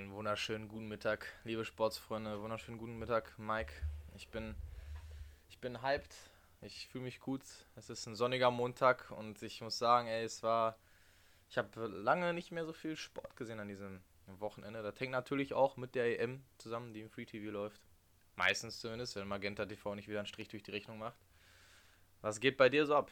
[0.00, 2.40] Einen wunderschönen guten Mittag, liebe Sportsfreunde.
[2.40, 3.74] Wunderschönen guten Mittag, Mike.
[4.16, 4.54] Ich bin,
[5.50, 6.16] ich bin hyped.
[6.62, 7.42] Ich fühle mich gut.
[7.76, 10.78] Es ist ein sonniger Montag und ich muss sagen, ey, es war.
[11.50, 14.82] Ich habe lange nicht mehr so viel Sport gesehen an diesem Wochenende.
[14.82, 17.82] Das hängt natürlich auch mit der EM zusammen, die im Free TV läuft.
[18.36, 21.18] Meistens zumindest, wenn Magenta TV nicht wieder einen Strich durch die Rechnung macht.
[22.22, 23.10] Was geht bei dir so ab?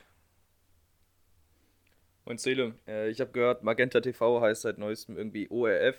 [2.25, 5.99] Und Seele, äh, ich habe gehört, Magenta TV heißt seit neuestem irgendwie ORF.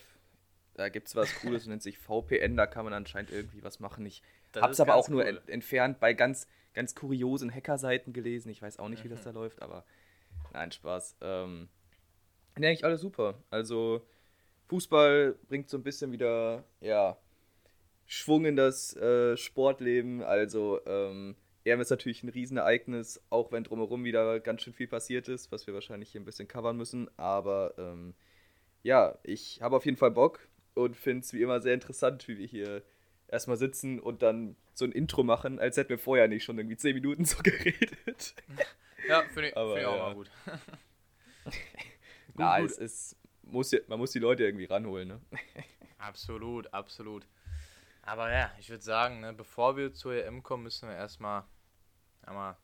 [0.80, 4.06] Da gibt es was Cooles, nennt sich VPN, da kann man anscheinend irgendwie was machen.
[4.06, 4.24] Ich
[4.56, 5.16] habe es aber auch cool.
[5.16, 8.48] nur ent entfernt bei ganz, ganz kuriosen Hackerseiten gelesen.
[8.50, 9.10] Ich weiß auch nicht, mhm.
[9.10, 9.26] wie das mhm.
[9.26, 9.84] da läuft, aber
[10.54, 11.18] nein, Spaß.
[11.20, 11.68] Ähm,
[12.58, 13.44] nee, eigentlich alles super.
[13.50, 14.08] Also
[14.70, 17.18] Fußball bringt so ein bisschen wieder, ja,
[18.06, 20.24] Schwung in das äh, Sportleben.
[20.24, 25.28] Also ähm, EM ist natürlich ein Riesenereignis, auch wenn drumherum wieder ganz schön viel passiert
[25.28, 27.10] ist, was wir wahrscheinlich hier ein bisschen covern müssen.
[27.18, 28.14] Aber ähm,
[28.82, 30.49] ja, ich habe auf jeden Fall Bock
[30.84, 32.84] und finde es wie immer sehr interessant, wie wir hier
[33.28, 36.78] erstmal sitzen und dann so ein Intro machen, als hätten wir vorher nicht schon irgendwie
[36.78, 38.36] 10 Minuten so geredet.
[39.08, 39.98] Ja, finde ich, find ich auch ja.
[39.98, 40.32] mal gut.
[41.46, 41.54] gut
[42.36, 42.72] Na, gut.
[42.72, 45.22] es ist, muss, man muss die Leute irgendwie ranholen, ne?
[45.98, 47.28] absolut, absolut.
[48.02, 51.44] Aber ja, ich würde sagen, ne, bevor wir zur EM kommen, müssen wir erstmal
[52.24, 52.58] einmal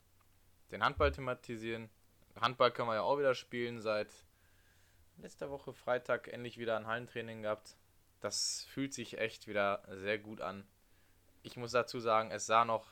[0.71, 1.89] den Handball thematisieren.
[2.39, 3.81] Handball können wir ja auch wieder spielen.
[3.81, 4.09] Seit
[5.17, 7.77] letzter Woche Freitag endlich wieder ein Hallentraining gehabt.
[8.19, 10.67] Das fühlt sich echt wieder sehr gut an.
[11.43, 12.87] Ich muss dazu sagen, es sah noch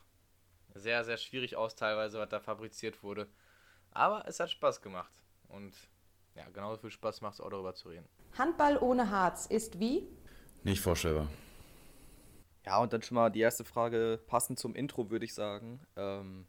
[0.75, 3.27] sehr, sehr schwierig aus, teilweise, was da fabriziert wurde.
[3.91, 5.13] Aber es hat Spaß gemacht.
[5.49, 5.73] Und
[6.35, 8.07] ja, genauso viel Spaß macht es auch darüber zu reden.
[8.37, 10.07] Handball ohne Harz ist wie?
[10.63, 11.29] Nicht vorstellbar.
[12.65, 15.81] Ja, und dann schon mal die erste Frage, passend zum Intro, würde ich sagen.
[15.95, 16.47] Ähm,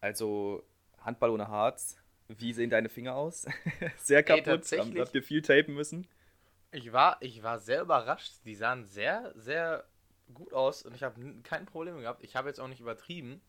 [0.00, 0.62] also,
[0.98, 1.96] Handball ohne Harz.
[2.28, 3.46] Wie sehen deine Finger aus?
[3.98, 4.70] sehr kaputt.
[4.72, 6.06] Ey, Habt ihr viel tapen müssen?
[6.72, 8.34] Ich war, ich war sehr überrascht.
[8.44, 9.84] Die sahen sehr, sehr
[10.34, 12.22] gut aus und ich habe kein Problem gehabt.
[12.22, 13.40] Ich habe jetzt auch nicht übertrieben,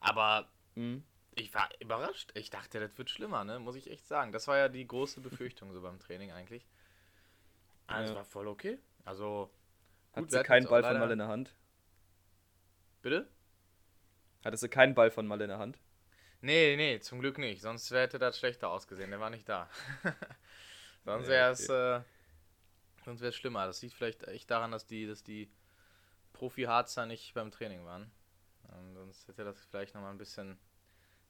[0.00, 1.02] aber mhm.
[1.34, 2.30] ich war überrascht.
[2.34, 3.58] Ich dachte, das wird schlimmer, ne?
[3.58, 4.32] Muss ich echt sagen.
[4.32, 6.66] Das war ja die große Befürchtung so beim Training eigentlich.
[7.86, 8.18] Also ja.
[8.18, 8.78] war voll okay.
[9.04, 9.50] Also
[10.12, 11.54] Hattest du keinen Ball von mal in der Hand?
[13.02, 13.28] Bitte?
[14.44, 15.78] Hattest du keinen Ball von mal in der Hand?
[16.40, 17.60] Nee, nee, zum Glück nicht.
[17.60, 19.10] Sonst hätte das schlechter ausgesehen.
[19.10, 19.68] Der war nicht da.
[21.04, 21.96] sonst wäre es okay.
[21.96, 22.00] äh,
[23.08, 23.66] sonst wäre schlimmer.
[23.66, 25.50] Das liegt vielleicht echt daran, dass die, dass die
[26.34, 28.10] Profi-Harzer nicht beim Training waren.
[28.64, 30.58] Und sonst hätte das vielleicht nochmal ein bisschen,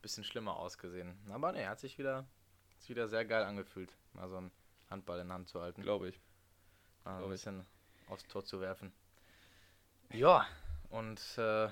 [0.02, 1.16] bisschen schlimmer ausgesehen.
[1.30, 2.26] Aber nee, hat sich wieder,
[2.78, 4.50] ist wieder sehr geil angefühlt, mal so einen
[4.90, 5.82] Handball in der Hand zu halten.
[5.82, 6.20] Glaube ich.
[7.04, 7.64] Mal ein bisschen
[8.08, 8.92] aufs Tor zu werfen.
[10.10, 10.46] Ja,
[10.90, 11.68] und äh,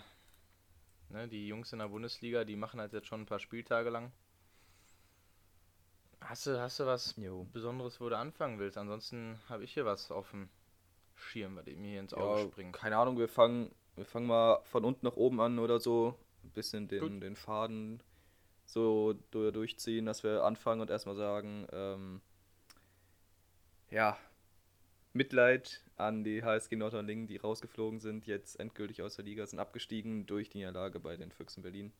[1.08, 4.12] ne, die Jungs in der Bundesliga, die machen halt jetzt schon ein paar Spieltage lang.
[6.28, 7.46] Hast du, hast du was jo.
[7.52, 8.76] Besonderes, wo du anfangen willst?
[8.76, 10.48] Ansonsten habe ich hier was auf dem
[11.14, 12.74] Schirm, bei dem hier ins Auge ja, springt.
[12.74, 16.18] Keine Ahnung, wir fangen, wir fangen mal von unten nach oben an oder so.
[16.42, 18.02] Ein bisschen den, den Faden
[18.64, 22.20] so durchziehen, dass wir anfangen und erstmal sagen, ähm,
[23.90, 24.18] ja,
[25.12, 30.26] Mitleid an die HSG Nordrhein-Lingen, die rausgeflogen sind, jetzt endgültig aus der Liga, sind abgestiegen
[30.26, 31.92] durch die Niederlage bei den Füchsen Berlin.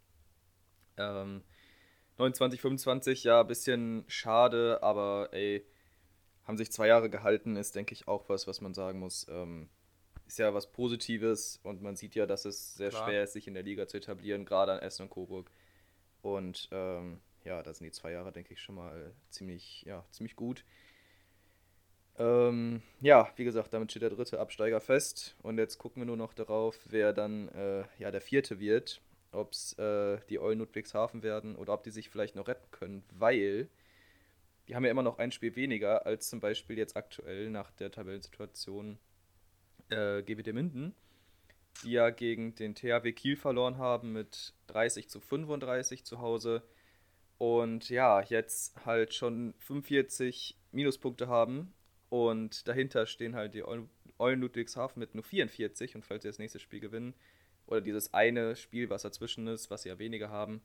[0.97, 1.43] Ähm,
[2.19, 5.67] 29, 25, ja, ein bisschen schade, aber ey,
[6.45, 9.27] haben sich zwei Jahre gehalten, ist, denke ich, auch was, was man sagen muss.
[9.29, 9.69] Ähm,
[10.27, 13.09] ist ja was Positives und man sieht ja, dass es sehr Klar.
[13.09, 15.51] schwer ist, sich in der Liga zu etablieren, gerade an Essen und Coburg.
[16.23, 20.35] Und ähm, ja, da sind die zwei Jahre, denke ich, schon mal ziemlich, ja, ziemlich
[20.35, 20.65] gut.
[22.19, 25.37] Ähm, ja, wie gesagt, damit steht der dritte Absteiger fest.
[25.43, 29.01] Und jetzt gucken wir nur noch darauf, wer dann äh, ja, der vierte wird.
[29.37, 33.05] Ob es äh, die Eulen Ludwigshafen werden oder ob die sich vielleicht noch retten können,
[33.13, 33.69] weil
[34.69, 37.91] die haben ja immer noch ein Spiel weniger als zum Beispiel jetzt aktuell nach der
[37.91, 38.99] Tabellensituation
[39.91, 40.95] äh, GWD Minden,
[41.85, 46.63] die ja gegen den THW Kiel verloren haben mit 30 zu 35 zu Hause.
[47.39, 51.75] Und ja, jetzt halt schon 45 Minuspunkte haben
[52.09, 55.97] und dahinter stehen halt die Eulen Ludwigshafen mit nur 44.
[55.97, 57.15] Und falls sie das nächste Spiel gewinnen,
[57.67, 60.63] oder dieses eine Spiel, was dazwischen ist, was sie ja weniger haben,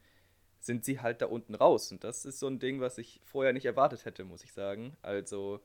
[0.59, 1.92] sind sie halt da unten raus.
[1.92, 4.95] Und das ist so ein Ding, was ich vorher nicht erwartet hätte, muss ich sagen.
[5.01, 5.59] Also,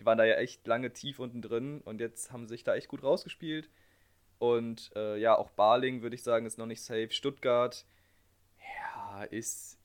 [0.00, 2.74] die waren da ja echt lange tief unten drin und jetzt haben sie sich da
[2.74, 3.70] echt gut rausgespielt.
[4.38, 7.10] Und äh, ja, auch Barling, würde ich sagen, ist noch nicht safe.
[7.10, 7.86] Stuttgart,
[8.58, 9.78] ja, ist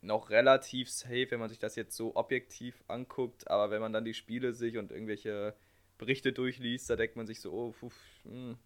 [0.00, 3.50] noch relativ safe, wenn man sich das jetzt so objektiv anguckt.
[3.50, 5.54] Aber wenn man dann die Spiele sich und irgendwelche
[5.98, 7.94] Berichte durchliest, da denkt man sich so, oh, pf,
[8.24, 8.56] hm,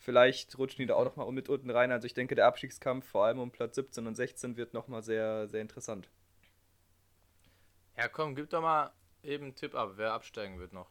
[0.00, 1.92] vielleicht rutschen die da auch noch mal mit unten rein.
[1.92, 5.02] Also ich denke, der Abstiegskampf vor allem um Platz 17 und 16 wird noch mal
[5.02, 6.10] sehr, sehr interessant.
[7.96, 8.92] Ja, komm, gib doch mal
[9.22, 10.90] eben einen Tipp ab, wer absteigen wird noch.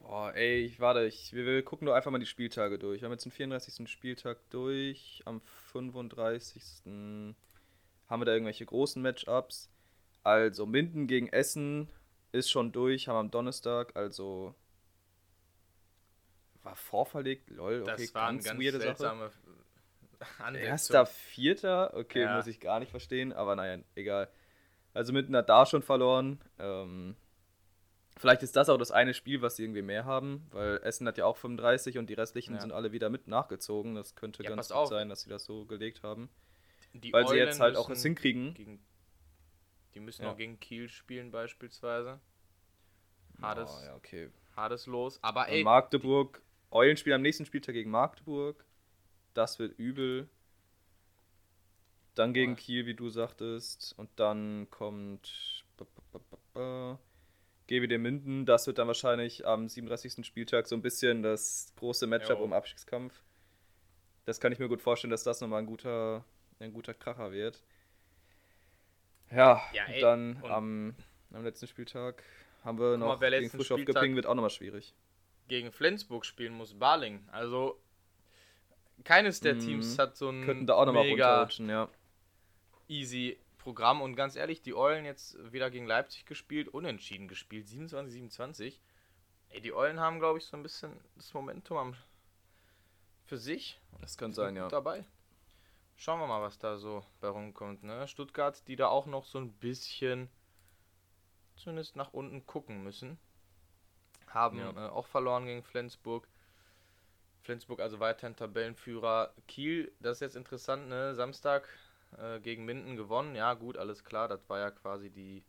[0.00, 3.00] Boah, ey, ich warte, ich, wir, wir gucken doch einfach mal die Spieltage durch.
[3.00, 3.88] Wir haben jetzt den 34.
[3.88, 5.22] Spieltag durch.
[5.24, 5.40] Am
[5.72, 6.62] 35.
[6.84, 7.34] haben
[8.20, 9.70] wir da irgendwelche großen Matchups.
[10.22, 11.88] Also Minden gegen Essen
[12.32, 14.54] ist schon durch, haben wir am Donnerstag, also
[16.64, 18.86] war vorverlegt, lol, okay, das war eine ganz weirde Sache.
[18.96, 19.30] seltsame
[20.38, 20.68] Ansetzung.
[20.68, 22.36] Erster, vierter, okay, Ja.
[22.36, 24.28] muss ich gar nicht verstehen, aber naja, egal.
[24.94, 26.40] Also Minden hat da schon verloren.
[26.58, 27.16] Ähm,
[28.16, 31.18] vielleicht ist das auch das eine Spiel, was sie irgendwie mehr haben, weil Essen hat
[31.18, 32.60] ja auch 35 und die restlichen Ja.
[32.60, 33.94] sind alle wieder mit nachgezogen.
[33.96, 34.88] Das könnte Ja, ganz gut auf.
[34.88, 36.30] sein, dass sie das so gelegt haben.
[36.94, 38.54] Die weil sie Eulen jetzt halt auch es hinkriegen.
[38.54, 38.86] Gegen,
[39.94, 40.30] die müssen Ja.
[40.32, 42.20] auch gegen Kiel spielen beispielsweise.
[43.42, 44.30] Hartes, Ah, ja, okay.
[44.56, 45.18] hartes Los.
[45.22, 46.40] Aber ey, Magdeburg,
[46.74, 48.64] Eulen spielen am nächsten Spieltag gegen Magdeburg.
[49.32, 50.28] Das wird übel.
[52.14, 52.56] Dann gegen.
[52.56, 53.94] Kiel, wie du sagtest.
[53.96, 55.64] Und dann kommt.
[57.66, 58.44] GWD Minden.
[58.44, 60.24] Das wird dann wahrscheinlich am 37.
[60.26, 62.44] Spieltag so ein bisschen das große Matchup Jo.
[62.44, 63.22] um Abstiegskampf.
[64.26, 66.24] Das kann ich mir gut vorstellen, dass das nochmal ein guter,
[66.58, 67.62] ein guter Kracher wird.
[69.30, 70.94] Ja, Ja, und ey, dann am,
[71.32, 72.22] am letzten Spieltag
[72.64, 74.94] haben wir mal, noch wer gegen letzten Frisch auf Spieltag- Göppingen wird auch nochmal schwierig.
[75.48, 77.26] Gegen Flensburg spielen muss Baling.
[77.30, 77.80] Also
[79.04, 79.60] keines der Mhm.
[79.60, 81.88] Teams hat so ein Könnten da auch nochmal mega runterrutschen, ja.
[82.88, 84.02] easy Programm.
[84.02, 88.80] Und ganz ehrlich, die Eulen jetzt wieder gegen Leipzig gespielt, unentschieden gespielt, 27, 27.
[89.48, 91.94] Ey, die Eulen haben, glaube ich, so ein bisschen das Momentum am,
[93.24, 93.80] für sich.
[94.00, 94.68] Das kann Sind sein, ja.
[94.68, 95.04] dabei.
[95.96, 97.84] Schauen wir mal, was da so bei rumkommt.
[97.84, 98.08] Ne?
[98.08, 100.28] Stuttgart, die da auch noch so ein bisschen
[101.56, 103.16] zumindest nach unten gucken müssen.
[104.34, 104.70] Haben Ja.
[104.70, 106.28] äh, auch verloren gegen Flensburg.
[107.42, 109.32] Flensburg also weiterhin Tabellenführer.
[109.46, 111.14] Kiel, das ist jetzt interessant, ne?
[111.14, 111.68] Samstag
[112.18, 113.34] äh, gegen Minden gewonnen.
[113.36, 114.28] Ja, gut, alles klar.
[114.28, 115.44] Das war ja quasi die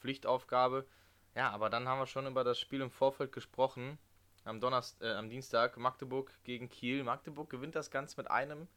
[0.00, 0.86] Pflichtaufgabe.
[1.34, 3.98] Ja, aber dann haben wir schon über das Spiel im Vorfeld gesprochen.
[4.44, 7.04] Am, Donnerst äh, am Dienstag Magdeburg gegen Kiel.
[7.04, 8.68] Magdeburg gewinnt das Ganze mit einem.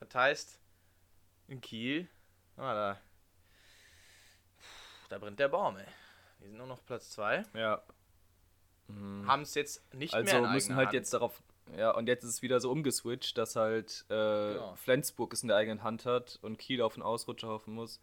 [0.00, 0.60] Das heißt,
[1.48, 2.08] in Kiel,
[2.56, 3.00] ah, da,
[5.08, 5.86] da brennt der Baum, ey.
[6.40, 7.44] Die sind nur noch Platz 2.
[7.54, 7.82] Ja.
[8.94, 9.26] Mhm.
[9.26, 10.94] Haben es jetzt nicht mehr Also müssen halt Hand.
[10.94, 11.42] jetzt darauf.
[11.76, 14.74] Ja, und jetzt ist es wieder so umgeswitcht, dass halt äh, Genau.
[14.76, 18.00] Flensburg es in der eigenen Hand hat und Kiel auf den Ausrutscher hoffen muss.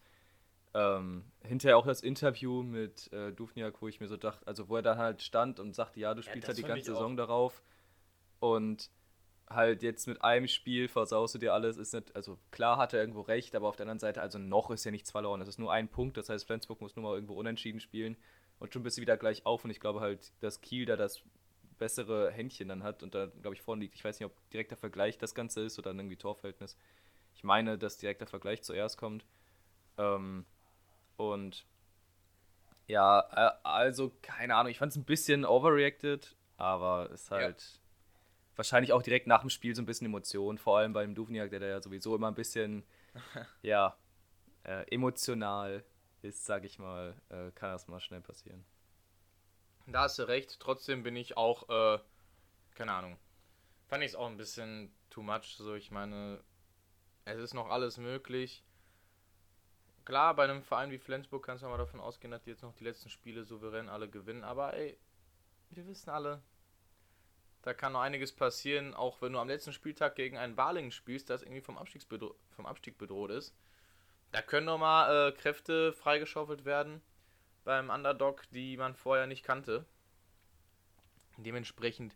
[0.73, 4.75] Ähm, hinterher auch das Interview mit äh, Dufniak, wo ich mir so dachte, also wo
[4.77, 6.95] er dann halt stand und sagte, ja, du Ja, spielst das halt die ganze ich
[6.95, 6.99] auch.
[6.99, 7.61] Saison darauf.
[8.39, 8.89] Und
[9.49, 12.99] halt jetzt mit einem Spiel versaust du dir alles, ist nicht, also klar hat er
[12.99, 15.41] irgendwo recht, aber auf der anderen Seite, also noch ist ja nichts verloren.
[15.41, 18.17] Es ist nur ein Punkt, das heißt, Flensburg muss nur mal irgendwo unentschieden spielen
[18.59, 21.21] und schon bist du wieder gleich auf und ich glaube halt, dass Kiel da das
[21.77, 23.95] bessere Händchen dann hat und da, glaube ich, vorne liegt.
[23.95, 26.75] Ich weiß nicht, ob direkter Vergleich das Ganze ist oder dann irgendwie Torverhältnis.
[27.35, 29.25] Ich meine, dass direkter Vergleich zuerst kommt.
[29.97, 30.45] Ähm,
[31.17, 31.65] und
[32.87, 37.37] ja, äh, also keine Ahnung, ich fand es ein bisschen overreacted, aber ist Ja.
[37.37, 37.79] halt
[38.55, 41.59] wahrscheinlich auch direkt nach dem Spiel so ein bisschen Emotion, vor allem beim Duvniak, der
[41.59, 42.83] da ja sowieso immer ein bisschen,
[43.61, 43.95] ja,
[44.63, 45.83] äh, emotional
[46.27, 48.65] ist, sag ich mal, äh, kann das mal schnell passieren.
[49.87, 50.59] Da hast du recht.
[50.59, 51.99] Trotzdem bin ich auch, äh,
[52.75, 53.17] keine Ahnung.
[53.87, 55.55] Fand ich es auch ein bisschen too much.
[55.57, 56.43] So, ich meine,
[57.25, 58.63] es ist noch alles möglich.
[60.03, 62.75] Klar, bei einem Verein wie Flensburg kannst du mal davon ausgehen, dass die jetzt noch
[62.75, 64.43] die letzten Spiele souverän alle gewinnen.
[64.43, 64.97] Aber ey,
[65.69, 66.41] wir wissen alle,
[67.61, 71.29] da kann noch einiges passieren, auch wenn du am letzten Spieltag gegen einen Balingen spielst,
[71.29, 71.77] das irgendwie vom,
[72.51, 73.53] vom Abstieg bedroht ist.
[74.31, 77.01] Da können noch mal äh, Kräfte freigeschaufelt werden
[77.63, 79.85] beim Underdog, die man vorher nicht kannte.
[81.37, 82.15] Dementsprechend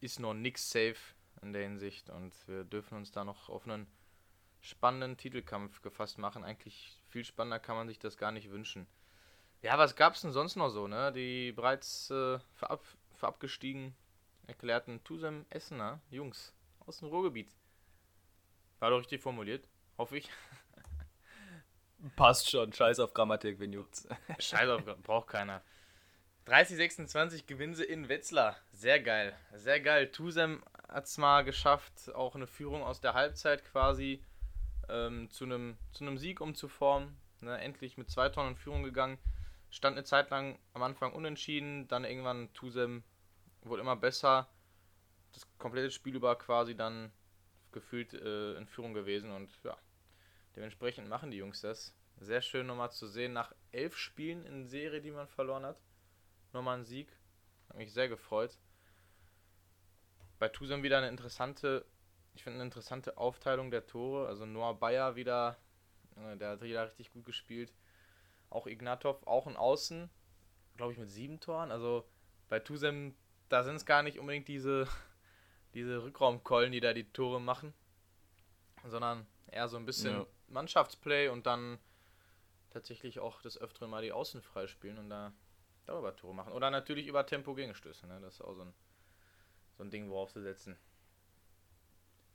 [0.00, 0.96] ist noch nix safe
[1.42, 3.86] in der Hinsicht und wir dürfen uns da noch auf einen
[4.60, 6.44] spannenden Titelkampf gefasst machen.
[6.44, 8.86] Eigentlich viel spannender kann man sich das gar nicht wünschen.
[9.62, 11.12] Ja, was gab's denn sonst noch so, ne?
[11.12, 13.94] Die bereits äh, für, ab, für abgestiegen
[14.46, 16.54] erklärten Tusem Essener Jungs
[16.86, 17.54] aus dem Ruhrgebiet.
[18.78, 19.68] War doch richtig formuliert,
[19.98, 20.28] hoffe ich.
[22.16, 24.08] Passt schon, scheiß auf Grammatik, wen juckt's.
[24.38, 25.62] Scheiß auf, braucht keiner.
[26.46, 28.56] 30-26 gewinnen sie in Wetzlar.
[28.72, 29.36] Sehr geil.
[29.54, 30.10] Sehr geil.
[30.10, 34.24] Tusem hat es mal geschafft, auch eine Führung aus der Halbzeit quasi
[34.88, 37.16] ähm, zu einem zu einem Sieg umzuformen.
[37.40, 39.18] Ne, endlich mit zwei Tonnen in Führung gegangen.
[39.70, 43.04] Stand eine Zeit lang am Anfang unentschieden, dann irgendwann Tusem
[43.62, 44.48] wurde immer besser.
[45.32, 47.12] Das komplette Spiel über quasi dann
[47.72, 49.76] gefühlt äh, in Führung gewesen und ja,
[50.56, 51.94] dementsprechend machen die Jungs das.
[52.18, 55.80] Sehr schön nochmal zu sehen, nach elf Spielen in Serie, die man verloren hat,
[56.52, 57.08] nochmal ein Sieg.
[57.68, 58.58] Hat mich sehr gefreut.
[60.38, 61.86] Bei Tusem wieder eine interessante,
[62.34, 64.26] ich finde eine interessante Aufteilung der Tore.
[64.26, 65.56] Also Noah Bayer wieder,
[66.16, 67.72] äh, der hat wieder richtig gut gespielt.
[68.50, 70.10] Auch Ignatov, auch ein Außen,
[70.76, 71.70] glaube ich mit sieben Toren.
[71.70, 72.06] Also
[72.48, 73.14] bei Tusem
[73.50, 74.88] da sind es gar nicht unbedingt diese,
[75.74, 77.74] diese Rückraumkeulen, die da die Tore machen,
[78.86, 80.26] sondern eher so ein bisschen Ja.
[80.50, 81.78] Mannschaftsplay und dann
[82.70, 85.32] tatsächlich auch des Öfteren mal die Außen freispielen und da
[85.86, 86.52] darüber Tore machen.
[86.52, 88.20] Oder natürlich über Tempo Gegenstöße, ne?
[88.20, 88.74] Das ist auch so ein,
[89.76, 90.78] so ein Ding, worauf sie setzen.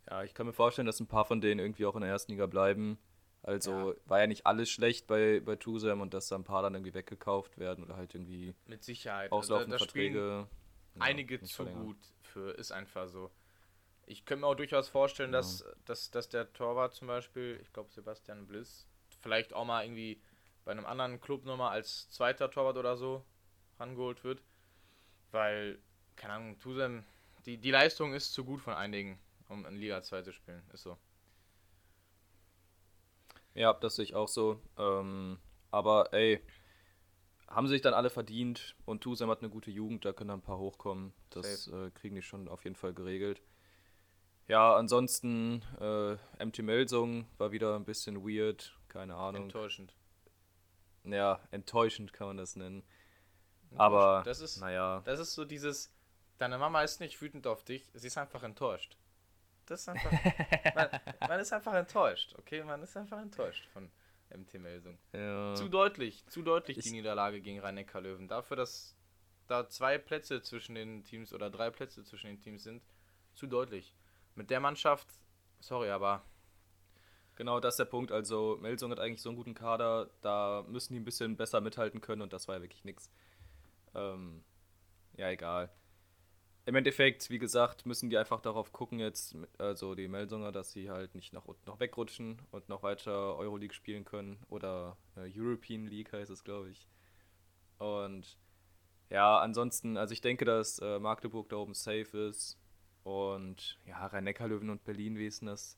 [0.09, 2.31] Ja, ich kann mir vorstellen, dass ein paar von denen irgendwie auch in der ersten
[2.31, 2.97] Liga bleiben.
[3.43, 3.95] Also Ja.
[4.05, 6.93] war ja nicht alles schlecht bei, bei Tusem und dass da ein paar dann irgendwie
[6.93, 9.31] weggekauft werden oder halt irgendwie Mit Sicherheit.
[9.31, 10.47] auslaufende Also Verträge.
[10.95, 11.85] ja, einige zu verlängern.
[11.85, 13.31] gut für, ist einfach so.
[14.07, 15.39] Ich könnte mir auch durchaus vorstellen, Ja.
[15.39, 18.87] dass, dass, dass der Torwart zum Beispiel, ich glaube Sebastian Bliss,
[19.21, 20.21] vielleicht auch mal irgendwie
[20.63, 23.25] bei einem anderen Club nochmal als zweiter Torwart oder so
[23.79, 24.43] rangeholt wird.
[25.31, 25.79] Weil,
[26.15, 27.03] keine Ahnung, Tusem,
[27.45, 29.19] die, die Leistung ist zu gut von einigen,
[29.49, 30.63] um in Liga 2 zu spielen.
[30.71, 30.97] Ist so.
[33.53, 34.61] Ja, das sehe ich auch so.
[34.77, 35.39] Ähm,
[35.71, 36.41] aber ey,
[37.47, 40.43] haben sich dann alle verdient und Tusem hat eine gute Jugend, da können dann ein
[40.43, 41.13] paar hochkommen.
[41.29, 43.41] Das äh, kriegen die schon auf jeden Fall geregelt.
[44.47, 49.43] Ja, ansonsten, äh, MT Melsung war wieder ein bisschen weird, keine Ahnung.
[49.43, 49.95] Enttäuschend.
[51.03, 52.83] Ja, enttäuschend kann man das nennen.
[53.75, 55.91] Aber, das ist, naja, das ist so dieses,
[56.37, 58.97] deine Mama ist nicht wütend auf dich, sie ist einfach enttäuscht.
[59.65, 60.11] Das ist einfach,
[60.75, 60.89] man,
[61.27, 62.63] man ist einfach enttäuscht, okay?
[62.63, 63.91] Man ist einfach enttäuscht von
[64.35, 64.97] MT Melsung.
[65.11, 68.95] ja, Zu deutlich, zu deutlich Ich- die Niederlage gegen rhein löwen Dafür, dass
[69.47, 72.83] da zwei Plätze zwischen den Teams oder drei Plätze zwischen den Teams sind,
[73.33, 73.95] zu deutlich.
[74.35, 75.07] Mit der Mannschaft,
[75.59, 76.23] sorry, aber
[77.35, 78.11] genau das ist der Punkt.
[78.11, 82.01] Also, Melsung hat eigentlich so einen guten Kader, da müssen die ein bisschen besser mithalten
[82.01, 83.09] können und das war ja wirklich nix.
[83.93, 84.43] Ähm,
[85.15, 85.71] ja, egal.
[86.65, 90.89] Im Endeffekt, wie gesagt, müssen die einfach darauf gucken jetzt, also die Melsunger, dass sie
[90.89, 95.85] halt nicht nach unten noch wegrutschen und noch weiter Euroleague spielen können oder äh, European
[95.85, 96.87] League heißt es, glaube ich.
[97.77, 98.37] Und
[99.11, 102.57] ja, ansonsten, also ich denke, dass äh, Magdeburg da oben safe ist
[103.05, 105.77] und ja, Rhein-Neckar-Löwen und Berlin wissen das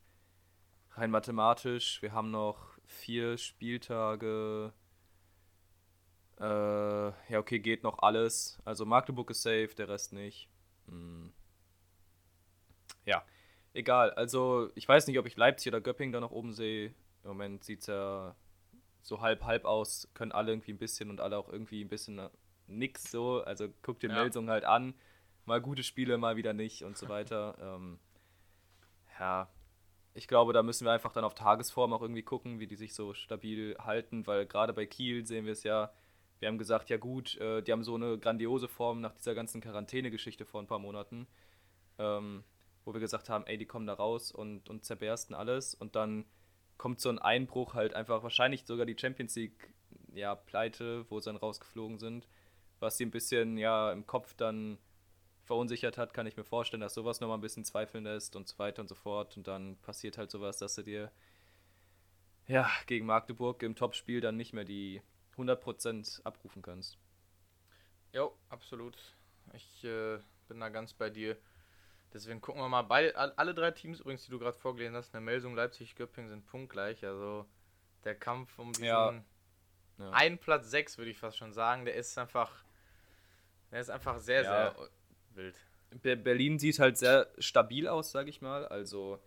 [0.92, 2.02] rein mathematisch.
[2.02, 4.72] Wir haben noch vier Spieltage.
[6.40, 8.60] Äh, ja, okay, geht noch alles.
[8.64, 10.48] Also Magdeburg ist safe, der Rest nicht.
[10.88, 11.34] Hm.
[13.06, 13.26] Ja,
[13.74, 14.12] egal.
[14.12, 16.94] Also ich weiß nicht, ob ich Leipzig oder Göppingen da noch oben sehe.
[17.24, 18.38] Im Moment sieht es ja
[19.02, 20.08] so halb-halb aus.
[20.14, 22.30] Können alle irgendwie ein bisschen und alle auch irgendwie ein bisschen äh,
[22.68, 23.44] nix so.
[23.44, 24.16] Also guck dir Ja.
[24.16, 24.94] Melsung halt an.
[25.48, 27.56] Mal gute Spiele, mal wieder nicht und so weiter.
[27.62, 28.00] ähm,
[29.18, 29.50] ja,
[30.13, 32.94] ich glaube, da müssen wir einfach dann auf Tagesform auch irgendwie gucken, wie die sich
[32.94, 35.94] so stabil halten, weil gerade bei Kiel sehen wir es ja,
[36.39, 39.62] wir haben gesagt, ja gut, äh, die haben so eine grandiose Form nach dieser ganzen
[39.62, 41.27] Quarantäne-Geschichte vor ein paar Monaten,
[41.98, 42.44] ähm,
[42.84, 46.25] wo wir gesagt haben, ey, die kommen da raus und, und zerbersten alles und dann
[46.77, 49.74] kommt so ein Einbruch halt einfach, wahrscheinlich sogar die Champions League,
[50.13, 52.27] ja, Pleite, wo sie dann rausgeflogen sind,
[52.82, 54.77] was sie ein bisschen, ja, im Kopf dann
[55.48, 58.60] verunsichert hat, kann ich mir vorstellen, dass sowas nochmal ein bisschen zweifeln lässt und so
[58.60, 59.36] weiter und so fort.
[59.38, 61.12] Und dann passiert halt sowas, dass du dir
[62.48, 65.01] ja gegen Magdeburg im Topspiel dann nicht mehr die
[65.38, 66.98] 100% abrufen kannst.
[68.13, 68.98] Jo, absolut.
[69.54, 71.38] Ich äh, bin da ganz bei dir.
[72.13, 72.84] Deswegen gucken wir mal.
[72.84, 76.30] Beide, all- alle drei Teams übrigens, die du gerade vorgelesen hast, eine Melsung, Leipzig, Göppingen
[76.30, 77.04] sind punktgleich.
[77.06, 77.46] Also
[78.04, 79.24] der Kampf um diesen Ja.
[80.00, 80.10] Ja.
[80.12, 82.63] einen Platz 6, würde ich fast schon sagen, der ist einfach,
[83.72, 84.72] der ist einfach sehr, Ja.
[84.75, 84.89] sehr
[85.38, 85.56] wild.
[86.01, 88.67] Be- Berlin sieht halt sehr stabil aus, sag ich mal.
[88.67, 89.20] Also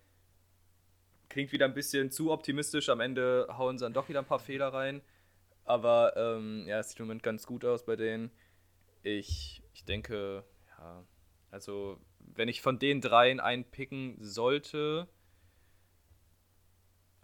[1.28, 2.88] klingt wieder ein bisschen zu optimistisch.
[2.88, 5.00] Am Ende hauen sie dann doch wieder ein paar Fehler rein.
[5.64, 8.30] Aber ähm, ja, es sieht im Moment ganz gut aus bei denen.
[9.02, 10.44] Ich, ich denke,
[10.76, 11.06] ja,
[11.50, 15.08] also wenn ich von den dreien einen picken sollte,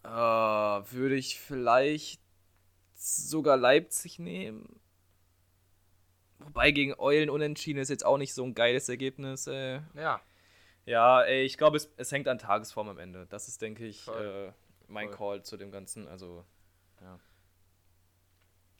[0.04, 2.22] äh, würde ich vielleicht
[2.94, 4.80] sogar Leipzig nehmen.
[6.38, 9.46] Wobei gegen Eulen unentschieden ist jetzt auch nicht so ein geiles Ergebnis.
[9.46, 9.80] Ey.
[9.94, 10.20] Ja,
[10.84, 13.26] Ja, ey, ich glaube, es, es hängt an Tagesform am Ende.
[13.26, 14.52] Das ist, denke ich, äh,
[14.88, 15.16] mein Voll.
[15.16, 16.06] Call zu dem Ganzen.
[16.08, 16.44] Also,
[17.00, 17.18] ja.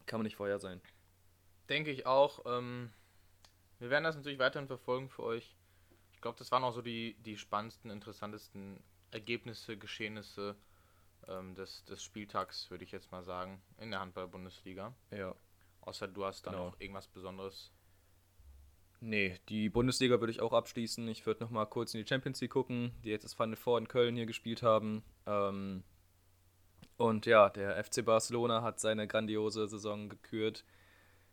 [0.06, 0.80] Kann man nicht vorher sein.
[1.68, 2.44] denke ich auch.
[2.46, 2.92] Ähm,
[3.78, 5.56] wir werden das natürlich weiterhin verfolgen für euch.
[6.12, 8.78] Ich glaube, das waren auch so die, die spannendsten, interessantesten
[9.10, 10.56] Ergebnisse, Geschehnisse
[11.28, 14.94] ähm, des, des Spieltags, würde ich jetzt mal sagen, in der Handball-Bundesliga.
[15.10, 15.34] Ja.
[15.86, 16.66] Außer du hast dann Genau.
[16.66, 17.72] noch irgendwas Besonderes.
[19.00, 21.06] Nee, die Bundesliga würde ich auch abschließen.
[21.08, 23.78] Ich würde noch mal kurz in die Champions League gucken, die jetzt das Final Four
[23.78, 25.02] in Köln hier gespielt haben.
[25.26, 25.84] Ähm,
[26.96, 30.64] und ja, der FC Barcelona hat seine grandiose Saison gekürt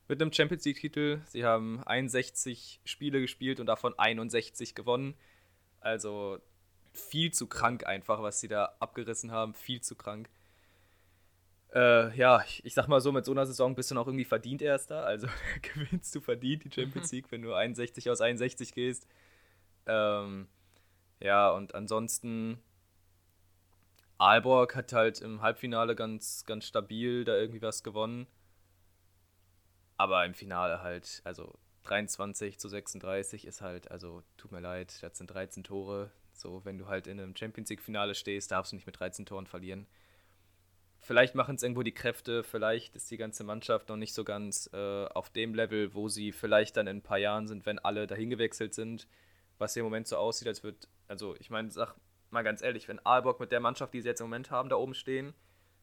[0.08, 1.22] mit einem Champions League-Titel.
[1.26, 5.16] Sie haben 61 Spiele gespielt und davon 61 gewonnen.
[5.80, 6.40] Also
[6.92, 9.54] viel zu krank einfach, was sie da abgerissen haben.
[9.54, 10.30] Viel zu krank.
[11.74, 14.26] Äh, ja, ich, ich, sag mal so, mit so einer Saison bist du noch irgendwie
[14.26, 15.06] verdient Erster.
[15.06, 15.28] Also
[15.62, 19.08] gewinnst du verdient die Champions League, wenn du 61 aus 61 gehst.
[19.88, 20.48] Ähm,
[21.20, 22.62] ja, und ansonsten,
[24.20, 28.28] Aalborg hat halt im Halbfinale ganz, ganz stabil da irgendwie was gewonnen.
[29.98, 31.54] Aber im Finale halt, also
[31.84, 36.12] 23 zu 36 ist halt, also tut mir leid, das sind 13 Tore.
[36.34, 39.48] So, wenn du halt in einem Champions League-Finale stehst, darfst du nicht mit 13 Toren
[39.48, 39.88] verlieren.
[41.04, 44.70] Vielleicht machen es irgendwo die Kräfte, vielleicht ist die ganze Mannschaft noch nicht so ganz
[44.72, 48.08] äh, auf dem Level, wo sie vielleicht dann in ein paar Jahren sind, wenn alle
[48.08, 49.06] dahin gewechselt sind.
[49.58, 51.96] Was hier im Moment so aussieht, als wird, also ich meine, sag
[52.30, 54.78] mal ganz ehrlich, wenn Aalborg mit der Mannschaft, die sie jetzt im Moment haben, da
[54.78, 55.34] oben stehen,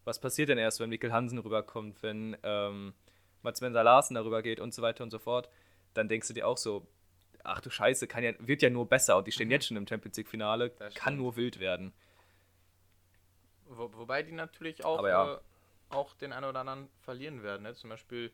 [0.05, 2.95] was passiert denn erst, wenn Mikkel Hansen rüberkommt, wenn ähm,
[3.43, 5.51] Mats Mensa Larsen darüber geht und so weiter und so fort,
[5.93, 6.87] dann denkst du dir auch so,
[7.45, 9.53] ach du Scheiße, kann ja, wird ja nur besser und die stehen mhm.
[9.53, 11.93] jetzt schon im Champions League-Finale, kann nur wild werden.
[13.71, 15.35] Wo, wobei die natürlich auch, ja.
[15.35, 15.39] äh,
[15.91, 17.63] auch den einen oder anderen verlieren werden.
[17.63, 17.75] Ne?
[17.75, 18.33] Zum Beispiel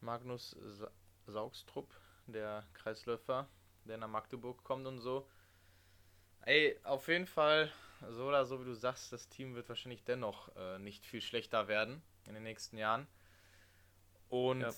[0.00, 0.90] Magnus Sa
[1.28, 1.92] Saugstrup,
[2.26, 3.48] der Kreisläufer,
[3.84, 5.28] der nach Magdeburg kommt und so.
[6.42, 7.72] Ey, auf jeden Fall,
[8.10, 11.66] so oder so wie du sagst, das Team wird wahrscheinlich dennoch äh, nicht viel schlechter
[11.66, 13.08] werden in den nächsten Jahren.
[14.28, 14.72] Und ja,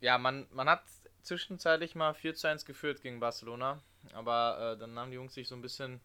[0.00, 0.82] ja man, man hat
[1.22, 3.80] zwischenzeitlich mal 4 zu 1 geführt gegen Barcelona,
[4.12, 6.00] aber äh, dann haben die Jungs sich so ein bisschen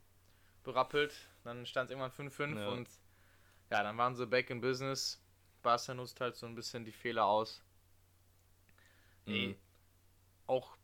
[0.64, 1.16] berappelt.
[1.44, 2.70] Dann stand es irgendwann 5-5 ja.
[2.70, 2.88] und
[3.70, 5.22] ja, dann waren sie back in business.
[5.62, 7.64] Barca nutzt halt so ein bisschen die Fehler aus.
[9.26, 9.34] Mhm.
[9.34, 9.58] Ey,
[10.48, 10.78] auch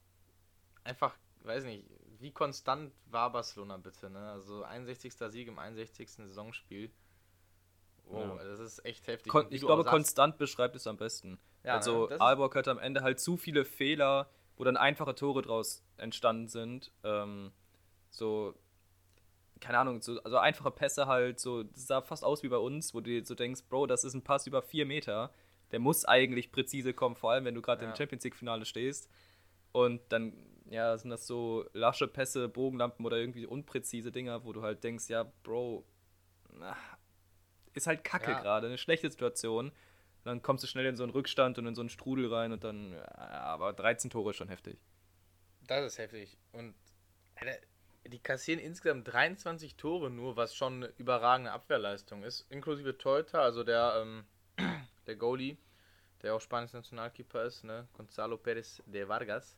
[0.84, 1.86] einfach, weiß nicht,
[2.20, 4.32] wie konstant war Barcelona bitte, ne?
[4.32, 5.14] Also 61.
[5.14, 6.10] Sieg im 61.
[6.10, 6.92] Saisonspiel.
[8.06, 8.44] Oh, ja.
[8.44, 9.32] das ist echt heftig.
[9.32, 11.40] Kon ich glaube, konstant beschreibt es am besten.
[11.64, 12.20] Ja, also ne?
[12.20, 16.92] Aalborg hatte am Ende halt zu viele Fehler, wo dann einfache Tore draus entstanden sind.
[17.04, 17.52] Ähm,
[18.10, 18.54] so
[19.64, 22.94] keine Ahnung, so, also einfache Pässe halt, so, das sah fast aus wie bei uns,
[22.94, 25.32] wo du so denkst, Bro, das ist ein Pass über vier Meter.
[25.72, 27.90] Der muss eigentlich präzise kommen, vor allem wenn du gerade ja.
[27.90, 29.10] im Champions League-Finale stehst.
[29.72, 30.34] Und dann,
[30.70, 35.08] ja, sind das so lasche Pässe, Bogenlampen oder irgendwie unpräzise Dinger, wo du halt denkst,
[35.08, 35.86] ja, Bro,
[37.74, 38.42] ist halt kacke ja.
[38.42, 39.70] gerade, eine schlechte Situation.
[39.70, 42.52] Und dann kommst du schnell in so einen Rückstand und in so einen Strudel rein
[42.52, 44.78] und dann, ja, aber 13 Tore ist schon heftig.
[45.68, 46.38] Das ist heftig.
[46.52, 46.76] Und
[48.06, 52.46] die kassieren insgesamt 23 Tore nur, was schon eine überragende Abwehrleistung ist.
[52.50, 54.26] Inklusive Teuter, also der, ähm,
[55.08, 55.58] der Goalie,
[56.22, 57.88] der auch Spaniens Nationalkeeper ist, ne?
[57.94, 59.58] Gonzalo Pérez de Vargas.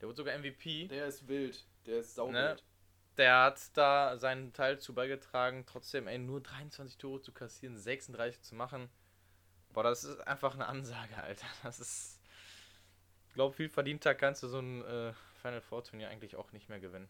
[0.00, 0.88] Der wird sogar MVP.
[0.88, 1.64] Der ist wild.
[1.86, 2.34] Der ist sauwild.
[2.34, 2.56] Ne?
[3.16, 8.42] Der hat da seinen Teil zu beigetragen, trotzdem ey, nur 23 Tore zu kassieren, 36
[8.42, 8.90] zu machen.
[9.72, 11.46] Boah, das ist einfach eine Ansage, Alter.
[11.62, 12.20] Das ist.
[13.28, 16.68] Ich glaube, viel verdienter kannst du so ein äh, Final Four Turnier eigentlich auch nicht
[16.68, 17.08] mehr gewinnen.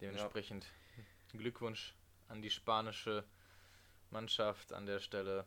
[0.00, 0.66] Dementsprechend
[1.32, 1.38] ja.
[1.38, 1.94] Glückwunsch
[2.28, 3.24] an die spanische
[4.10, 5.46] Mannschaft an der Stelle.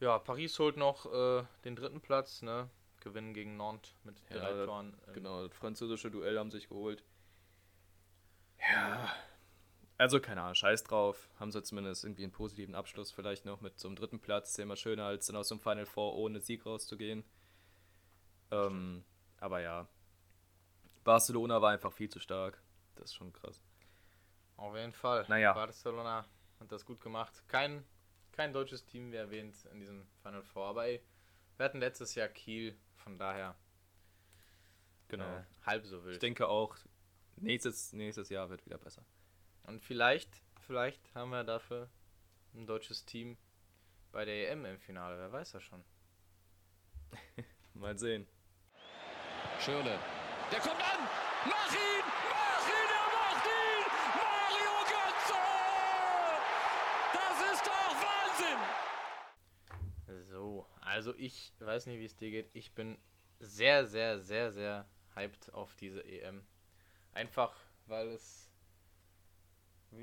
[0.00, 2.68] Ja, Paris holt noch äh, den dritten Platz, ne?
[3.00, 4.96] Gewinnen gegen Nantes mit ja, drei Toren.
[5.06, 7.04] Äh, genau, das französische Duell haben sich geholt.
[8.58, 9.14] Ja.
[9.96, 11.28] Also keine Ahnung, scheiß drauf.
[11.38, 14.50] Haben sie zumindest irgendwie einen positiven Abschluss vielleicht noch mit so einem dritten Platz.
[14.50, 17.24] Ist ja immer schöner, als dann aus dem Final Four ohne Sieg rauszugehen.
[18.50, 19.04] Ähm,
[19.38, 19.86] aber ja.
[21.04, 22.60] Barcelona war einfach viel zu stark.
[22.96, 23.60] Das ist schon krass.
[24.56, 25.24] Auf jeden Fall.
[25.28, 25.52] Naja.
[25.52, 26.26] Barcelona
[26.60, 27.42] hat das gut gemacht.
[27.48, 27.84] Kein,
[28.32, 30.66] kein deutsches Team wie erwähnt in diesem Final Four.
[30.66, 31.02] Aber ey,
[31.56, 33.56] wir hatten letztes Jahr Kiel, von daher.
[35.08, 35.24] Genau.
[35.24, 36.14] Äh, halb so wild.
[36.14, 36.76] Ich denke auch,
[37.36, 39.04] nächstes, nächstes Jahr wird wieder besser.
[39.64, 41.88] Und vielleicht, vielleicht haben wir dafür
[42.54, 43.36] ein deutsches Team
[44.12, 45.18] bei der EM im Finale.
[45.18, 45.84] Wer weiß das schon.
[47.74, 48.26] Mal sehen.
[49.60, 49.98] Schöne.
[50.52, 51.08] Der kommt an!
[51.46, 52.04] Mach ihn!
[52.30, 52.43] Mach
[60.80, 62.50] Also ich weiß nicht, wie es dir geht.
[62.52, 62.98] Ich bin
[63.40, 66.44] sehr, sehr, sehr, sehr hyped auf diese EM.
[67.12, 68.50] Einfach, weil es,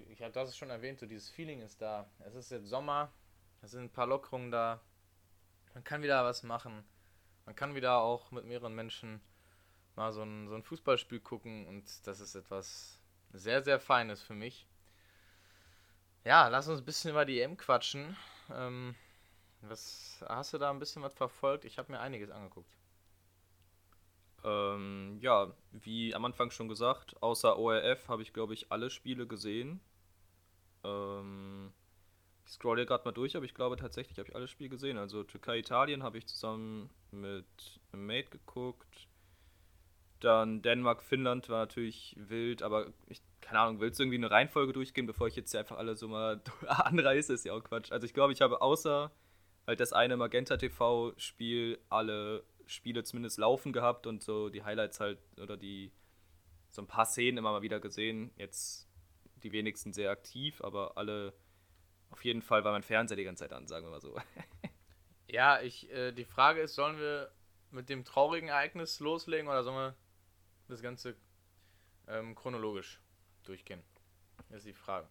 [0.10, 2.10] ich habe das schon erwähnt, so dieses Feeling ist da.
[2.20, 3.12] Es ist jetzt Sommer,
[3.62, 4.82] es sind ein paar Lockerungen da.
[5.74, 6.84] Man kann wieder was machen.
[7.46, 9.22] Man kann wieder auch mit mehreren Menschen
[9.96, 13.00] mal so ein, so ein Fußballspiel gucken und das ist etwas
[13.34, 14.68] sehr, sehr Feines für mich.
[16.24, 18.16] Ja, lass uns ein bisschen über die EM quatschen.
[18.52, 18.96] Ähm,
[19.62, 21.66] was hast du da ein bisschen was verfolgt?
[21.66, 22.76] Ich habe mir einiges angeguckt.
[24.44, 29.28] Ähm, ja, wie am Anfang schon gesagt, außer ORF habe ich, glaube ich, alle Spiele
[29.28, 29.80] gesehen.
[30.84, 31.72] Ähm,
[32.46, 34.98] ich scroll hier gerade mal durch, aber ich glaube tatsächlich habe ich alle Spiele gesehen.
[34.98, 37.46] Also Türkei-Italien habe ich zusammen mit
[37.92, 39.08] einem Mate geguckt.
[40.20, 44.74] Dann Dänemark, Finnland war natürlich wild, aber ich, keine Ahnung, willst du irgendwie eine Reihenfolge
[44.74, 47.34] durchgehen, bevor ich jetzt hier einfach alle so mal anreiße?
[47.34, 47.92] Ist ja auch Quatsch.
[47.92, 49.12] Also ich glaube, ich habe außer
[49.68, 55.20] halt das eine Magenta TV-Spiel alle Spiele zumindest laufen gehabt und so die Highlights halt
[55.40, 55.92] oder die
[56.70, 58.32] so ein paar Szenen immer mal wieder gesehen.
[58.38, 58.88] Jetzt
[59.44, 61.34] die wenigsten sehr aktiv, aber alle
[62.10, 64.18] auf jeden Fall war mein Fernseher die ganze Zeit an, sagen wir mal so.
[65.28, 67.32] ja, ich, äh, die Frage ist, sollen wir
[67.72, 69.96] mit dem traurigen Ereignis loslegen oder sollen wir
[70.68, 71.16] das Ganze
[72.08, 73.02] ähm, chronologisch
[73.44, 73.84] durchgehen?
[74.50, 75.08] Das ist die Frage.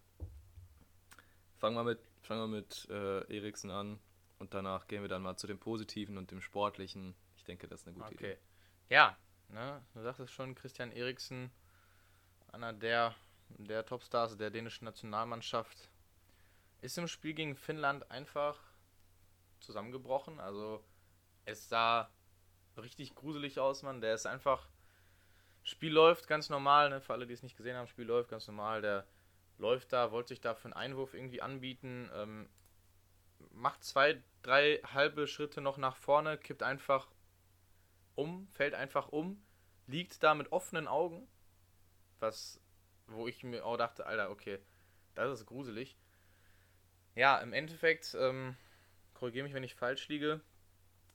[1.57, 3.99] Fangen wir mit, fangen wir mit äh, Eriksen an
[4.41, 7.15] und danach gehen wir dann mal zu dem Positiven und dem Sportlichen.
[7.37, 8.33] Ich denke, das ist eine gute okay.
[8.33, 8.39] Idee.
[8.89, 9.17] Ja,
[9.49, 11.51] ne, du sagtest schon, Christian Eriksen,
[12.51, 13.15] einer der,
[13.51, 15.91] der Topstars der dänischen Nationalmannschaft,
[16.81, 18.59] ist im Spiel gegen Finnland einfach
[19.61, 20.41] zusammengebrochen.
[20.41, 20.83] Also
[21.45, 22.11] es sah
[22.79, 24.01] richtig gruselig aus, Mann.
[24.01, 24.69] Der ist einfach.
[25.63, 27.03] Spiel läuft ganz normal, ne?
[27.03, 28.81] Für alle, die es nicht gesehen haben, Spiel läuft ganz normal.
[28.81, 29.07] Der
[29.59, 32.49] läuft da, wollte sich da für einen Einwurf irgendwie anbieten, ähm,
[33.53, 37.09] macht zwei, drei halbe Schritte noch nach vorne, kippt einfach
[38.15, 39.43] um, fällt einfach um,
[39.87, 41.27] liegt da mit offenen Augen,
[42.19, 42.61] was,
[43.07, 44.59] wo ich mir auch dachte, Alter, okay,
[45.15, 45.97] das ist gruselig.
[47.15, 48.57] Ja, im Endeffekt, ähm,
[49.15, 50.41] korrigiere mich, wenn ich falsch liege,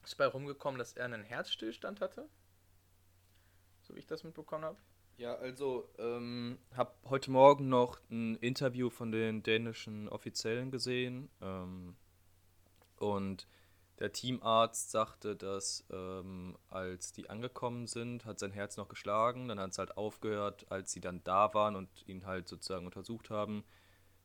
[0.04, 2.28] ist bei rumgekommen, dass er einen Herzstillstand hatte,
[3.82, 4.78] so wie ich das mitbekommen habe.
[5.16, 11.96] Ja, also ähm, habe heute Morgen noch ein Interview von den dänischen Offiziellen gesehen ähm,
[12.96, 13.46] und
[13.98, 19.48] der Teamarzt sagte, dass ähm, als die angekommen sind, hat sein Herz noch geschlagen.
[19.48, 23.30] Dann hat es halt aufgehört, als sie dann da waren und ihn halt sozusagen untersucht
[23.30, 23.64] haben.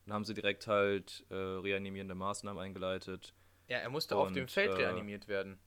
[0.05, 3.33] Dann haben sie direkt halt äh, reanimierende Maßnahmen eingeleitet.
[3.67, 5.57] Ja, er musste und, auf dem Feld äh, reanimiert werden.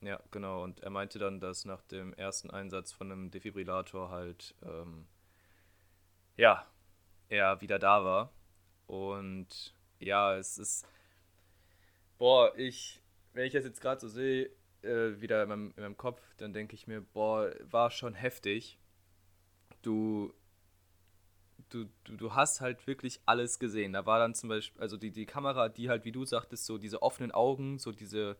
[0.00, 0.64] Ja, genau.
[0.64, 5.06] Und er meinte dann, dass nach dem ersten Einsatz von einem Defibrillator halt, ähm,
[6.36, 6.66] ja,
[7.28, 8.32] er wieder da war.
[8.86, 10.86] Und ja, es ist.
[12.24, 13.02] Boah, ich
[13.34, 14.48] wenn ich das jetzt gerade so sehe,
[14.80, 18.78] äh, wieder in meinem, in meinem Kopf, dann denke ich mir, boah, war schon heftig.
[19.82, 20.32] Du,
[21.68, 23.92] du, du, du hast halt wirklich alles gesehen.
[23.92, 26.78] Da war dann zum Beispiel, also die, die Kamera, die halt, wie du sagtest, so
[26.78, 28.38] diese offenen Augen, so diese,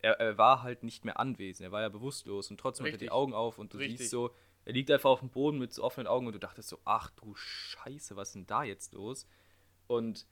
[0.00, 3.00] er, er war halt nicht mehr anwesend, er war ja bewusstlos und trotzdem Richtig.
[3.00, 3.98] hat er die Augen auf und du Richtig.
[3.98, 6.70] siehst so, er liegt einfach auf dem Boden mit so offenen Augen und du dachtest
[6.70, 9.26] so, ach du Scheiße, was ist denn da jetzt los?
[9.88, 10.26] Und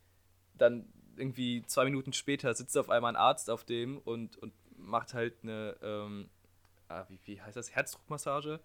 [0.54, 5.14] dann irgendwie zwei Minuten später sitzt auf einmal ein Arzt auf dem und, und macht
[5.14, 6.30] halt eine, ähm,
[6.88, 8.60] ah, wie, wie heißt das, Herzdruckmassage.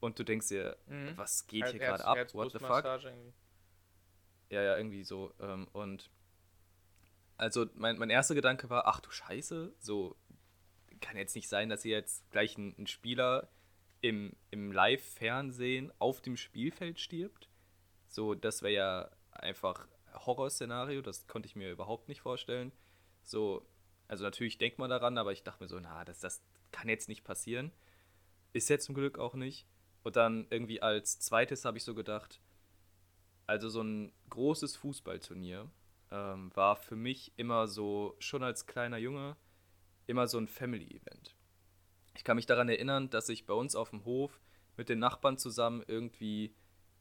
[0.00, 1.16] Und du denkst dir, mhm.
[1.16, 2.34] was geht Her hier gerade ab?
[2.34, 2.84] What the fuck?
[2.84, 3.32] Irgendwie.
[4.50, 5.34] Ja, ja, irgendwie so.
[5.40, 6.10] Ähm, und
[7.36, 10.16] also mein, mein erster Gedanke war, ach du Scheiße, so
[11.00, 13.48] kann jetzt nicht sein, dass ihr jetzt gleich ein, ein Spieler
[14.00, 17.48] im, im Live-Fernsehen auf dem Spielfeld stirbt.
[18.08, 19.86] So, das wäre ja einfach
[20.26, 22.72] Horrorszenario, das konnte ich mir überhaupt nicht vorstellen.
[23.22, 23.66] So,
[24.06, 27.08] also natürlich denkt man daran, aber ich dachte mir so, na, das, das kann jetzt
[27.08, 27.72] nicht passieren.
[28.52, 29.66] Ist jetzt zum Glück auch nicht.
[30.02, 32.40] Und dann irgendwie als zweites habe ich so gedacht,
[33.46, 35.70] also so ein großes Fußballturnier
[36.10, 39.36] ähm, war für mich immer so, schon als kleiner Junge,
[40.06, 41.34] immer so ein Family-Event.
[42.14, 44.40] Ich kann mich daran erinnern, dass ich bei uns auf dem Hof
[44.76, 46.54] mit den Nachbarn zusammen irgendwie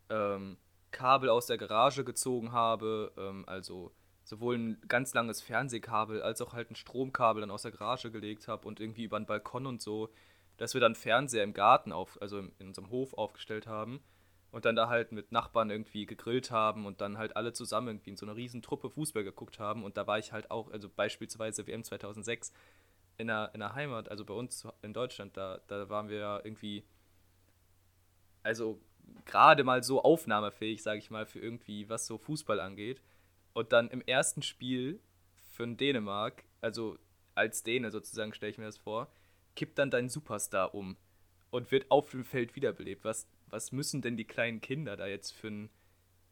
[0.10, 0.58] ähm,
[0.92, 3.92] Kabel aus der Garage gezogen habe, ähm, also
[4.24, 8.48] sowohl ein ganz langes Fernsehkabel als auch halt ein Stromkabel dann aus der Garage gelegt
[8.48, 10.10] habe und irgendwie über den Balkon und so,
[10.58, 14.02] dass wir dann Fernseher im Garten auf, also in unserem Hof aufgestellt haben
[14.52, 18.12] und dann da halt mit Nachbarn irgendwie gegrillt haben und dann halt alle zusammen irgendwie
[18.12, 19.84] in so einer riesen Truppe Fußball geguckt haben.
[19.84, 22.52] Und da war ich halt auch, also beispielsweise WM 2006
[23.18, 26.42] in der, in der Heimat, also bei uns in Deutschland, da, da waren wir ja
[26.44, 26.86] irgendwie,
[28.44, 28.80] also
[29.26, 33.02] gerade mal so aufnahmefähig, sage ich mal, für irgendwie, was so Fußball angeht.
[33.54, 35.00] Und dann im ersten Spiel
[35.52, 36.98] für Dänemark, also
[37.36, 39.12] als Däne sozusagen, stelle ich mir das vor,
[39.56, 40.98] kippt dann dein Superstar um
[41.50, 43.04] und wird auf dem Feld wiederbelebt.
[43.04, 45.70] Was, was müssen denn die kleinen Kinder da jetzt für ein,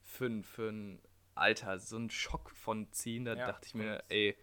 [0.04, 1.02] für ein, für ein
[1.34, 3.26] Alter, so einen Schock von ziehen?
[3.26, 4.36] Da ja, dachte ich mir, ey,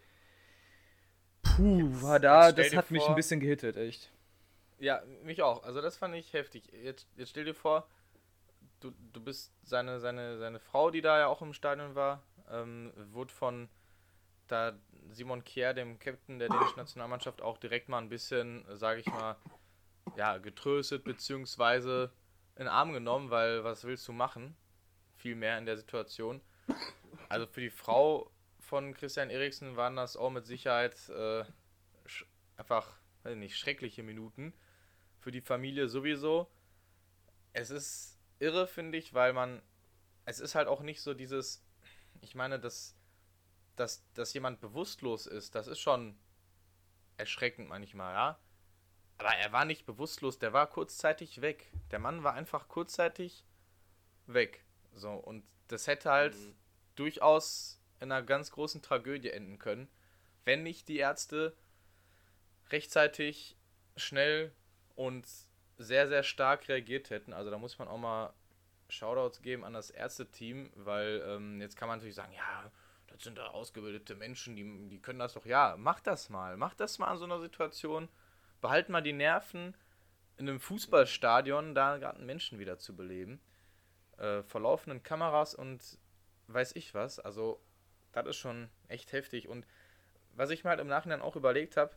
[1.42, 4.10] puh, war da, das hat vor, mich ein bisschen gehittet, echt.
[4.78, 5.62] Ja, mich auch.
[5.62, 6.72] Also das fand ich heftig.
[6.72, 7.86] Jetzt, jetzt stell dir vor,
[8.82, 12.92] du, du bist seine, seine, seine Frau, die da ja auch im Stadion war, ähm,
[13.12, 13.68] wurde von
[14.48, 14.78] da
[15.10, 19.36] Simon Kier, dem Captain der dänischen Nationalmannschaft, auch direkt mal ein bisschen, sage ich mal,
[20.16, 22.12] ja, getröstet beziehungsweise
[22.56, 24.56] in den Arm genommen, weil was willst du machen?
[25.16, 26.40] Viel mehr in der Situation.
[27.28, 31.44] Also für die Frau von Christian Eriksen waren das auch mit Sicherheit äh,
[32.56, 34.52] einfach, weiß nicht, schreckliche Minuten.
[35.20, 36.50] Für die Familie sowieso.
[37.52, 38.11] es ist
[38.42, 39.62] irre, finde ich, weil man,
[40.24, 41.64] es ist halt auch nicht so dieses,
[42.20, 42.96] ich meine, dass,
[43.76, 46.18] dass, dass jemand bewusstlos ist, das ist schon
[47.16, 48.38] erschreckend manchmal, ja.
[49.18, 51.70] Aber er war nicht bewusstlos, der war kurzzeitig weg.
[51.92, 53.44] Der Mann war einfach kurzzeitig
[54.26, 54.64] weg.
[54.94, 56.56] So, und das hätte halt mhm.
[56.96, 59.88] durchaus in einer ganz großen Tragödie enden können,
[60.44, 61.56] wenn nicht die Ärzte
[62.70, 63.56] rechtzeitig,
[63.96, 64.52] schnell
[64.96, 65.28] und
[65.82, 67.32] sehr, sehr stark reagiert hätten.
[67.32, 68.32] Also da muss man auch mal
[68.88, 72.70] Shoutouts geben an das Ärzteteam, weil ähm, jetzt kann man natürlich sagen, ja,
[73.08, 75.46] das sind da ausgebildete Menschen, die, die können das doch.
[75.46, 76.56] Ja, mach das mal.
[76.56, 78.08] Mach das mal an so einer Situation.
[78.60, 79.74] Behalt mal die Nerven,
[80.36, 83.40] in einem Fußballstadion da gerade einen Menschen wieder zu beleben.
[84.18, 85.98] Äh, vor laufenden Kameras und
[86.48, 87.18] weiß ich was.
[87.18, 87.60] Also,
[88.12, 89.48] das ist schon echt heftig.
[89.48, 89.66] Und
[90.34, 91.94] was ich mir halt im Nachhinein auch überlegt habe,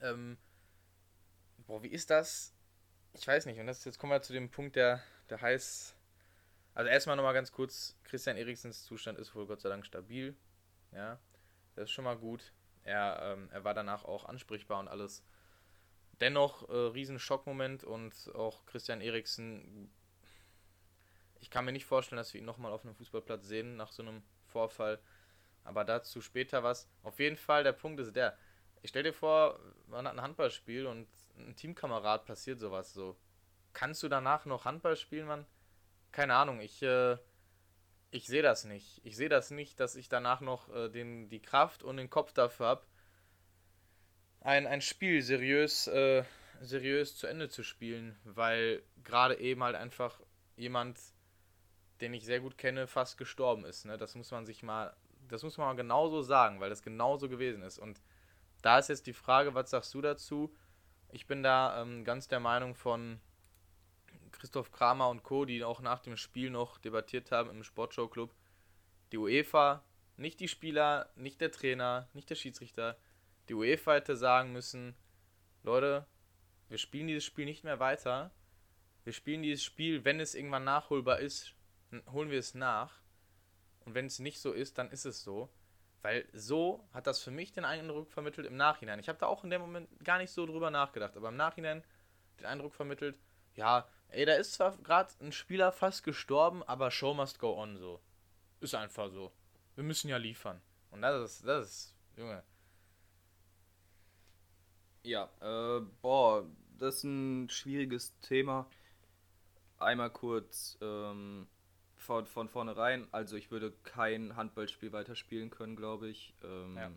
[0.00, 0.36] ähm,
[1.66, 2.53] boah, wie ist das?
[3.14, 3.58] Ich weiß nicht.
[3.60, 5.96] Und das, jetzt kommen wir zu dem Punkt, der, der heißt.
[6.74, 10.36] Also erstmal nochmal ganz kurz, Christian Eriksens Zustand ist wohl Gott sei Dank stabil.
[10.90, 11.20] Ja,
[11.76, 12.52] das ist schon mal gut.
[12.82, 15.22] Er, ähm, er war danach auch ansprechbar und alles.
[16.20, 17.20] Dennoch äh, riesen
[17.84, 19.90] und auch Christian Eriksen.
[21.40, 24.02] Ich kann mir nicht vorstellen, dass wir ihn nochmal auf einem Fußballplatz sehen nach so
[24.02, 24.98] einem Vorfall.
[25.62, 26.88] Aber dazu später was.
[27.04, 28.36] Auf jeden Fall, der Punkt ist der.
[28.82, 33.16] Ich stell dir vor, man hat ein Handballspiel und ein Teamkamerad passiert sowas so.
[33.72, 35.46] Kannst du danach noch Handball spielen, Mann?
[36.12, 37.16] Keine Ahnung, ich, äh,
[38.10, 39.00] ich sehe das nicht.
[39.04, 42.32] Ich sehe das nicht, dass ich danach noch äh, den, die Kraft und den Kopf
[42.32, 42.86] dafür habe,
[44.40, 46.22] ein, ein Spiel seriös, äh,
[46.60, 50.20] seriös zu Ende zu spielen, weil gerade eben halt einfach
[50.56, 51.00] jemand,
[52.00, 53.86] den ich sehr gut kenne, fast gestorben ist.
[53.86, 53.96] Ne?
[53.96, 54.94] Das muss man sich mal,
[55.28, 57.78] das muss man mal genauso sagen, weil das genauso gewesen ist.
[57.78, 58.00] Und
[58.62, 60.54] da ist jetzt die Frage, was sagst du dazu?
[61.14, 63.20] Ich bin da ähm, ganz der Meinung von
[64.32, 68.34] Christoph Kramer und Co., die auch nach dem Spiel noch debattiert haben im Sportshow-Club.
[69.12, 69.84] Die UEFA,
[70.16, 72.98] nicht die Spieler, nicht der Trainer, nicht der Schiedsrichter.
[73.48, 74.96] Die UEFA hätte sagen müssen,
[75.62, 76.04] Leute,
[76.68, 78.32] wir spielen dieses Spiel nicht mehr weiter.
[79.04, 81.54] Wir spielen dieses Spiel, wenn es irgendwann nachholbar ist,
[82.10, 83.02] holen wir es nach.
[83.84, 85.48] Und wenn es nicht so ist, dann ist es so.
[86.04, 88.98] Weil so hat das für mich den Eindruck vermittelt im Nachhinein.
[88.98, 91.82] Ich habe da auch in dem Moment gar nicht so drüber nachgedacht, aber im Nachhinein
[92.38, 93.18] den Eindruck vermittelt,
[93.54, 97.78] ja, ey, da ist zwar gerade ein Spieler fast gestorben, aber Show must go on
[97.78, 98.02] so.
[98.60, 99.32] Ist einfach so.
[99.76, 100.60] Wir müssen ja liefern.
[100.90, 102.42] Und das ist, das ist, Junge.
[105.04, 106.44] Ja, äh, boah,
[106.78, 108.68] das ist ein schwieriges Thema.
[109.78, 111.48] Einmal kurz ähm,
[112.04, 116.34] von, von vornherein, also ich würde kein Handballspiel weiterspielen können, glaube ich.
[116.44, 116.90] Ähm, ja.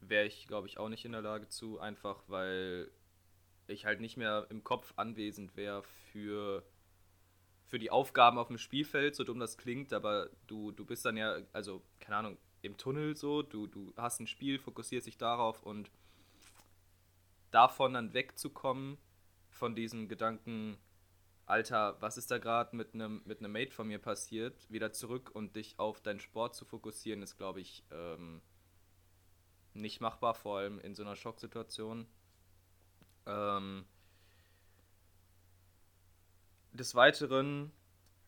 [0.00, 2.90] Wäre ich, glaube ich, auch nicht in der Lage zu, einfach weil
[3.66, 6.64] ich halt nicht mehr im Kopf anwesend wäre für,
[7.66, 11.16] für die Aufgaben auf dem Spielfeld, so dumm das klingt, aber du, du bist dann
[11.16, 15.62] ja, also, keine Ahnung, im Tunnel so, du, du hast ein Spiel, fokussierst dich darauf
[15.62, 15.90] und
[17.50, 18.96] davon dann wegzukommen,
[19.50, 20.78] von diesem Gedanken,
[21.46, 25.30] Alter, was ist da gerade mit einem mit einem Mate von mir passiert, wieder zurück
[25.34, 28.40] und dich auf deinen Sport zu fokussieren, ist, glaube ich, ähm,
[29.74, 32.06] nicht machbar, vor allem in so einer Schocksituation.
[33.26, 33.84] Ähm,
[36.72, 37.72] des Weiteren,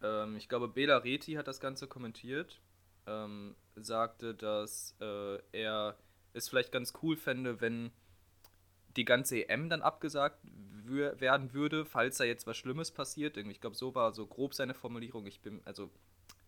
[0.02, 2.60] ähm, ich glaube, Bela Reti hat das Ganze kommentiert,
[3.06, 5.96] ähm, sagte, dass äh, er
[6.32, 7.90] es vielleicht ganz cool fände, wenn
[8.96, 10.38] die ganze EM dann abgesagt
[10.86, 13.36] werden würde, falls da jetzt was Schlimmes passiert.
[13.36, 15.26] Ich glaube, so war so grob seine Formulierung.
[15.26, 15.90] Ich bin, also,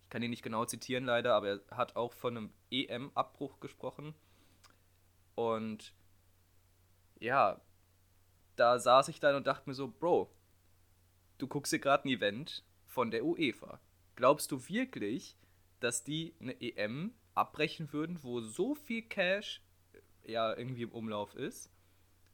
[0.05, 4.15] ich kann ihn nicht genau zitieren leider, aber er hat auch von einem EM-Abbruch gesprochen.
[5.35, 5.93] Und
[7.19, 7.61] ja,
[8.57, 10.31] da saß ich dann und dachte mir so, Bro,
[11.39, 13.81] du guckst dir gerade ein Event von der UEFA.
[14.17, 15.37] Glaubst du wirklich,
[15.81, 19.61] dass die eine EM abbrechen würden, wo so viel Cash
[20.25, 21.71] äh, ja irgendwie im Umlauf ist?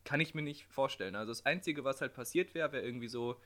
[0.04, 1.14] Kann ich mir nicht vorstellen.
[1.14, 3.40] Also das Einzige, was halt passiert wäre, wäre irgendwie so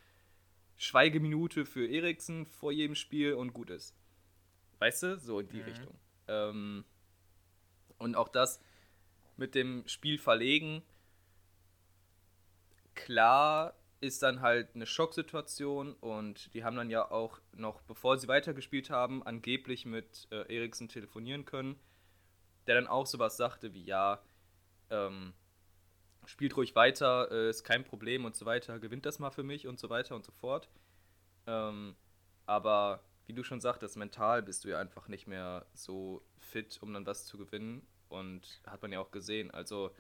[0.76, 3.94] Schweigeminute für Eriksen vor jedem Spiel und gut ist.
[4.78, 5.18] Weißt du?
[5.18, 5.64] So in die mhm.
[5.64, 5.98] Richtung.
[6.28, 6.84] Ähm,
[7.98, 8.60] und auch das
[9.36, 10.82] mit dem Spiel verlegen,
[12.94, 18.28] klar ist dann halt eine Schocksituation und die haben dann ja auch noch, bevor sie
[18.28, 21.78] weitergespielt haben, angeblich mit äh, Eriksen telefonieren können,
[22.66, 24.22] der dann auch sowas sagte wie, ja,
[24.90, 25.32] ähm,
[26.26, 29.66] spielt ruhig weiter, äh, ist kein Problem und so weiter, gewinnt das mal für mich
[29.66, 30.68] und so weiter und so fort.
[31.46, 31.96] Ähm,
[32.44, 36.92] aber wie du schon sagtest, mental bist du ja einfach nicht mehr so fit, um
[36.92, 39.50] dann was zu gewinnen und hat man ja auch gesehen.
[39.50, 39.94] Also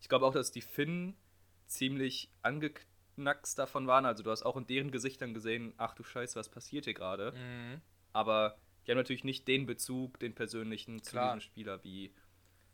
[0.00, 1.16] ich glaube auch, dass die Finnen
[1.66, 2.72] ziemlich ange
[3.16, 4.06] Knacks davon waren.
[4.06, 7.32] Also du hast auch in deren Gesichtern gesehen, ach du Scheiße, was passiert hier gerade.
[7.32, 7.80] Mhm.
[8.12, 11.34] Aber die haben natürlich nicht den Bezug, den persönlichen zu Klar.
[11.34, 12.14] diesem Spieler wie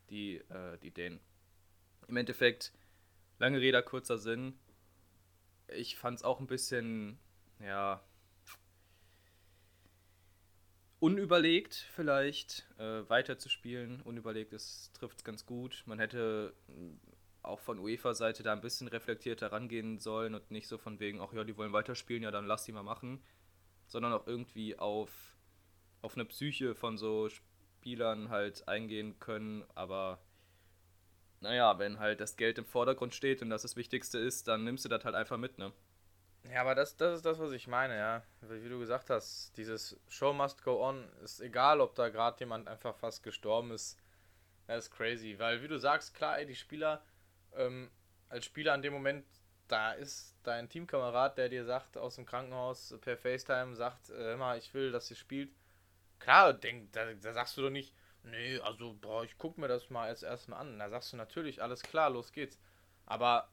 [0.09, 1.19] die, äh, die Dänen.
[2.07, 2.71] Im Endeffekt,
[3.39, 4.57] lange Rede, kurzer Sinn.
[5.67, 7.19] Ich fand es auch ein bisschen,
[7.59, 8.01] ja,
[10.99, 14.01] unüberlegt vielleicht äh, weiterzuspielen.
[14.01, 15.83] Unüberlegt, das trifft es ganz gut.
[15.85, 16.53] Man hätte
[17.43, 21.33] auch von UEFA-Seite da ein bisschen reflektierter rangehen sollen und nicht so von wegen, ach
[21.33, 23.23] ja, die wollen weiterspielen, ja, dann lass die mal machen.
[23.87, 25.37] Sondern auch irgendwie auf,
[26.01, 29.63] auf eine Psyche von so Spielern halt eingehen können.
[29.75, 30.19] Aber
[31.39, 34.85] naja, wenn halt das Geld im Vordergrund steht und das das Wichtigste ist, dann nimmst
[34.85, 35.71] du das halt einfach mit, ne?
[36.51, 38.23] Ja, aber das, das ist das, was ich meine, ja.
[38.41, 42.67] Wie du gesagt hast, dieses Show must go on, ist egal, ob da gerade jemand
[42.67, 43.97] einfach fast gestorben ist.
[44.67, 47.03] Das ist crazy, weil wie du sagst, klar, ey, die Spieler,
[47.55, 47.89] ähm,
[48.29, 49.25] als Spieler in dem Moment,
[49.67, 54.57] da ist dein Teamkamerad, der dir sagt, aus dem Krankenhaus per FaceTime, sagt, äh, mal,
[54.57, 55.51] ich will, dass ihr spielt.
[56.19, 57.93] Klar, denk, da, da sagst du doch nicht,
[58.29, 60.79] nee, also, boah, ich guck mir das mal als erstes mal an.
[60.79, 62.59] Da sagst du natürlich, alles klar, los geht's.
[63.05, 63.49] Aber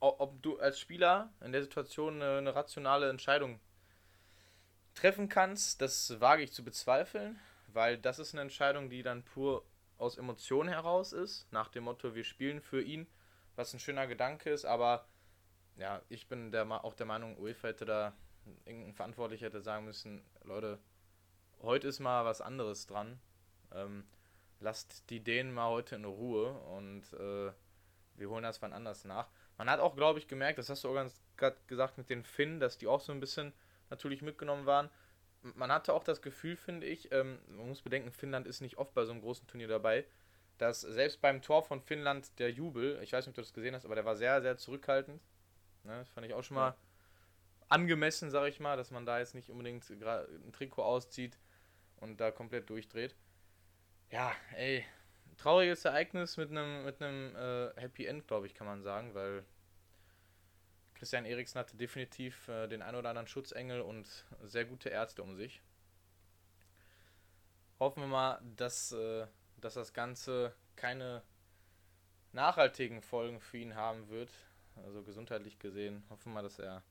[0.00, 3.60] ob du als Spieler in der Situation eine, eine rationale Entscheidung
[4.94, 9.64] treffen kannst, das wage ich zu bezweifeln, weil das ist eine Entscheidung, die dann pur
[9.98, 13.06] aus Emotionen heraus ist, nach dem Motto, wir spielen für ihn,
[13.54, 15.06] was ein schöner Gedanke ist, aber
[15.76, 18.12] ja, ich bin der, auch der Meinung, UEFA hätte da,
[18.64, 20.80] irgendein Verantwortlicher hätte sagen müssen, Leute,
[21.60, 23.20] heute ist mal was anderes dran,
[23.74, 24.04] ähm,
[24.60, 27.52] lasst die Dänen mal heute in Ruhe und äh,
[28.14, 29.28] wir holen das wann anders nach.
[29.58, 32.24] Man hat auch, glaube ich, gemerkt, das hast du auch ganz gerade gesagt mit den
[32.24, 33.52] Finnen, dass die auch so ein bisschen
[33.90, 34.88] natürlich mitgenommen waren.
[35.42, 38.94] Man hatte auch das Gefühl, finde ich, ähm, man muss bedenken, Finnland ist nicht oft
[38.94, 40.06] bei so einem großen Turnier dabei,
[40.58, 43.74] dass selbst beim Tor von Finnland der Jubel, ich weiß nicht, ob du das gesehen
[43.74, 45.20] hast, aber der war sehr, sehr zurückhaltend.
[45.82, 46.76] Ne, das fand ich auch schon mal
[47.68, 51.38] angemessen, sage ich mal, dass man da jetzt nicht unbedingt ein Trikot auszieht
[51.96, 53.16] und da komplett durchdreht.
[54.12, 54.84] Ja, ey,
[55.38, 59.42] trauriges Ereignis mit einem mit äh, Happy End, glaube ich, kann man sagen, weil
[60.92, 65.34] Christian Eriksen hatte definitiv äh, den ein oder anderen Schutzengel und sehr gute Ärzte um
[65.34, 65.62] sich.
[67.80, 69.26] Hoffen wir mal, dass, äh,
[69.62, 71.22] dass das Ganze keine
[72.32, 74.30] nachhaltigen Folgen für ihn haben wird.
[74.84, 76.04] Also gesundheitlich gesehen.
[76.10, 76.82] Hoffen wir mal, dass er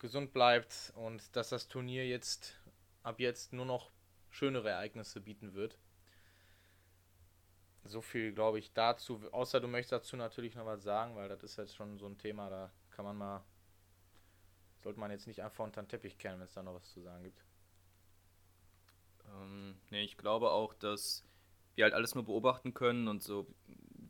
[0.00, 2.60] gesund bleibt und dass das Turnier jetzt
[3.04, 3.92] ab jetzt nur noch
[4.30, 5.78] schönere Ereignisse bieten wird.
[7.84, 9.20] So viel, glaube ich, dazu.
[9.32, 12.18] Außer du möchtest dazu natürlich noch was sagen, weil das ist jetzt schon so ein
[12.18, 13.44] Thema, da kann man mal.
[14.82, 17.00] Sollte man jetzt nicht einfach unter den Teppich kehren, wenn es da noch was zu
[17.00, 17.42] sagen gibt.
[19.26, 21.24] Ähm, nee, ich glaube auch, dass
[21.74, 23.46] wir halt alles nur beobachten können und so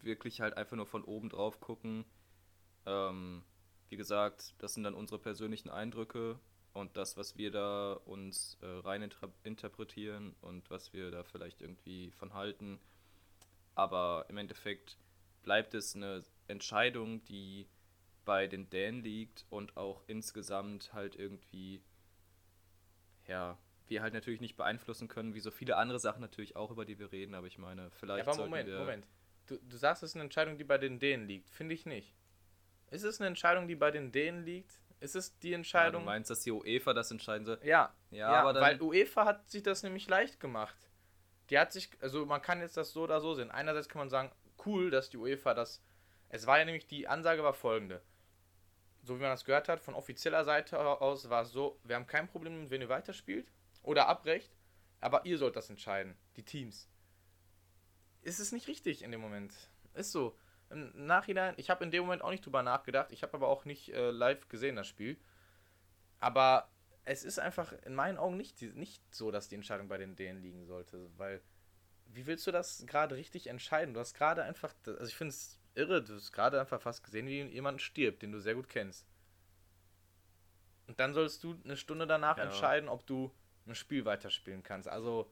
[0.02, 2.04] wirklich halt einfach nur von oben drauf gucken.
[2.86, 3.42] Ähm,
[3.88, 6.38] wie gesagt, das sind dann unsere persönlichen Eindrücke
[6.72, 9.08] und das, was wir da uns äh, rein
[9.44, 12.80] interpretieren und was wir da vielleicht irgendwie von halten.
[13.74, 14.98] Aber im Endeffekt
[15.42, 17.68] bleibt es eine Entscheidung, die
[18.24, 21.82] bei den Dänen liegt und auch insgesamt halt irgendwie,
[23.26, 26.84] ja, wir halt natürlich nicht beeinflussen können, wie so viele andere Sachen natürlich auch, über
[26.84, 28.78] die wir reden, aber ich meine, vielleicht Ja, aber Moment, wir...
[28.78, 29.06] Moment.
[29.46, 31.50] Du, du sagst, es ist eine Entscheidung, die bei den Dänen liegt.
[31.50, 32.14] Finde ich nicht.
[32.90, 34.80] Ist es eine Entscheidung, die bei den Dänen liegt?
[35.00, 36.04] Ist es die Ja, du Entscheidung?
[36.06, 37.58] meinst, dass die UEFA das entscheiden soll?
[37.62, 40.83] Ja, Ja, ja, aber dann- weil UEFA hat sich das nämlich leicht gemacht.
[41.50, 43.50] Die hat sich, also man kann jetzt das so oder so sehen.
[43.50, 44.30] Einerseits kann man sagen,
[44.64, 45.82] cool, dass die UEFA das.
[46.28, 48.02] Es war ja nämlich, die Ansage war folgende.
[49.02, 52.06] So wie man das gehört hat, von offizieller Seite aus war es so, wir haben
[52.06, 53.52] kein Problem, wenn ihr weiterspielt
[53.82, 54.50] oder abrecht,
[55.00, 56.88] aber ihr sollt das entscheiden, die Teams.
[58.22, 59.52] Ist es nicht richtig in dem Moment?
[59.92, 60.36] Ist so.
[60.70, 63.66] Im Nachhinein, ich habe in dem Moment auch nicht drüber nachgedacht, ich habe aber auch
[63.66, 65.18] nicht äh, live gesehen, das Spiel.
[66.20, 66.70] Aber
[67.04, 70.42] es ist einfach in meinen Augen nicht, nicht so, dass die Entscheidung bei den Dänen
[70.42, 71.42] liegen sollte, weil
[72.06, 73.94] wie willst du das gerade richtig entscheiden?
[73.94, 77.26] Du hast gerade einfach, also ich finde es irre, du hast gerade einfach fast gesehen,
[77.26, 79.06] wie jemand stirbt, den du sehr gut kennst.
[80.86, 82.44] Und dann sollst du eine Stunde danach Ja.
[82.44, 83.34] entscheiden, ob du
[83.66, 84.88] ein Spiel weiterspielen kannst.
[84.88, 85.30] Also,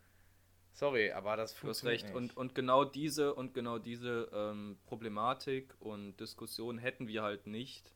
[0.73, 2.05] sorry, aber das Du hast funktioniert recht.
[2.05, 2.15] nicht.
[2.15, 7.95] Und, und genau diese und genau diese ähm, Problematik und Diskussion hätten wir halt nicht,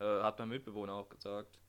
[0.00, 1.60] äh, hat mein Mitbewohner auch gesagt,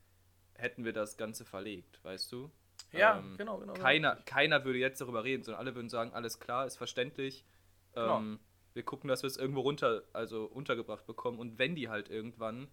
[0.58, 2.50] hätten wir das Ganze verlegt, weißt du?
[2.92, 3.74] ja, ähm, genau, genau.
[3.74, 7.44] Keiner, keiner würde jetzt darüber reden, sondern alle würden sagen, alles klar, ist verständlich.
[7.92, 8.18] Genau.
[8.18, 8.40] Ähm,
[8.74, 11.38] wir gucken, dass wir es irgendwo runter, also untergebracht bekommen.
[11.38, 12.68] Und wenn die halt irgendwann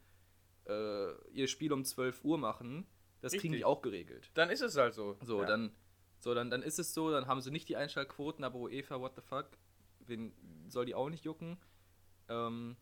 [0.66, 2.86] äh, ihr Spiel um 12 Uhr machen,
[3.22, 3.66] das kriegen die Richtig.
[3.66, 4.30] auch geregelt.
[4.34, 5.18] Dann ist es halt so.
[5.22, 5.48] So, ja.
[5.48, 5.72] dann,
[6.20, 9.16] so dann, dann ist es so, dann haben sie nicht die Einschaltquoten, aber UEFA, what
[9.16, 9.48] the fuck,
[10.02, 10.34] wen
[10.68, 11.58] soll die auch nicht jucken?
[12.28, 12.76] Ähm,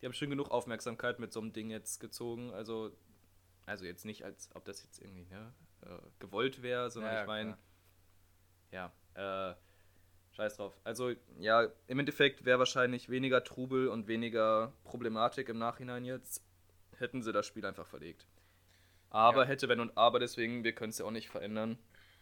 [0.00, 2.52] die haben schon genug Aufmerksamkeit mit so einem Ding jetzt gezogen.
[2.52, 2.90] Also,
[3.66, 5.52] also jetzt nicht, als ob das jetzt irgendwie ne,
[5.82, 7.58] äh, gewollt wäre, sondern Ja, ich meine,
[8.70, 9.54] ja, äh,
[10.32, 10.78] scheiß drauf.
[10.84, 16.42] Also, ja, im Endeffekt wäre wahrscheinlich weniger Trubel und weniger Problematik im Nachhinein jetzt,
[16.98, 18.26] hätten sie das Spiel einfach verlegt.
[19.10, 19.48] Aber Ja.
[19.48, 21.78] hätte, wenn und aber, deswegen, wir können es ja auch nicht verändern.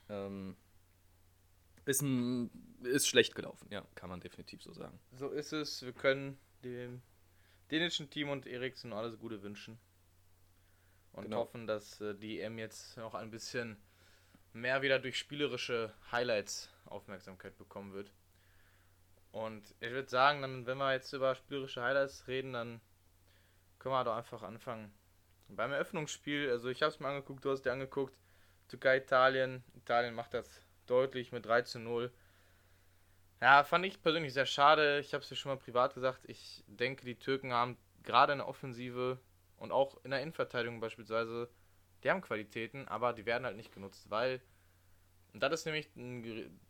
[0.09, 0.57] Ähm,
[1.87, 2.51] ist, ein,
[2.83, 5.01] ist schlecht gelaufen, ja, kann man definitiv so sagen.
[5.13, 5.83] So ist es.
[5.83, 7.03] Wir können dem
[7.71, 9.79] dänischen Team und Eriksen alles Gute wünschen.
[11.13, 11.39] Und Genau.
[11.41, 13.77] hoffen, dass äh, die EM jetzt noch ein bisschen
[14.53, 18.13] mehr wieder durch spielerische Highlights Aufmerksamkeit bekommen wird.
[19.31, 22.81] Und ich würde sagen, dann, wenn wir jetzt über spielerische Highlights reden, dann
[23.79, 24.93] können wir doch einfach anfangen.
[25.49, 28.17] Beim Eröffnungsspiel, also ich habe es mir angeguckt, du hast dir angeguckt,
[28.69, 29.65] Türkei, Italien.
[29.75, 32.13] Italien macht das deutlich mit 3 zu 0.
[33.41, 35.01] Ja, fand ich persönlich sehr schade.
[35.01, 36.21] Ich habe es dir schon mal privat gesagt.
[36.27, 39.19] Ich denke, die Türken haben gerade in der Offensive
[39.63, 41.49] und auch in der Innenverteidigung beispielsweise,
[42.03, 44.43] die haben Qualitäten, aber die werden halt nicht genutzt, weil,
[45.33, 45.89] und das ist nämlich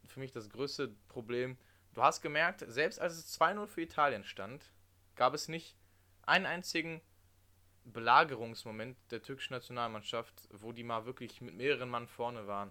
[0.06, 1.56] für mich das größte Problem.
[1.94, 4.72] Du hast gemerkt, selbst als es 2-0 für Italien stand,
[5.16, 5.76] gab es nicht
[6.22, 7.00] einen einzigen
[7.84, 12.70] Belagerungsmoment der türkischen Nationalmannschaft, wo die mal wirklich mit mehreren Mann vorne waren,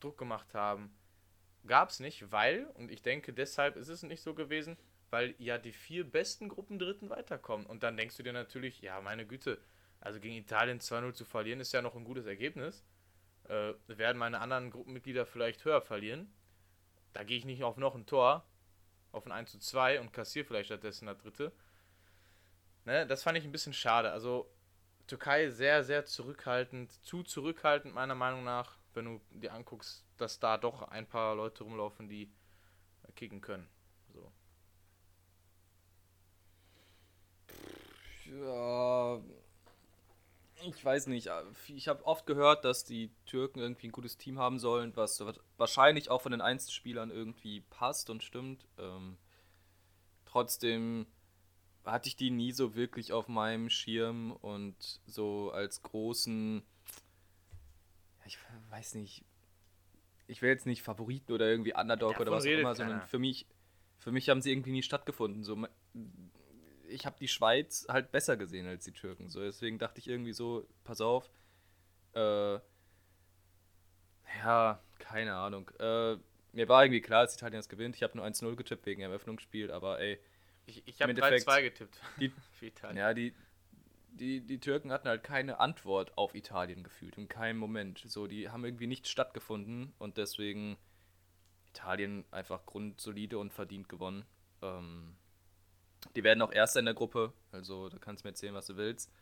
[0.00, 0.96] Druck gemacht haben
[1.66, 4.76] gab es nicht, weil, und ich denke, deshalb ist es nicht so gewesen,
[5.12, 7.66] weil ja die vier besten Gruppen Dritten weiterkommen.
[7.66, 9.58] Und dann denkst du dir natürlich, ja, meine Güte,
[10.00, 12.82] also gegen Italien 2-0 zu verlieren, ist ja noch ein gutes Ergebnis.
[13.44, 16.32] Äh, werden meine anderen Gruppenmitglieder vielleicht höher verlieren.
[17.12, 18.46] Da gehe ich nicht auf noch ein Tor,
[19.12, 21.52] auf ein 1 zu 2 und kassiere vielleicht stattdessen das dritte.
[22.86, 24.12] Ne, das fand ich ein bisschen schade.
[24.12, 24.50] Also
[25.06, 30.56] Türkei sehr, sehr zurückhaltend, zu zurückhaltend meiner Meinung nach, wenn du dir anguckst, dass da
[30.56, 32.32] doch ein paar Leute rumlaufen, die
[33.14, 33.68] kicken können.
[34.14, 34.32] So.
[38.40, 39.20] Ja,
[40.64, 41.28] ich weiß nicht.
[41.68, 45.22] Ich habe oft gehört, dass die Türken irgendwie ein gutes Team haben sollen, was
[45.56, 48.66] wahrscheinlich auch von den Einzelspielern irgendwie passt und stimmt.
[48.78, 49.16] Ähm,
[50.24, 51.06] trotzdem
[51.84, 56.62] hatte ich die nie so wirklich auf meinem Schirm und so als großen,
[58.24, 58.38] ich
[58.70, 59.24] weiß nicht,
[60.28, 63.18] ich will jetzt nicht Favoriten oder irgendwie Underdog oder Davon was auch immer, sondern für
[63.18, 63.46] mich,
[63.98, 65.42] für mich haben sie irgendwie nie stattgefunden.
[65.42, 65.66] So,
[66.92, 69.28] ich habe die Schweiz halt besser gesehen als die Türken.
[69.28, 71.30] So, deswegen dachte ich irgendwie so, pass auf.
[72.14, 72.58] Äh,
[74.44, 75.70] ja, keine Ahnung.
[75.78, 76.16] Äh,
[76.52, 77.96] mir war irgendwie klar, dass Italien das gewinnt.
[77.96, 80.18] Ich habe nur 1-0 getippt wegen Eröffnungsspiel, aber ey,
[80.66, 82.96] Ich, ich habe Endeffekt, 3-2 getippt die- für Italien.
[82.98, 83.34] ja, die,
[84.12, 88.02] die, die Türken hatten halt keine Antwort auf Italien gefühlt, in keinem Moment.
[88.06, 90.76] So, die haben irgendwie nicht stattgefunden und deswegen
[91.70, 94.24] Italien einfach grundsolide und verdient gewonnen.
[94.60, 95.16] Ähm,
[96.16, 98.76] die werden auch Erster in der Gruppe, also da kannst du mir erzählen, was du
[98.76, 99.12] willst.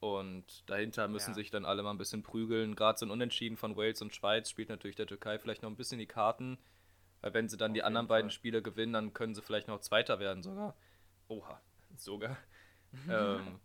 [0.00, 1.34] Und dahinter müssen Ja.
[1.34, 2.76] sich dann alle mal ein bisschen prügeln.
[2.76, 5.76] Gerade so ein Unentschieden von Wales und Schweiz spielt natürlich der Türkei vielleicht noch ein
[5.76, 6.56] bisschen die Karten.
[7.20, 8.34] Weil wenn sie dann Auf die anderen beiden Fall.
[8.36, 10.76] Spiele gewinnen, dann können sie vielleicht noch Zweiter werden sogar.
[11.26, 11.60] Oha,
[11.96, 12.36] sogar.
[13.10, 13.58] ähm,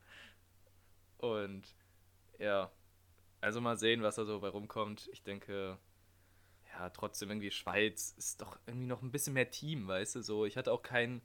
[1.18, 1.64] und
[2.40, 2.72] ja,
[3.42, 5.10] also mal sehen, was da so bei rumkommt.
[5.14, 5.78] Ich denke,
[6.74, 10.22] ja, trotzdem irgendwie Schweiz ist doch irgendwie noch ein bisschen mehr Team, weißt du?
[10.24, 11.22] So, ich hatte auch kein,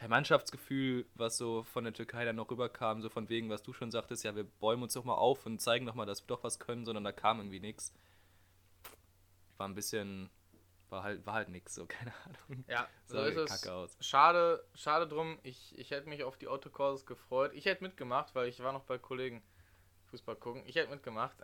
[0.00, 3.74] kein Mannschaftsgefühl, was so von der Türkei dann noch rüberkam, so von wegen, was du
[3.74, 6.26] schon sagtest, ja, wir bäumen uns doch mal auf und zeigen doch mal, dass wir
[6.28, 7.92] doch was können, sondern da kam irgendwie nichts.
[9.58, 10.30] War ein bisschen,
[10.88, 12.64] war halt, war halt nix, so, keine Ahnung.
[12.66, 13.50] Ja, so ist es.
[13.50, 13.94] kacke aus.
[14.00, 15.38] Schade, schade drum.
[15.42, 17.52] Ich, ich hätte mich auf die Autokurses gefreut.
[17.52, 19.42] Ich hätte mitgemacht, weil ich war noch bei Kollegen
[20.06, 20.62] Fußball gucken.
[20.64, 21.36] Ich hätte mitgemacht.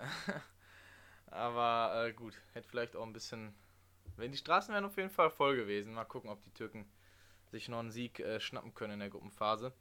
[1.26, 3.54] Aber äh, gut, hätte vielleicht auch ein bisschen.
[4.16, 5.92] Wenn die Straßen wären auf jeden Fall voll gewesen.
[5.92, 6.90] Mal gucken, ob die Türken
[7.51, 9.72] sich noch einen Sieg äh, schnappen können in der Gruppenphase.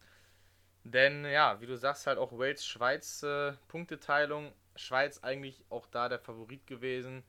[0.83, 4.53] Denn ja, wie du sagst, halt auch Wales, Schweiz äh, Punkteteilung.
[4.75, 7.23] Schweiz eigentlich auch da der Favorit gewesen.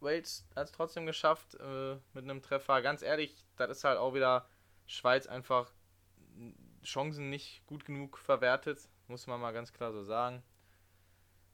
[0.00, 2.82] Wales hat es trotzdem geschafft äh, mit einem Treffer.
[2.82, 4.48] Ganz ehrlich, das ist halt auch wieder
[4.86, 5.72] Schweiz einfach
[6.84, 10.42] Chancen nicht gut genug verwertet, muss man mal ganz klar so sagen.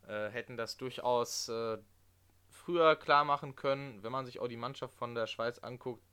[0.06, 1.78] Äh, hätten das durchaus äh,
[2.48, 6.04] früher klar machen können, wenn man sich auch die Mannschaft von der Schweiz anguckt.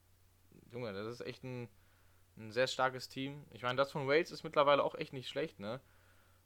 [0.71, 1.69] Junge, das ist echt ein,
[2.37, 3.45] ein sehr starkes Team.
[3.51, 5.81] Ich meine, das von Wales ist mittlerweile auch echt nicht schlecht, ne?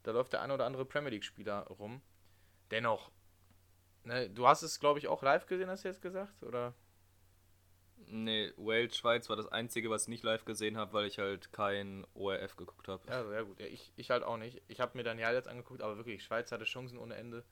[0.03, 2.01] Da läuft der ein oder andere Premier League-Spieler rum.
[2.71, 3.11] Dennoch,
[4.03, 6.43] ne, du hast es, glaube ich, auch live gesehen, hast du jetzt gesagt?
[6.43, 6.73] Oder?
[8.07, 11.51] Nee, Wales, Schweiz war das einzige, was ich nicht live gesehen habe, weil ich halt
[11.51, 13.07] kein ORF geguckt habe.
[13.07, 13.59] Ja, ja gut.
[13.59, 14.61] Ja, ich, ich halt auch nicht.
[14.67, 17.43] Ich habe mir dann ja jetzt angeguckt, aber wirklich, Schweiz hatte Chancen ohne Ende.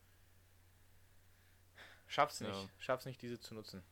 [2.07, 2.53] Schaff's nicht.
[2.53, 2.69] Ja.
[2.77, 3.83] Schaff's nicht, diese zu nutzen.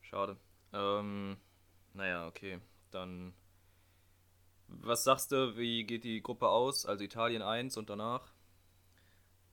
[0.00, 0.38] Schade.
[0.72, 1.36] Ähm,
[1.94, 2.60] naja, okay.
[2.90, 3.34] Dann
[4.68, 6.86] Was sagst du, wie geht die Gruppe aus?
[6.86, 8.32] Also Italien 1 und danach?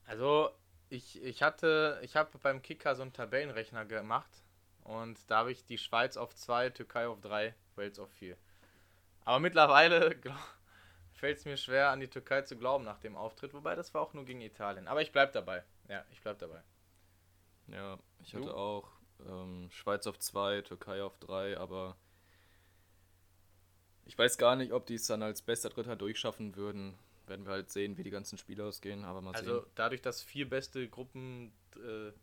[0.06, 0.50] Also,
[0.90, 4.32] ich, ich hatte, ich habe beim Kicker so einen Tabellenrechner gemacht
[4.84, 8.38] und da habe ich die Schweiz auf 2, Türkei auf 3, Wales auf 4.
[9.26, 10.16] Aber mittlerweile
[11.14, 14.02] fällt es mir schwer, an die Türkei zu glauben nach dem Auftritt, wobei das war
[14.02, 14.88] auch nur gegen Italien.
[14.88, 15.64] Aber ich bleib dabei.
[15.90, 16.64] Ja, ich bleib dabei.
[17.68, 18.56] Ja, ich hatte du?
[18.56, 18.90] auch
[19.26, 21.98] ähm, Schweiz auf 2, Türkei auf 3, aber
[24.08, 26.98] ich weiß gar nicht, ob die es dann als bester Dritter durchschaffen würden.
[27.28, 29.70] Werden wir halt sehen, wie die ganzen Spiele ausgehen, aber mal also, sehen.
[29.76, 32.14] dadurch, dass vier beste Gruppen, äh,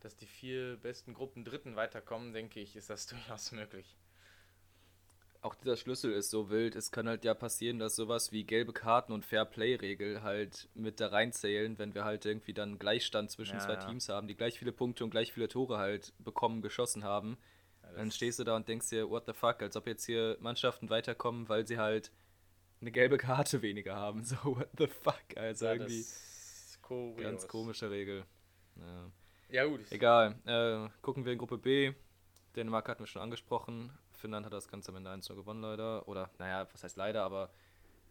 [0.00, 3.96] dass die vier besten Gruppen Dritten weiterkommen, denke ich, ist das durchaus möglich.
[5.42, 6.76] Auch dieser Schlüssel ist so wild.
[6.76, 11.08] Es kann halt ja passieren, dass sowas wie gelbe Karten und Fair-Play-Regel halt mit da
[11.08, 13.84] reinzählen, wenn wir halt irgendwie dann Gleichstand zwischen ja, zwei ja.
[13.84, 17.36] Teams haben, die gleich viele Punkte und gleich viele Tore halt bekommen, geschossen haben.
[17.96, 20.90] Dann stehst du da und denkst dir, what the fuck, als ob jetzt hier Mannschaften
[20.90, 22.10] weiterkommen, weil sie halt
[22.80, 24.22] eine gelbe Karte weniger haben.
[24.24, 25.36] So, what the fuck?
[25.36, 26.04] Also ja, irgendwie
[27.22, 28.24] ganz komische Regel.
[28.76, 29.10] Ja,
[29.50, 29.80] ja gut.
[29.90, 30.34] Egal.
[30.44, 31.92] Äh, gucken wir in Gruppe B.
[32.56, 33.90] Dänemark hatten wir schon angesprochen.
[34.10, 36.06] Finnland hat das Ganze am Ende 1 gewonnen, leider.
[36.06, 37.50] Oder, naja, was heißt leider, aber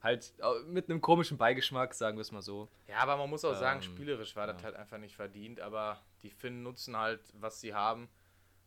[0.01, 0.33] halt
[0.67, 2.67] mit einem komischen Beigeschmack, sagen wir es mal so.
[2.87, 4.53] Ja, aber man muss auch ähm, sagen, spielerisch war ja.
[4.53, 5.59] das halt einfach nicht verdient.
[5.59, 8.09] Aber die Finnen nutzen halt, was sie haben.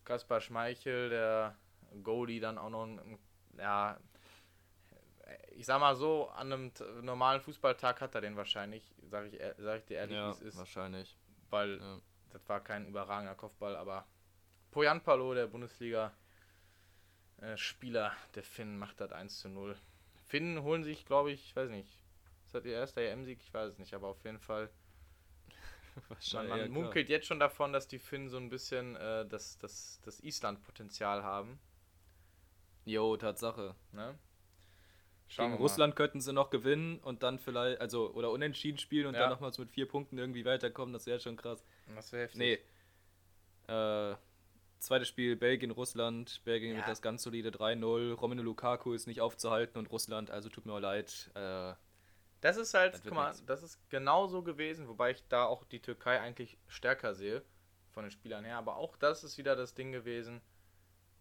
[0.04, 1.56] Kaspar Schmeichel, der
[2.02, 3.18] Goalie, dann auch noch ein,
[3.56, 3.98] ja,
[5.52, 9.78] ich sag mal so, an einem normalen Fußballtag hat er den wahrscheinlich, sag ich, sag
[9.78, 10.58] ich dir ehrlich, ja, wie es ist.
[10.58, 11.18] wahrscheinlich.
[11.50, 12.00] Weil ja.
[12.30, 14.06] das war kein überragender Kopfball, aber
[14.70, 19.76] Poyan Palo, der Bundesliga-Spieler äh, der Finnen, macht das 1 zu 0.
[20.26, 22.04] Finnen holen sich, glaube ich, ich weiß nicht,
[22.44, 23.40] ist das ihr erster EM-Sieg?
[23.42, 24.68] Ich weiß es nicht, aber auf jeden Fall.
[26.34, 29.58] man, man ja, munkelt jetzt schon davon, dass die Finnen so ein bisschen äh, das,
[29.58, 31.58] das, das Island-Potenzial haben.
[32.84, 33.74] Jo, Tatsache.
[33.92, 34.18] Ne?
[35.28, 39.14] Schauen Gegen Russland könnten sie noch gewinnen und dann vielleicht, also, oder unentschieden spielen und
[39.14, 39.20] ja.
[39.20, 40.92] dann nochmals mit vier Punkten irgendwie weiterkommen.
[40.92, 41.64] Das wäre schon krass.
[41.94, 42.38] Das wäre heftig.
[42.38, 43.72] Nee.
[43.72, 44.16] Äh,
[44.78, 46.42] zweites Spiel Belgien, Russland.
[46.44, 46.76] Belgien ja.
[46.78, 48.12] wird das ganz solide 3-0.
[48.12, 51.30] Romelu Lukaku ist nicht aufzuhalten und Russland, also tut mir auch leid.
[51.34, 51.72] Äh,
[52.44, 56.20] das ist halt, guck mal, das ist genauso gewesen, wobei ich da auch die Türkei
[56.20, 57.42] eigentlich stärker sehe,
[57.90, 58.58] von den Spielern her.
[58.58, 60.42] Aber auch das ist wieder das Ding gewesen.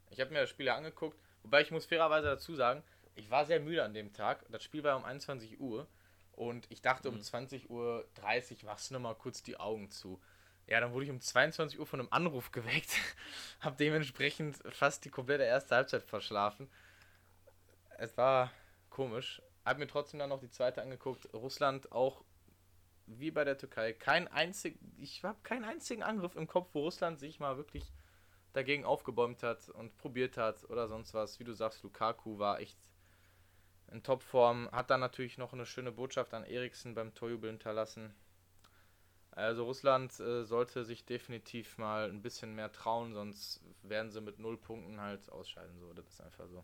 [0.09, 2.83] Ich habe mir das Spiel angeguckt, wobei ich muss fairerweise dazu sagen,
[3.15, 4.43] ich war sehr müde an dem Tag.
[4.49, 5.87] Das Spiel war um 21 Uhr
[6.33, 7.71] und ich dachte, um 20.30 mhm.
[7.71, 8.05] Uhr
[8.65, 10.21] machst du nochmal kurz die Augen zu.
[10.67, 12.97] Ja, dann wurde ich um 22 Uhr von einem Anruf geweckt,
[13.61, 16.69] habe dementsprechend fast die komplette erste Halbzeit verschlafen.
[17.97, 18.51] Es war
[18.89, 19.41] komisch.
[19.65, 21.33] Hab mir trotzdem dann noch die zweite angeguckt.
[21.33, 22.23] Russland auch
[23.05, 27.19] wie bei der Türkei kein einzig, ich habe keinen einzigen Angriff im Kopf, wo Russland
[27.19, 27.91] sich mal wirklich
[28.53, 31.39] dagegen aufgebäumt hat und probiert hat oder sonst was.
[31.39, 32.77] Wie du sagst, Lukaku war echt
[33.91, 34.69] in Topform.
[34.71, 38.13] Hat dann natürlich noch eine schöne Botschaft an Eriksen beim Torjubel hinterlassen.
[39.31, 44.37] Also Russland äh, sollte sich definitiv mal ein bisschen mehr trauen, sonst werden sie mit
[44.37, 45.79] null Punkten halt ausscheiden.
[45.79, 46.63] So, das ist einfach so.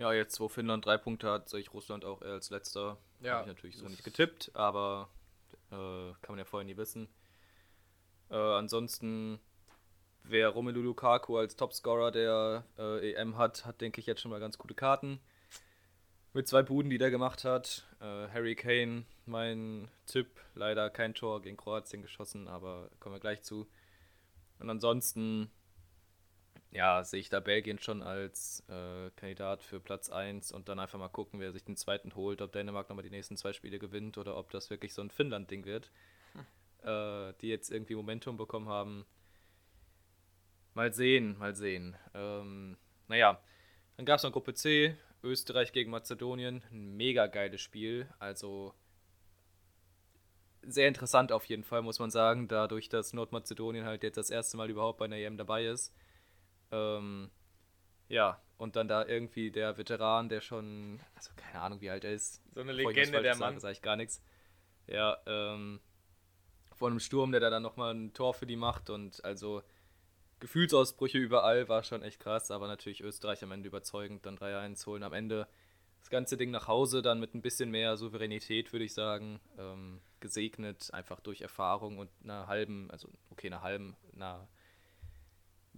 [0.00, 2.96] Ja, jetzt wo Finnland drei Punkte hat, sehe ich Russland auch eher als letzter.
[3.20, 3.34] Ja.
[3.34, 5.10] Habe ich natürlich so nicht getippt, aber
[5.70, 7.08] äh, kann man ja vorher nie wissen.
[8.30, 9.40] Äh, ansonsten
[10.24, 14.40] wer Romelu Lukaku als Topscorer der äh, EM hat, hat, denke ich, jetzt schon mal
[14.40, 15.20] ganz gute Karten.
[16.32, 17.86] Mit zwei Buden, die der gemacht hat.
[18.00, 23.42] Äh, Harry Kane, mein Tipp, leider kein Tor gegen Kroatien geschossen, aber kommen wir gleich
[23.42, 23.66] zu.
[24.60, 25.50] Und ansonsten,
[26.70, 30.98] ja, sehe ich da Belgien schon als äh, Kandidat für Platz 1 und dann einfach
[30.98, 34.18] mal gucken, wer sich den zweiten holt, ob Dänemark nochmal die nächsten zwei Spiele gewinnt
[34.18, 35.90] oder ob das wirklich so ein Finnland-Ding wird,
[36.32, 37.34] hm.
[37.40, 39.04] die jetzt irgendwie Momentum bekommen haben.
[40.74, 41.96] Mal sehen, mal sehen.
[42.14, 42.76] Ähm,
[43.08, 43.40] naja,
[43.96, 46.62] dann gab es noch Gruppe C, Österreich gegen Mazedonien.
[46.70, 48.08] Ein mega geiles Spiel.
[48.18, 48.72] Also
[50.62, 54.56] sehr interessant auf jeden Fall, muss man sagen, dadurch, dass Nordmazedonien halt jetzt das erste
[54.56, 55.92] Mal überhaupt bei einer EM dabei ist.
[56.72, 57.30] Ähm,
[58.08, 62.12] ja, und dann da irgendwie der Veteran, der schon, also keine Ahnung, wie alt er
[62.12, 62.42] ist.
[62.54, 63.58] So eine Legende, der Mann.
[63.58, 64.22] Sage ich gar nichts.
[64.86, 65.80] Ja, ähm,
[66.74, 69.62] vor einem Sturm, der da dann nochmal ein Tor für die macht und also
[70.40, 75.02] Gefühlsausbrüche überall, war schon echt krass, aber natürlich Österreich am Ende überzeugend, dann 3-1 holen
[75.02, 75.46] am Ende
[76.00, 80.00] das ganze Ding nach Hause, dann mit ein bisschen mehr Souveränität, würde ich sagen, ähm,
[80.18, 84.48] gesegnet, einfach durch Erfahrung und einer halben, also okay, einer halben, einer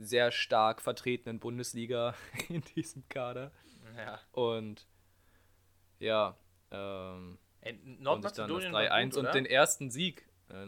[0.05, 2.15] sehr stark vertretenen Bundesliga
[2.49, 3.53] in diesem Kader.
[3.97, 4.21] Ja.
[4.33, 4.87] Und
[5.99, 6.37] ja,
[6.71, 7.39] ähm,
[7.85, 10.27] Nordmazedonien und dann das 3-1 und den ersten Sieg.
[10.49, 10.67] Äh,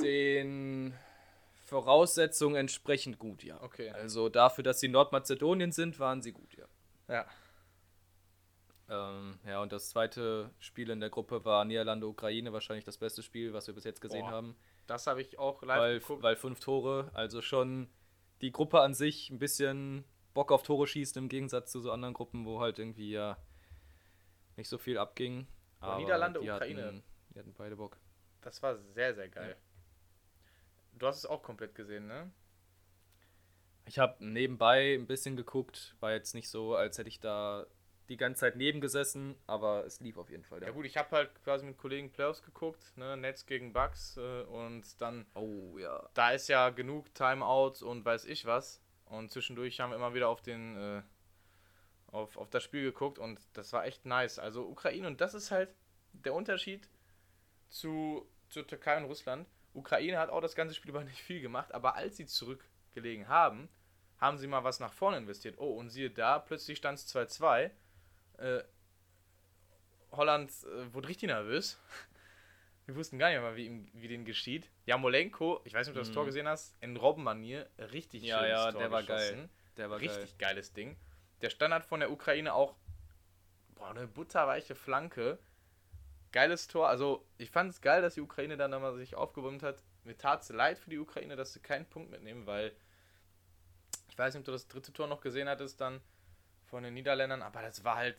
[0.00, 0.94] den
[1.64, 3.60] Voraussetzungen entsprechend gut, ja.
[3.62, 3.90] Okay.
[3.90, 6.66] Also dafür, dass sie Nordmazedonien sind, waren sie gut, ja.
[7.08, 7.26] Ja.
[8.88, 13.52] Ähm, ja, und das zweite Spiel in der Gruppe war Niederlande-Ukraine, wahrscheinlich das beste Spiel,
[13.52, 14.56] was wir bis jetzt gesehen Boah, haben.
[14.86, 16.22] Das habe ich auch live Weil, geguckt.
[16.22, 17.88] weil fünf Tore, also schon
[18.40, 22.14] die Gruppe an sich ein bisschen Bock auf Tore schießt, im Gegensatz zu so anderen
[22.14, 23.38] Gruppen, wo halt irgendwie ja
[24.56, 25.46] nicht so viel abging.
[25.80, 26.84] Aber Niederlande, die Ukraine.
[26.84, 27.98] Hatten, die hatten beide Bock.
[28.42, 29.56] Das war sehr, sehr geil.
[30.92, 32.30] Du hast es auch komplett gesehen, ne?
[33.86, 37.66] Ich habe nebenbei ein bisschen geguckt, war jetzt nicht so, als hätte ich da
[38.08, 40.62] die ganze Zeit neben gesessen, aber es lief auf jeden Fall.
[40.62, 43.16] Ja gut, ich habe halt quasi mit Kollegen Playoffs geguckt, ne?
[43.16, 46.08] Nets gegen Bucks äh, und dann, Oh ja.
[46.14, 48.82] da ist ja genug Timeouts und weiß ich was.
[49.06, 51.02] Und zwischendurch haben wir immer wieder auf den, äh,
[52.08, 54.38] auf, auf das Spiel geguckt und das war echt nice.
[54.38, 55.74] Also Ukraine und das ist halt
[56.12, 56.88] der Unterschied
[57.68, 59.48] zu, zu Türkei und Russland.
[59.74, 63.68] Ukraine hat auch das ganze Spiel über nicht viel gemacht, aber als sie zurückgelegen haben,
[64.18, 65.56] haben sie mal was nach vorne investiert.
[65.58, 67.70] Oh, und siehe da, plötzlich stand es 2-2.
[68.38, 68.62] Äh,
[70.12, 71.78] Holland äh, wurde richtig nervös.
[72.86, 74.70] Wir wussten gar nicht mehr, wie, ihm, wie denen geschieht.
[74.86, 76.14] Jamolenko, ich weiß nicht, ob du das Mhm.
[76.14, 79.36] Tor gesehen hast, in Robbenmanier, richtig Ja, schönes ja, Tor der war geschossen.
[79.38, 79.48] geil.
[79.76, 80.96] Der war Richtig geiles Ding.
[81.42, 82.76] Der Standard von der Ukraine auch,
[83.74, 85.38] boah, eine butterweiche Flanke.
[86.32, 86.88] Geiles Tor.
[86.88, 89.82] Also, ich fand es geil, dass die Ukraine dann nochmal sich aufgewärmt hat.
[90.04, 92.72] Mir tat es leid für die Ukraine, dass sie keinen Punkt mitnehmen, weil
[94.08, 96.00] ich weiß nicht, ob du das dritte Tor noch gesehen hattest dann
[96.66, 98.16] von den Niederländern, aber das war halt,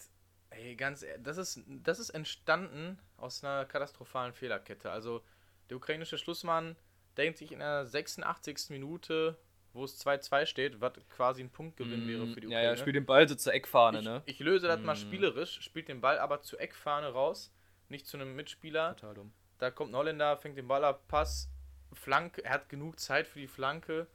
[0.50, 4.90] ey, ganz, das ist, das ist entstanden aus einer katastrophalen Fehlerkette.
[4.92, 5.24] Also,
[5.70, 6.76] der ukrainische Schlussmann
[7.18, 8.70] denkt sich in der 86.
[8.70, 9.38] Minute,
[9.74, 12.76] wo es 2-2 steht, was quasi ein Punktgewinn wäre für die Mm, Ja, Ukraine.
[12.76, 14.22] ja, spielt den Ball so zur Eckfahne, ich, ne?
[14.26, 14.98] ich löse das mal Mm.
[14.98, 17.52] spielerisch, spielt den Ball aber zur Eckfahne raus,
[17.90, 18.96] nicht zu einem Mitspieler.
[18.96, 19.34] Total dumm.
[19.60, 21.50] Da kommt ein Holländer, fängt den Ball ab, Pass,
[21.94, 24.08] Flanke, er hat genug Zeit für die Flanke.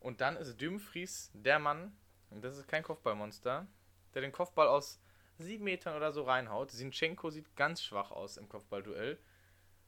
[0.00, 1.96] Und dann ist Dumfries der Mann,
[2.30, 3.66] und das ist kein Kopfballmonster,
[4.14, 5.00] der den Kopfball aus
[5.38, 6.70] sieben Metern oder so reinhaut.
[6.70, 9.18] Sinchenko sieht ganz schwach aus im Kopfballduell.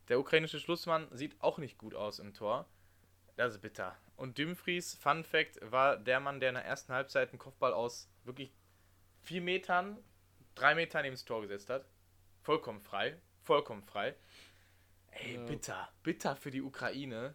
[0.09, 2.67] Der ukrainische Schlussmann sieht auch nicht gut aus im Tor.
[3.37, 3.97] Das ist bitter.
[4.17, 8.09] Und Dumfries, Fun Fact, war der Mann, der in der ersten Halbzeit einen Kopfball aus
[8.25, 8.53] wirklich
[9.21, 9.99] vier Metern,
[10.55, 11.87] drei Metern neben das Tor gesetzt hat.
[12.43, 13.17] Vollkommen frei.
[13.43, 14.15] Vollkommen frei.
[15.13, 15.89] Ey, bitter.
[16.03, 17.35] Bitter für die Ukraine,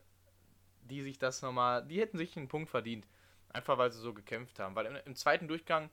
[0.81, 3.07] die sich das nochmal, die hätten sich einen Punkt verdient.
[3.49, 4.75] Einfach weil sie so gekämpft haben.
[4.75, 5.89] Weil im, im zweiten Durchgang,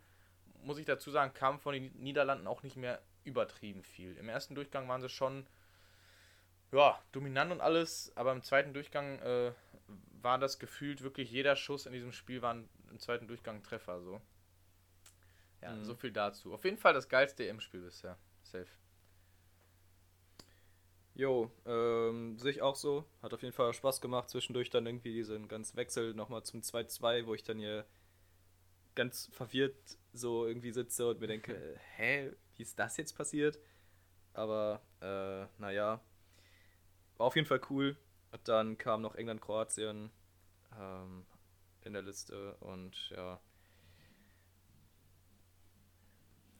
[0.63, 4.17] muss ich dazu sagen, kam von den Niederlanden auch nicht mehr übertrieben viel.
[4.17, 5.47] Im ersten Durchgang waren sie schon,
[6.73, 9.53] ja, dominant und alles, aber im zweiten Durchgang äh,
[10.21, 14.01] war das gefühlt wirklich jeder Schuss in diesem Spiel war im zweiten Durchgang Treffer.
[14.03, 14.21] So.
[15.63, 15.85] Ja, Mhm.
[15.85, 16.53] so viel dazu.
[16.53, 18.19] Auf jeden Fall das geilste EM-Spiel bisher.
[18.43, 18.67] Safe.
[21.17, 23.05] Jo, ähm, sehe ich auch so.
[23.23, 24.29] Hat auf jeden Fall Spaß gemacht.
[24.31, 27.85] Zwischendurch dann irgendwie diesen ganz Wechsel nochmal zum 2-2, wo ich dann hier
[28.97, 29.77] ganz verwirrt
[30.13, 33.59] so irgendwie sitze und mir denke, hä, wie ist das jetzt passiert?
[34.33, 36.01] Aber, äh, naja,
[37.17, 37.97] war auf jeden Fall cool.
[38.33, 40.11] Und dann kam noch England, Kroatien
[40.77, 41.25] ähm,
[41.83, 43.41] in der Liste und ja.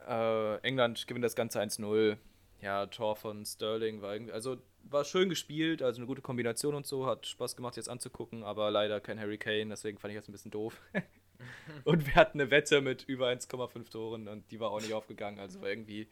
[0.07, 2.17] Äh, England gewinnt das Ganze 1-0.
[2.65, 6.87] Ja, Tor von Sterling war irgendwie, also war schön gespielt, also eine gute Kombination und
[6.87, 10.27] so, hat Spaß gemacht jetzt anzugucken, aber leider kein Harry Kane, deswegen fand ich das
[10.27, 10.81] ein bisschen doof.
[11.83, 15.39] und wir hatten eine Wette mit über 1,5 Toren und die war auch nicht aufgegangen,
[15.39, 16.09] also war irgendwie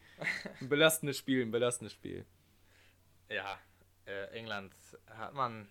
[0.61, 2.23] ein belastendes Spiel, ein belastendes Spiel.
[3.29, 3.57] Ja,
[4.05, 4.75] äh, England
[5.07, 5.67] hat man,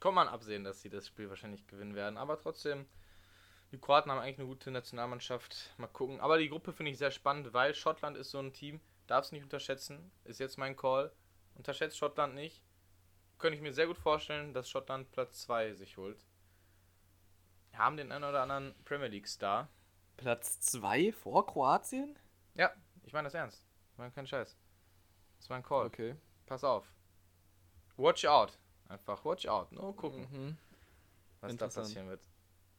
[0.00, 2.16] kann man absehen, dass sie das Spiel wahrscheinlich gewinnen werden.
[2.16, 2.86] Aber trotzdem,
[3.70, 5.72] die Kroaten haben eigentlich eine gute Nationalmannschaft.
[5.76, 6.18] Mal gucken.
[6.18, 9.32] Aber die Gruppe finde ich sehr spannend, weil Schottland ist so ein Team, darf es
[9.32, 10.10] nicht unterschätzen.
[10.24, 11.12] Ist jetzt mein Call.
[11.54, 12.62] Unterschätzt Schottland nicht.
[13.38, 16.24] Könnte ich mir sehr gut vorstellen, dass Schottland Platz 2 sich holt.
[17.74, 19.68] Haben den einen oder anderen Premier League Star.
[20.16, 22.18] Platz 2 vor Kroatien?
[22.54, 22.72] Ja,
[23.04, 23.66] ich meine das ernst.
[23.92, 24.56] Ich meine keinen Scheiß.
[25.36, 25.86] Das ist mein Call.
[25.86, 26.16] Okay.
[26.46, 26.90] Pass auf.
[27.96, 28.58] Watch out.
[28.88, 29.70] Einfach watch out.
[29.72, 30.56] Nur gucken, Mhm.
[31.40, 32.20] was da passieren wird.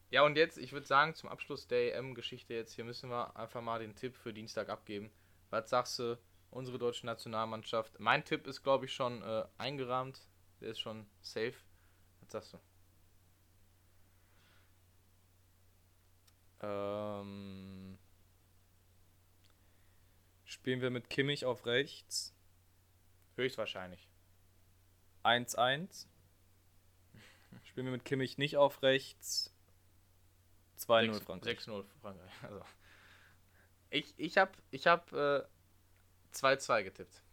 [0.09, 3.61] Ja, und jetzt, ich würde sagen, zum Abschluss der EM-Geschichte jetzt hier müssen wir einfach
[3.61, 5.11] mal den Tipp für Dienstag abgeben.
[5.49, 6.19] Was sagst du,
[6.51, 7.99] unsere deutsche Nationalmannschaft?
[7.99, 10.21] Mein Tipp ist, glaube ich, schon äh, eingerahmt.
[10.61, 11.55] Der ist schon safe.
[12.21, 12.59] Was sagst du?
[16.61, 17.97] Ähm,
[20.45, 22.33] spielen wir mit Kimmich auf rechts.
[23.35, 24.09] Höchstwahrscheinlich.
[25.23, 26.07] 1-1.
[27.63, 29.53] Spielen wir mit Kimmich nicht auf rechts.
[30.79, 31.59] 2-0 Sechs- Frankreich.
[31.59, 32.31] 6-0 Frankreich.
[32.43, 32.61] Also.
[33.89, 35.41] Ich, ich habe ich hab, äh,
[36.33, 37.23] 2-2 getippt.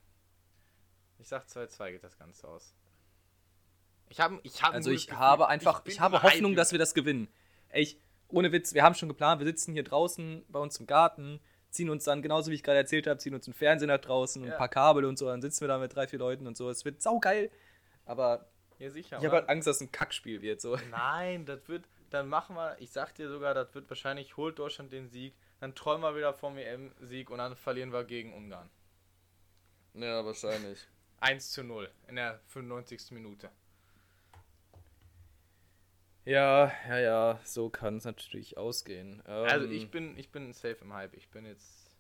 [1.19, 2.75] Ich sag 2-2 geht das Ganze aus.
[4.09, 5.19] Ich habe ich hab Also ich Gefühl.
[5.19, 7.29] habe einfach, bin ich, habe Hoffnung, hyped, dass wir das gewinnen.
[7.71, 7.99] Ey, ich,
[8.29, 11.41] ohne Witz, wir haben schon geplant, wir sitzen hier draußen bei uns im Garten,
[11.71, 14.41] ziehen uns dann, genauso wie ich gerade erzählt habe, ziehen uns einen Fernseher nach draußen
[14.43, 14.55] und Ja.
[14.55, 16.69] ein paar Kabel und so, dann sitzen wir da mit drei, vier Leuten und so.
[16.71, 17.51] Es wird saugeil.
[18.05, 18.47] Aber
[18.79, 19.19] Ja, sicher.
[19.19, 20.61] ich habe halt Angst, dass es ein Kackspiel wird.
[20.61, 20.77] So.
[20.91, 24.93] Nein, das wird, dann machen wir, ich sag dir sogar, das wird wahrscheinlich, holt Deutschland
[24.93, 25.35] den Sieg,
[25.65, 28.69] dann träumen wir wieder vom EM-Sieg und dann verlieren wir gegen Ungarn.
[29.95, 30.79] Ja, wahrscheinlich.
[31.21, 33.13] 1 zu 0 in der 95.
[33.13, 33.49] Minute.
[36.27, 39.23] Ja, ja, ja, so kann es natürlich ausgehen.
[39.25, 41.15] Also Ähm, ich bin, ich bin safe im Hype.
[41.15, 41.97] Ich bin jetzt.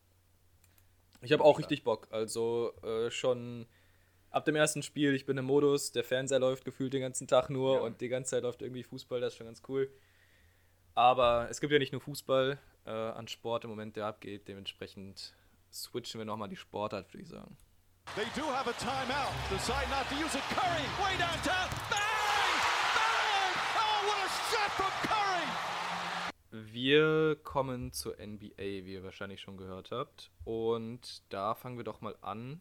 [1.22, 2.08] Ich habe auch richtig Bock.
[2.10, 3.66] Also äh, schon
[4.28, 7.48] ab dem ersten Spiel, ich bin im Modus, der Fernseher läuft gefühlt den ganzen Tag
[7.48, 7.80] nur Ja.
[7.80, 9.90] und die ganze Zeit läuft irgendwie Fußball, das ist schon ganz cool.
[10.94, 14.48] Aber es gibt ja nicht nur Fußball äh, an Sport im Moment, der abgeht.
[14.48, 15.34] Dementsprechend
[15.72, 17.56] switchen wir nochmal die Sportart, würde ich sagen.
[18.14, 19.32] They do have a timeout.
[19.50, 20.42] Decide not to use it.
[20.50, 21.68] Curry, way downtown.
[21.90, 22.54] Bang!
[22.94, 23.54] Bang!
[23.76, 26.72] Oh, what a shot from Curry!
[26.72, 30.30] Wir kommen zur NBA, wie ihr wahrscheinlich schon gehört habt.
[30.44, 32.60] Und da fangen wir doch mal an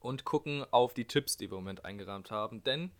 [0.00, 2.64] und gucken auf die Tipps, die wir im Moment eingerahmt haben.
[2.64, 2.90] Denn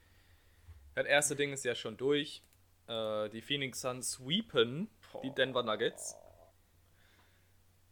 [0.94, 2.44] das erste Ding ist ja schon durch.
[2.86, 4.88] Äh, die Phoenix Suns sweepen
[5.22, 6.16] die Denver Nuggets.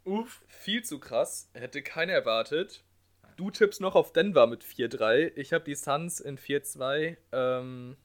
[0.05, 1.51] Uff, viel zu krass.
[1.55, 2.83] Hätte keiner erwartet.
[3.37, 5.33] Du tippst noch auf Denver mit 4-3.
[5.37, 7.17] Ich habe die Suns in 4-2.
[7.33, 7.97] Ähm,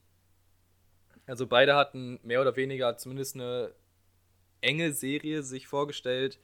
[1.26, 3.74] also beide hatten mehr oder weniger zumindest eine
[4.60, 6.38] enge Serie sich vorgestellt.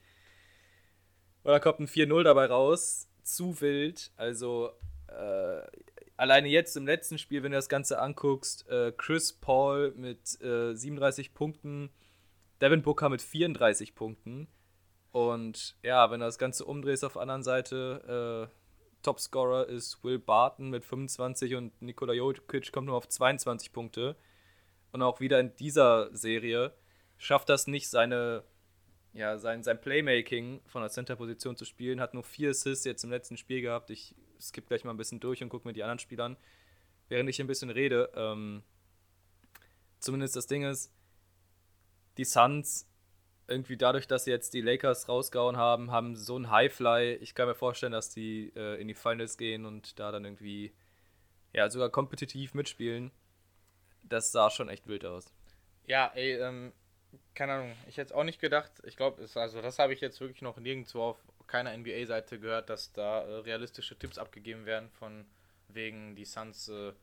[1.43, 3.07] Und da kommt ein 4-0 dabei raus.
[3.23, 4.11] Zu wild.
[4.17, 4.71] Also
[5.07, 5.61] äh,
[6.17, 10.73] alleine jetzt im letzten Spiel, wenn du das Ganze anguckst, äh, Chris Paul mit äh,
[10.73, 11.91] 37 Punkten,
[12.61, 14.47] Devin Booker mit 34 Punkten.
[15.11, 20.19] Und ja, wenn du das Ganze umdrehst auf der anderen Seite, äh, Topscorer ist Will
[20.19, 24.15] Barton mit 25 und Nikola Jokic kommt nur auf 22 Punkte.
[24.91, 26.73] Und auch wieder in dieser Serie
[27.17, 28.43] schafft das nicht, seine,
[29.13, 31.99] ja, sein, sein Playmaking von der Center-Position zu spielen.
[31.99, 33.89] Hat nur vier Assists jetzt im letzten Spiel gehabt.
[33.89, 36.37] Ich skippe gleich mal ein bisschen durch und gucke mir die anderen Spieler an,
[37.09, 38.11] während ich ein bisschen rede.
[38.15, 38.63] Ähm,
[39.99, 40.93] zumindest das Ding ist,
[42.21, 42.87] die Suns,
[43.47, 47.15] irgendwie dadurch, dass sie jetzt die Lakers rausgehauen haben, haben so einen Highfly.
[47.15, 50.71] Ich kann mir vorstellen, dass die äh, in die Finals gehen und da dann irgendwie,
[51.51, 53.11] ja, sogar kompetitiv mitspielen.
[54.03, 55.33] Das sah schon echt wild aus.
[55.87, 56.73] Ja, ey, ähm,
[57.33, 57.75] keine Ahnung.
[57.87, 58.71] Ich hätte es auch nicht gedacht.
[58.83, 61.17] Ich glaube, also das habe ich jetzt wirklich noch nirgendwo auf
[61.47, 65.25] keiner NBA-Seite gehört, dass da äh, realistische Tipps abgegeben werden von
[65.67, 66.93] wegen die Suns äh,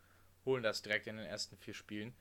[0.44, 2.14] holen das direkt in den ersten vier Spielen.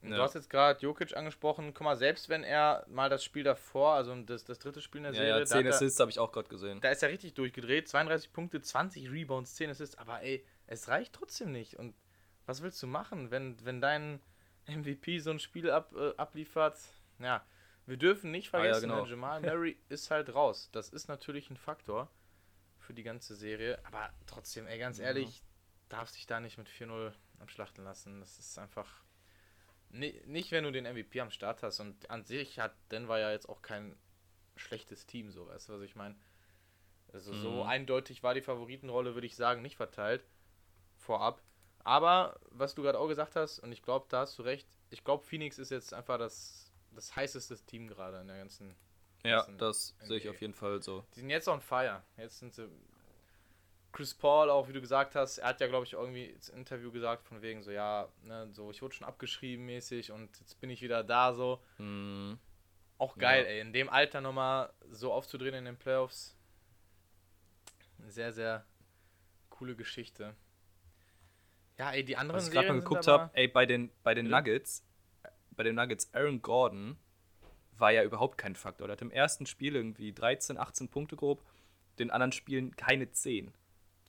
[0.00, 0.22] Und Du Ja.
[0.22, 1.74] hast jetzt gerade Jokic angesprochen.
[1.74, 5.02] Guck mal, selbst wenn er mal das Spiel davor, also das, das dritte Spiel in
[5.04, 6.80] der Ja, Serie, ja, da 10 hat er- Assists habe ich auch gerade gesehen.
[6.80, 7.88] da ist er richtig durchgedreht.
[7.88, 9.98] 32 Punkte, 20 Rebounds, 10 Assists.
[9.98, 11.74] Aber ey, es reicht trotzdem nicht.
[11.76, 11.96] Und
[12.46, 14.20] was willst du machen, wenn, wenn dein
[14.66, 16.78] MVP so ein Spiel ab, äh, abliefert?
[17.18, 17.44] Ja,
[17.86, 19.02] wir dürfen nicht Ah, ja, vergessen, genau.
[19.04, 20.68] ne, Jamal Murray ist halt raus.
[20.72, 22.08] Das ist natürlich ein Faktor
[22.78, 23.80] für die ganze Serie.
[23.84, 25.42] Aber trotzdem, ey, ganz ehrlich,
[25.88, 28.20] darfst dich da nicht mit 4-0 abschlachten lassen.
[28.20, 28.86] Das ist einfach.
[29.90, 31.80] Ni- Nicht, wenn du den MVP am Start hast.
[31.80, 33.96] Und an sich hat Denver ja jetzt auch kein
[34.56, 36.16] schlechtes Team, so, weißt du, was ich meine?
[37.12, 37.68] Also so Mhm.
[37.68, 40.26] eindeutig war die Favoritenrolle, würde ich sagen, nicht verteilt.
[40.96, 41.42] Vorab.
[41.84, 45.04] Aber, was du gerade auch gesagt hast, und ich glaube, da hast du recht, ich
[45.04, 48.76] glaube, Phoenix ist jetzt einfach das, das heißeste Team gerade in der ganzen.
[49.24, 51.04] Ja, ganzen das sehe ich auf jeden Fall so.
[51.14, 52.02] Die sind jetzt on fire.
[52.16, 52.68] Jetzt sind sie.
[53.92, 56.92] Chris Paul, auch wie du gesagt hast, er hat ja, glaube ich, irgendwie ins Interview
[56.92, 60.70] gesagt, von wegen so, ja, ne, so, ich wurde schon abgeschrieben mäßig und jetzt bin
[60.70, 61.60] ich wieder da, so.
[61.78, 62.38] Hm,
[62.98, 63.50] Auch geil, Ja.
[63.50, 63.60] ey.
[63.60, 66.36] In dem Alter nochmal so aufzudrehen in den Playoffs.
[68.08, 68.64] Sehr, sehr
[69.50, 70.34] coole Geschichte.
[71.78, 74.28] Ja, ey, die anderen Was ich gerade mal geguckt habe, ey, bei den, bei den?
[74.28, 74.84] Nuggets,
[75.52, 76.96] bei den Nuggets, Aaron Gordon
[77.76, 78.88] war ja überhaupt kein Faktor.
[78.88, 81.44] Der hat im ersten Spiel irgendwie 13, 18 Punkte grob,
[82.00, 83.52] den anderen Spielen keine 10.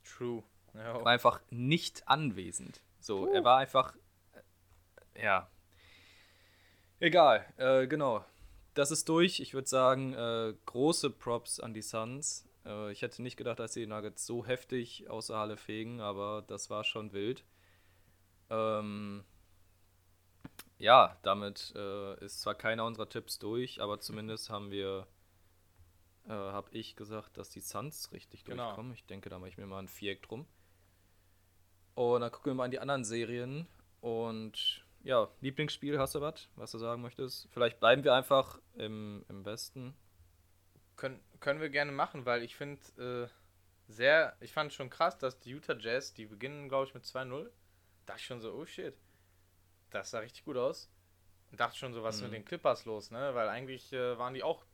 [0.04, 0.44] True.
[0.74, 2.82] Ja, Er war einfach nicht anwesend.
[3.00, 3.94] So, er war einfach.
[5.14, 5.50] äh, Ja.
[7.00, 8.26] Egal, äh, genau.
[8.74, 9.40] Das ist durch.
[9.40, 12.48] Ich würde sagen, äh, große Props an die Suns.
[12.66, 16.70] Äh, ich hätte nicht gedacht, dass die Nuggets so heftig außer Halle fegen, aber das
[16.70, 17.44] war schon wild.
[18.50, 19.24] Ähm,
[20.78, 25.08] ja, damit äh, ist zwar keiner unserer Tipps durch, aber zumindest haben wir,
[26.30, 28.66] äh, habe ich gesagt, dass die Suns richtig Genau.
[28.68, 28.94] durchkommen.
[28.94, 30.48] Ich denke, da mache ich mir mal ein Viereck drum.
[31.96, 33.68] Und dann gucken wir mal in die anderen Serien.
[34.02, 37.48] Und ja, Lieblingsspiel, hast du was, was du sagen möchtest?
[37.52, 39.94] Vielleicht bleiben wir einfach im, im Westen.
[40.96, 45.40] Können, können wir gerne machen, weil ich finde äh, sehr, ich fand schon krass, dass
[45.40, 47.50] die Utah Jazz, die beginnen, glaube ich, mit 2-0.
[48.06, 48.96] dachte ich schon so, oh shit,
[49.90, 50.90] das sah richtig gut aus.
[51.52, 52.28] Und dachte schon so, was ist Mhm.
[52.28, 53.34] mit den Clippers los, ne?
[53.34, 54.66] Weil eigentlich äh, waren die auch,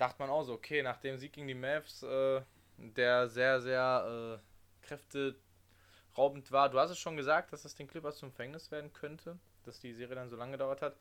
[0.00, 2.40] dachte man auch so, okay, nach dem Sieg gegen die Mavs, äh,
[2.78, 6.70] der sehr, sehr äh, kräfteraubend war.
[6.70, 9.92] Du hast es schon gesagt, dass das den Clippers zum Verhängnis werden könnte, dass die
[9.92, 10.96] Serie dann so lange gedauert hat.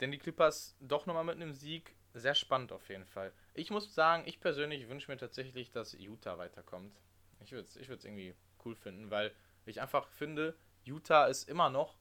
[0.00, 3.32] Denn die Clippers doch nochmal mit einem Sieg, sehr spannend auf jeden Fall.
[3.54, 6.94] Ich muss sagen, ich persönlich wünsche mir tatsächlich, dass Utah weiterkommt.
[7.40, 8.34] Ich würde es ich irgendwie
[8.64, 9.34] cool finden, weil
[9.66, 11.98] ich einfach finde, Utah ist immer noch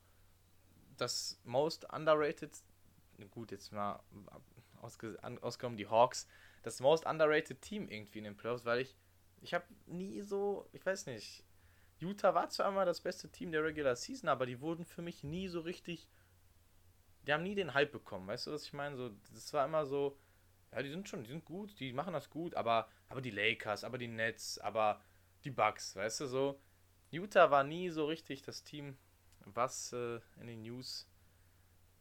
[0.97, 2.51] das most underrated,
[3.31, 3.99] gut, jetzt mal
[5.41, 6.27] ausgenommen die Hawks,
[6.63, 8.95] das most underrated Team irgendwie in den Playoffs, weil ich,
[9.41, 11.43] ich habe nie so, ich weiß nicht,
[11.99, 15.23] Utah war zwar immer das beste Team der Regular Season, aber die wurden für mich
[15.23, 16.07] nie so richtig,
[17.25, 18.95] die haben nie den Hype bekommen, weißt du, was ich meine?
[18.95, 20.17] So, das war immer so,
[20.71, 23.83] ja, die sind schon, die sind gut, die machen das gut, aber, aber die Lakers,
[23.83, 25.01] aber die Nets, aber
[25.43, 26.61] die Bucks, weißt du, so,
[27.09, 28.97] Utah war nie so richtig das Team,
[29.45, 31.07] was äh, in den News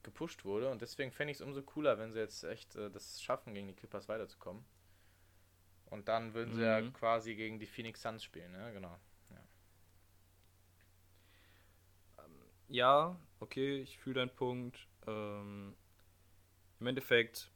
[0.06, 0.70] gepusht wurde.
[0.70, 3.68] Und deswegen fände ich es umso cooler, wenn sie jetzt echt äh, das schaffen, gegen
[3.68, 4.64] die Clippers weiterzukommen.
[5.86, 6.92] Und dann würden sie ja Mhm.
[6.92, 8.72] quasi gegen die Phoenix Suns spielen, ne?
[8.72, 8.98] Genau.
[12.68, 14.88] Ja, okay, ich fühle deinen Punkt.
[15.06, 15.74] Ähm,
[16.80, 17.50] Im Endeffekt,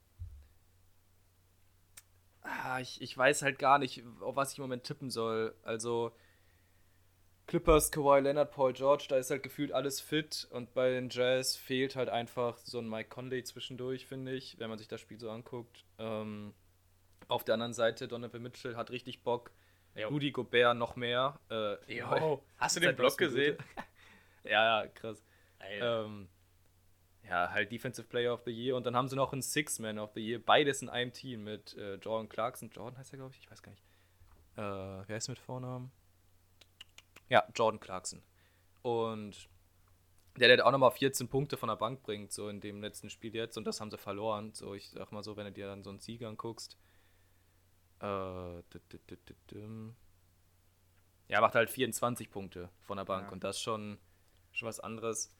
[2.42, 5.54] ah, ich, ich weiß halt gar nicht, auf was ich im Moment tippen soll.
[5.62, 6.12] Also,
[7.50, 11.56] Clippers, Kawhi Leonard, Paul George, da ist halt gefühlt alles fit und bei den Jazz
[11.56, 15.18] fehlt halt einfach so ein Mike Conley zwischendurch, finde ich, wenn man sich das Spiel
[15.18, 15.84] so anguckt.
[15.98, 16.54] Ähm,
[17.26, 19.50] auf der anderen Seite, Donovan Mitchell hat richtig Bock.
[19.96, 20.10] Jo.
[20.10, 21.40] Rudy Gobert noch mehr.
[21.50, 22.40] Äh, Jo.
[22.56, 23.58] Hast du den Block gesehen?
[24.44, 25.20] ja, ja, krass.
[25.60, 26.28] Ähm,
[27.28, 30.12] ja, halt Defensive Player of the Year und dann haben sie noch einen Six-Man of
[30.14, 32.70] the Year, beides in einem Team mit äh, Jordan Clarkson.
[32.70, 33.82] Jordan heißt er, glaube ich, ich weiß gar nicht.
[34.56, 35.90] Äh, wer ist mit Vornamen?
[37.30, 38.22] Ja, Jordan Clarkson.
[38.82, 39.48] Und
[40.38, 43.34] der, der auch nochmal 14 Punkte von der Bank bringt, so in dem letzten Spiel
[43.34, 44.52] jetzt, und das haben sie verloren.
[44.52, 46.76] So, ich sag mal so, wenn du dir dann so einen Sieger anguckst.
[48.02, 48.60] Äh.
[51.28, 53.32] Ja, macht halt 24 Punkte von der Bank Ja.
[53.32, 53.98] und das schon,
[54.52, 55.32] schon was anderes.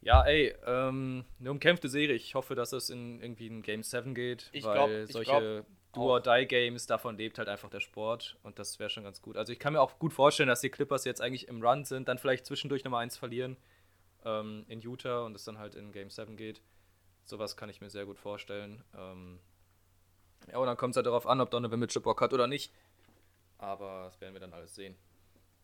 [0.00, 2.14] Ja, ey, ähm, eine umkämpfte Serie.
[2.14, 4.74] Ich hoffe, dass es in irgendwie in Game 7 geht, Ich weil
[5.06, 9.36] glaub- solche Do-or-Die-Games, davon lebt halt einfach der Sport und das wäre schon ganz gut.
[9.36, 12.08] Also ich kann mir auch gut vorstellen, dass die Clippers jetzt eigentlich im Run sind,
[12.08, 13.56] dann vielleicht zwischendurch nochmal eins verlieren
[14.24, 16.60] ähm, in Utah und es dann halt in Game 7 geht.
[17.24, 18.84] Sowas kann ich mir sehr gut vorstellen.
[18.96, 19.40] Ähm,
[20.50, 22.72] ja, und dann kommt es halt darauf an, ob Donovan Mitchell Bock hat oder nicht.
[23.58, 24.96] Aber das werden wir dann alles sehen.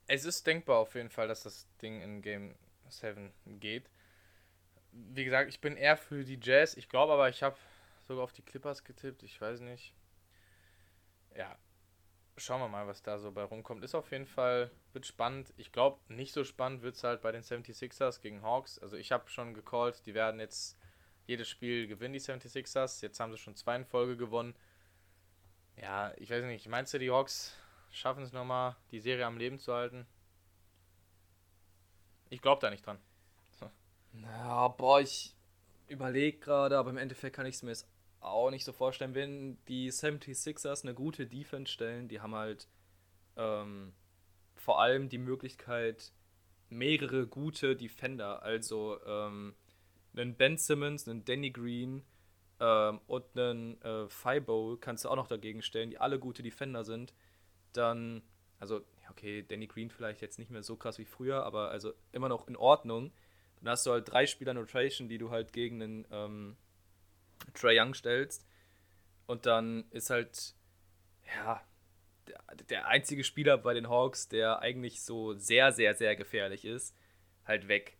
[0.06, 2.54] Es ist denkbar auf jeden Fall, dass das Ding in Game
[2.88, 3.88] 7 geht.
[4.92, 6.76] Wie gesagt, ich bin eher für die Jazz.
[6.76, 7.56] Ich glaube aber, ich habe
[8.06, 9.22] sogar auf die Clippers getippt.
[9.22, 9.94] Ich weiß nicht.
[11.36, 11.56] Ja,
[12.36, 13.84] schauen wir mal, was da so bei rumkommt.
[13.84, 15.52] Ist auf jeden Fall, wird spannend.
[15.56, 18.78] Ich glaube, nicht so spannend wird es halt bei den 76ers gegen Hawks.
[18.78, 20.78] Also ich habe schon gecallt, die werden jetzt
[21.26, 23.02] jedes Spiel gewinnen, die 76ers.
[23.02, 24.54] Jetzt haben sie schon zwei in Folge gewonnen.
[25.76, 26.68] Ja, ich weiß nicht.
[26.68, 27.56] Meinst du, die Hawks
[27.90, 30.06] schaffen es nochmal, die Serie am Leben zu halten?
[32.30, 32.98] Ich glaube da nicht dran.
[34.22, 35.34] Ja, boah, ich
[35.88, 37.88] überlege gerade, aber im Endeffekt kann ich es mir jetzt
[38.24, 39.14] auch nicht so vorstellen.
[39.14, 42.68] Wenn die 76ers eine gute Defense stellen, die haben halt
[43.36, 43.92] ähm,
[44.54, 46.12] vor allem die Möglichkeit,
[46.70, 49.54] mehrere gute Defender, also ähm,
[50.16, 52.02] einen Ben Simmons, einen Danny Green
[52.60, 56.84] ähm, und einen äh, Fibo kannst du auch noch dagegen stellen, die alle gute Defender
[56.84, 57.12] sind.
[57.72, 58.22] Dann,
[58.58, 62.28] also, okay, Danny Green vielleicht jetzt nicht mehr so krass wie früher, aber also immer
[62.28, 63.12] noch in Ordnung.
[63.60, 66.56] Dann hast du halt drei Spieler in Rotation, die du halt gegen einen
[67.54, 68.46] Trae Young stellst.
[69.26, 70.54] Und dann ist halt,
[71.36, 71.62] ja,
[72.26, 76.94] der, der einzige Spieler bei den Hawks, der eigentlich so sehr, sehr, sehr gefährlich ist,
[77.44, 77.98] halt weg.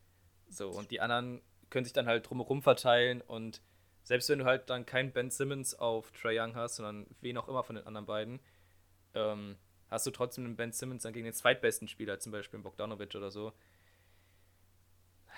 [0.49, 3.63] So, und die anderen können sich dann halt drumherum verteilen und
[4.05, 7.49] selbst wenn du halt dann keinen Ben Simmons auf Trae Young hast, sondern wen auch
[7.49, 8.41] immer von den anderen beiden,
[9.15, 9.57] ähm,
[9.91, 13.31] hast du trotzdem einen Ben Simmons dann gegen den zweitbesten Spieler, zum Beispiel Bogdanovic oder
[13.31, 13.53] so.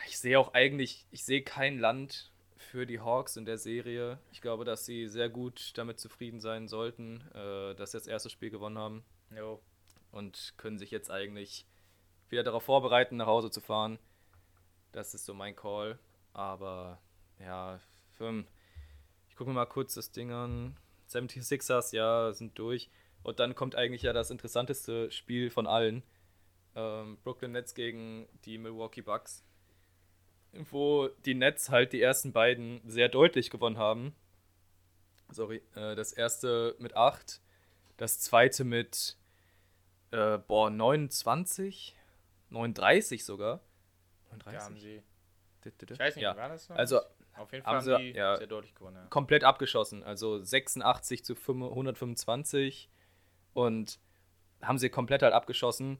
[0.08, 4.18] Ich sehe auch eigentlich, ich sehe kein Land für die Hawks in der Serie.
[4.32, 8.30] Ich glaube, dass sie sehr gut damit zufrieden sein sollten, äh, dass sie das erste
[8.30, 9.04] Spiel gewonnen haben
[9.34, 9.60] Jo.
[10.12, 11.66] und können sich jetzt eigentlich
[12.28, 13.98] wieder darauf vorbereiten, nach Hause zu fahren.
[14.92, 15.98] Das ist so mein Call.
[16.32, 17.00] Aber
[17.38, 17.78] ja,
[18.12, 18.44] für,
[19.28, 20.76] ich gucke mir mal kurz das Ding an.
[21.08, 22.90] 76ers, ja, sind durch.
[23.22, 26.02] Und dann kommt eigentlich ja das interessanteste Spiel von allen.
[26.74, 29.44] Ähm, Brooklyn Nets gegen die Milwaukee Bucks.
[30.70, 34.14] Wo die Nets halt die ersten beiden sehr deutlich gewonnen haben.
[35.30, 37.40] Sorry, äh, das erste mit 8,
[37.96, 39.16] das zweite mit
[40.12, 41.96] äh, boah, 29,
[42.50, 43.60] 39 sogar.
[44.30, 44.60] Da 39?
[44.62, 45.02] haben sie.
[45.64, 46.36] Ich weiß nicht, ja.
[46.36, 46.76] war das noch?
[46.76, 47.00] Also
[47.36, 48.36] Auf jeden Fall haben haben, sie- ja.
[48.36, 48.96] sehr deutlich gewonnen.
[48.96, 49.06] Ja.
[49.08, 50.04] komplett abgeschossen.
[50.04, 52.88] Also 86 zu 5 125
[53.52, 53.98] und
[54.62, 55.98] haben sie komplett halt abgeschossen.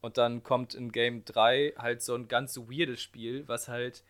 [0.00, 4.04] Und dann kommt in Game 3 halt so ein ganz weirdes Spiel, was halt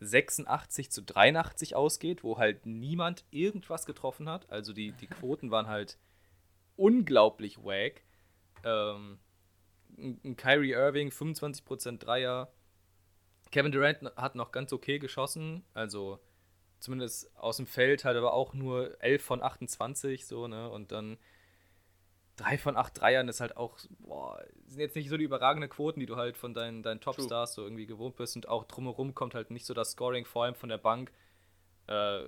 [0.00, 4.50] 86 zu 83 ausgeht, wo halt niemand irgendwas getroffen hat.
[4.50, 5.98] Also die, die Quoten waren halt
[6.76, 8.02] unglaublich wack.
[8.64, 9.18] Ähm,
[10.36, 12.52] Kyrie Irving 25% Dreier.
[13.50, 16.18] Kevin Durant hat noch ganz okay geschossen, also
[16.80, 20.68] zumindest aus dem Feld halt aber auch nur 11 von 28 so, ne?
[20.68, 21.16] Und dann
[22.36, 26.00] 3 von 8 Dreiern ist halt auch, boah, sind jetzt nicht so die überragenden Quoten,
[26.00, 28.36] die du halt von deinen, deinen Topstars so irgendwie gewohnt bist.
[28.36, 31.12] Und auch drumherum kommt halt nicht so das Scoring, vor allem von der Bank.
[31.86, 32.24] Äh,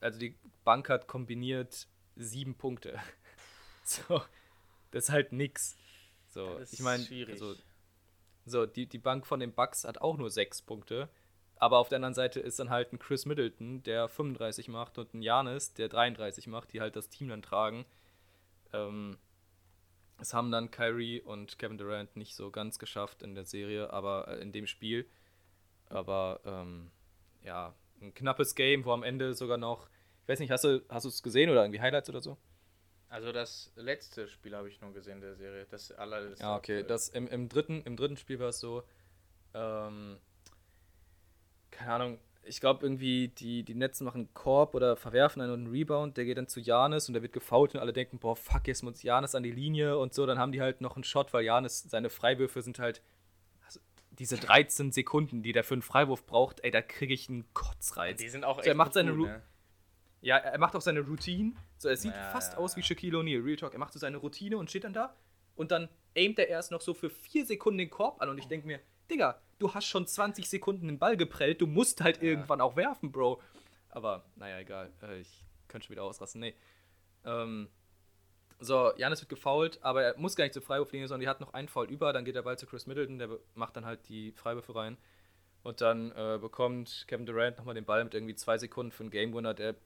[0.00, 1.86] also die Bank hat kombiniert
[2.16, 2.98] sieben Punkte.
[3.84, 4.22] so,
[4.90, 5.76] das ist halt nix.
[6.28, 7.32] So, Das ich meine, ist schwierig.
[7.34, 7.54] also,
[8.46, 11.08] so, die, die Bank von den Bucks hat auch nur sechs Punkte.
[11.56, 15.12] Aber auf der anderen Seite ist dann halt ein Chris Middleton, der 35 macht, und
[15.12, 17.84] ein Janis, der 33 macht, die halt das Team dann tragen.
[18.72, 19.18] Ähm,
[20.20, 24.28] es haben dann Kyrie und Kevin Durant nicht so ganz geschafft in der Serie, aber
[24.28, 25.08] äh, in dem Spiel.
[25.88, 26.90] Aber ähm,
[27.42, 29.88] ja, ein knappes Game, wo am Ende sogar noch,
[30.22, 32.36] ich weiß nicht, hast du es gesehen oder irgendwie Highlights oder so?
[33.08, 35.66] Also das letzte Spiel habe ich nur gesehen der Serie.
[35.68, 36.44] Das allerletzte.
[36.44, 36.58] Ja, okay.
[36.58, 36.84] aktuell.
[36.84, 38.84] Das im, im, dritten, Im dritten Spiel war es so,
[39.52, 40.18] ähm,
[41.72, 46.16] keine Ahnung, ich glaube irgendwie, die, die Nets machen einen Korb oder verwerfen einen Rebound,
[46.16, 48.82] der geht dann zu Janis und der wird gefoult und alle denken, boah, fuck, jetzt
[48.82, 51.44] muss Janis an die Linie und so, dann haben die halt noch einen Shot, weil
[51.44, 53.02] Janis, seine Freiwürfe sind halt,
[53.64, 53.78] also
[54.10, 58.18] diese 13 Sekunden, die der für einen Freiwurf braucht, ey, da kriege ich einen Kotzreiz.
[58.20, 59.42] Die sind auch echt er macht gut, seine Ru- ne?
[60.22, 61.52] Ja, er macht auch seine Routine.
[61.78, 62.82] So, er sieht Ja, fast ja, aus wie.
[62.82, 63.72] Shaquille O'Neal, Real Talk.
[63.72, 65.14] Er macht so seine Routine und steht dann da
[65.56, 68.46] und dann aimt er erst noch so für vier Sekunden den Korb an und ich
[68.46, 68.80] denke mir,
[69.10, 73.12] Digga, du hast schon 20 Sekunden den Ball geprellt, du musst halt irgendwann auch werfen,
[73.12, 73.40] Bro.
[73.90, 74.92] Aber, naja, egal.
[75.02, 76.40] Äh, Ich könnte schon wieder ausrasten.
[76.40, 76.54] Nee.
[77.24, 77.68] Ähm,
[78.58, 81.54] so, Janis wird gefoult, aber er muss gar nicht zur Freiwurflinie, sondern die hat noch
[81.54, 84.32] einen Foul über, dann geht der Ball zu Chris Middleton, der macht dann halt die
[84.32, 84.98] Freiwürfe rein.
[85.62, 89.10] Und dann äh, bekommt Kevin Durant nochmal den Ball mit irgendwie zwei Sekunden für einen
[89.10, 89.54] Game Winner.
[89.54, 89.76] Der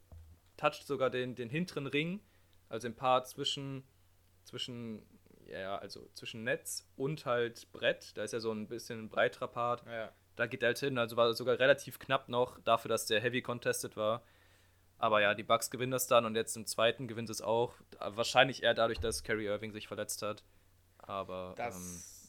[0.56, 2.20] toucht sogar den, den hinteren Ring,
[2.68, 3.84] also den Part zwischen,
[4.44, 5.02] zwischen,
[5.49, 8.16] ja, also zwischen Netz und halt Brett.
[8.16, 9.84] Da ist ja so ein bisschen ein breiterer Part.
[9.86, 10.12] Ja.
[10.36, 13.40] Da geht er halt hin, also war sogar relativ knapp noch, dafür, dass der Heavy
[13.42, 14.22] contested war.
[14.99, 17.74] Aber ja, die Bucks gewinnen das dann und jetzt im zweiten gewinnt es auch.
[18.01, 20.42] Wahrscheinlich eher dadurch, dass Kyrie Irving sich verletzt hat.
[20.99, 21.76] Aber Das-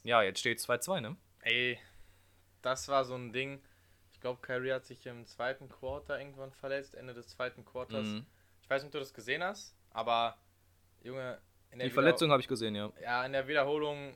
[0.04, 1.16] ähm, ja, jetzt steht 2-2, ne?
[1.42, 1.80] Ey,
[2.62, 3.62] das war so ein Ding.
[4.12, 8.06] Ich glaube, Kyrie hat sich im zweiten Quarter irgendwann verletzt, Ende des zweiten Quarters.
[8.08, 8.26] Mhm.
[8.62, 10.38] Ich weiß nicht, ob du das gesehen hast, aber
[11.04, 11.40] Junge,
[11.74, 12.92] Die Verletzung habe ich gesehen, ja.
[13.02, 14.16] Ja, in der Wiederholung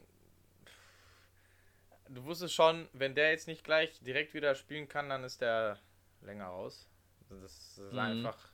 [2.10, 5.80] du wusstest schon, wenn der jetzt nicht gleich direkt wieder spielen kann, dann ist der
[6.22, 6.90] länger raus.
[7.30, 8.00] Das ist Mhm.
[8.00, 8.52] einfach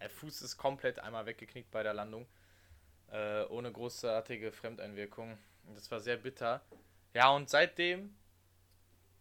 [0.00, 2.26] der Fuß ist komplett einmal weggeknickt bei der Landung.
[3.10, 5.38] Äh, ohne großartige Fremdeinwirkung.
[5.74, 6.62] Das war sehr bitter.
[7.14, 8.14] Ja, und seitdem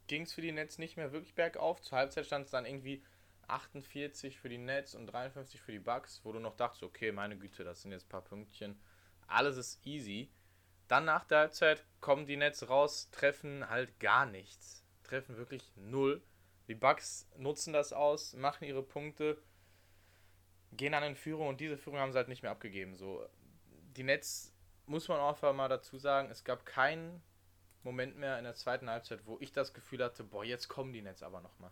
[0.08, 1.82] ging es für die Nets nicht mehr wirklich bergauf.
[1.82, 3.04] Zur Halbzeit stand es dann irgendwie
[3.48, 7.38] 48 für die Nets und 53 für die Bucks, wo du noch dachtest, okay, meine
[7.38, 8.80] Güte, das sind jetzt ein paar Pünktchen.
[9.28, 10.30] Alles ist easy.
[10.88, 14.84] Dann nach der Halbzeit kommen die Nets raus, treffen halt gar nichts.
[15.04, 16.22] Treffen wirklich null.
[16.68, 19.42] Die Bucks nutzen das aus, machen ihre Punkte,
[20.74, 22.96] gehen dann in Führung und diese Führung haben sie halt nicht mehr abgegeben.
[22.96, 23.26] So,
[23.96, 24.54] die Nets,
[24.86, 27.22] muss man auch mal dazu sagen, es gab keinen
[27.84, 31.02] Moment mehr in der zweiten Halbzeit, wo ich das Gefühl hatte, boah, jetzt kommen die
[31.02, 31.72] Nets aber nochmal.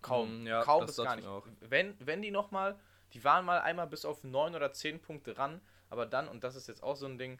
[0.00, 1.70] Kaum, Mm, ja, kaum das bis gar ich nicht.
[1.70, 2.78] Wenn, wenn die nochmal,
[3.12, 5.60] die waren mal einmal bis auf 9 oder 10 Punkte ran,
[5.92, 7.38] aber dann, und das ist jetzt auch so ein Ding,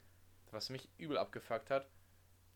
[0.51, 1.89] was mich übel abgefuckt hat,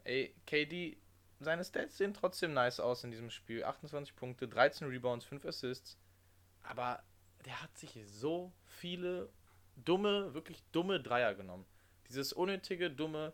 [0.05, 0.99] ey, KD,
[1.41, 3.65] seine Stats sehen trotzdem nice aus in diesem Spiel.
[3.65, 5.97] 28 Punkte, 13 Rebounds, 5 Assists,
[6.63, 7.03] aber
[7.47, 9.31] der hat sich so viele
[9.77, 11.65] dumme, wirklich dumme Dreier genommen.
[12.09, 13.33] Dieses unnötige, dumme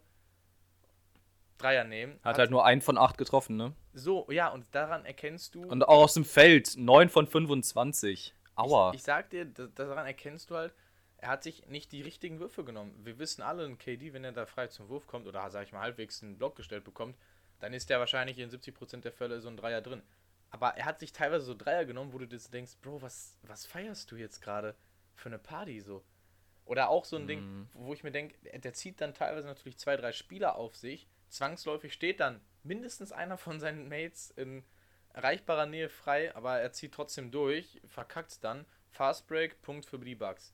[1.58, 2.18] Dreier nehmen.
[2.22, 3.74] Hat halt nur einen von acht getroffen, ne?
[3.92, 5.64] so, ja, und daran erkennst du.
[5.64, 8.34] Und auch aus dem Feld, 9 von 25.
[8.54, 8.90] Aua.
[8.90, 10.74] Ich, ich sag dir, da- daran erkennst du halt,
[11.22, 12.98] er hat sich nicht die richtigen Würfe genommen.
[13.04, 15.72] Wir wissen alle, ein KD, wenn er da frei zum Wurf kommt oder, sag ich
[15.72, 17.16] mal, halbwegs einen Block gestellt bekommt,
[17.60, 20.02] dann ist der wahrscheinlich in 70% der Fälle so ein Dreier drin.
[20.50, 23.66] Aber er hat sich teilweise so Dreier genommen, wo du dir denkst, Bro, was, was
[23.66, 24.74] feierst du jetzt gerade
[25.14, 26.02] für eine Party so?
[26.64, 29.96] Oder auch so ein Ding, wo ich mir denke, der, zieht dann teilweise natürlich zwei,
[29.96, 31.06] drei Spieler auf sich.
[31.28, 34.64] Zwangsläufig steht dann mindestens einer von seinen Mates in
[35.12, 38.66] erreichbarer Nähe frei, aber er zieht trotzdem durch, verkackt's dann.
[38.90, 40.52] Fast Break, Punkt für die Bugs.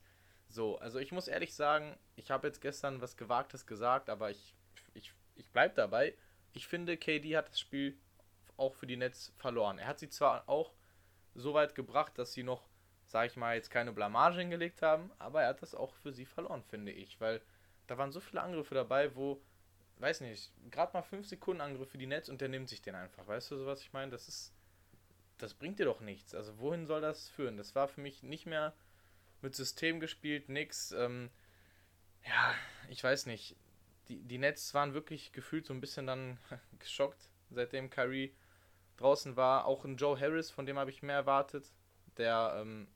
[0.49, 4.55] So, also ich muss ehrlich sagen, ich habe jetzt gestern was Gewagtes gesagt, aber ich,
[4.95, 6.15] ich, ich bleib dabei.
[6.53, 7.97] ich finde, KD hat das Spiel
[8.57, 9.77] auch für die Nets verloren.
[9.77, 10.73] Er hat sie zwar auch
[11.35, 12.67] so weit gebracht, dass sie noch,
[13.05, 16.25] sag ich mal, jetzt keine Blamage hingelegt haben, aber er hat das auch für sie
[16.25, 17.41] verloren, finde ich, weil
[17.87, 19.41] da waren so viele Angriffe dabei, wo,
[19.97, 22.95] weiß nicht, gerade mal 5 Sekunden Angriff für die Nets und der nimmt sich den
[22.95, 23.27] einfach.
[23.27, 24.11] Weißt du, so was ich meine?
[24.11, 24.53] Das ist,
[25.37, 26.33] das bringt dir doch nichts.
[26.33, 27.57] Also wohin soll das führen?
[27.57, 28.73] Das war für mich nicht mehr
[29.41, 30.91] mit System gespielt, nix.
[30.91, 31.29] Ähm,
[32.25, 32.53] ja,
[32.89, 33.55] ich weiß nicht.
[34.07, 36.37] Die, die Nets waren wirklich gefühlt so ein bisschen dann
[36.79, 38.33] geschockt, seitdem Kyrie
[38.97, 39.65] draußen war.
[39.65, 41.71] Auch ein Joe Harris, von dem habe ich mehr erwartet.
[42.17, 42.87] Der, ähm,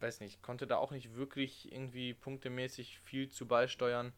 [0.00, 4.12] weiß nicht, konnte da auch nicht wirklich irgendwie punktemäßig viel zu beisteuern.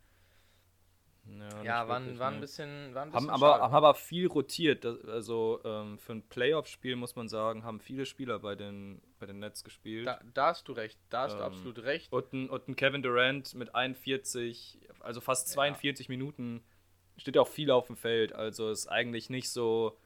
[1.27, 3.63] Ja, Ja, waren, wirklich, waren, ein bisschen, waren ein Haben bisschen aber, schade.
[3.63, 4.85] haben aber viel rotiert.
[4.85, 9.27] Das, also ähm, für ein Playoff-Spiel muss man sagen, haben viele Spieler bei den, bei
[9.27, 10.07] den Nets gespielt.
[10.07, 12.13] Da, da hast du recht, da hast du Ähm, absolut recht.
[12.13, 16.65] Und ein, und ein Kevin Durant mit 41, also fast 42 Minuten,
[17.17, 18.33] steht auch viel auf dem Feld.
[18.33, 19.99] Also ist eigentlich nicht so.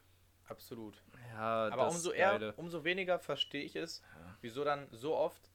[0.48, 1.02] Absolut.
[1.30, 4.02] Ja, Aber umso eher, umso weniger verstehe ich es,
[4.40, 5.50] wieso dann so oft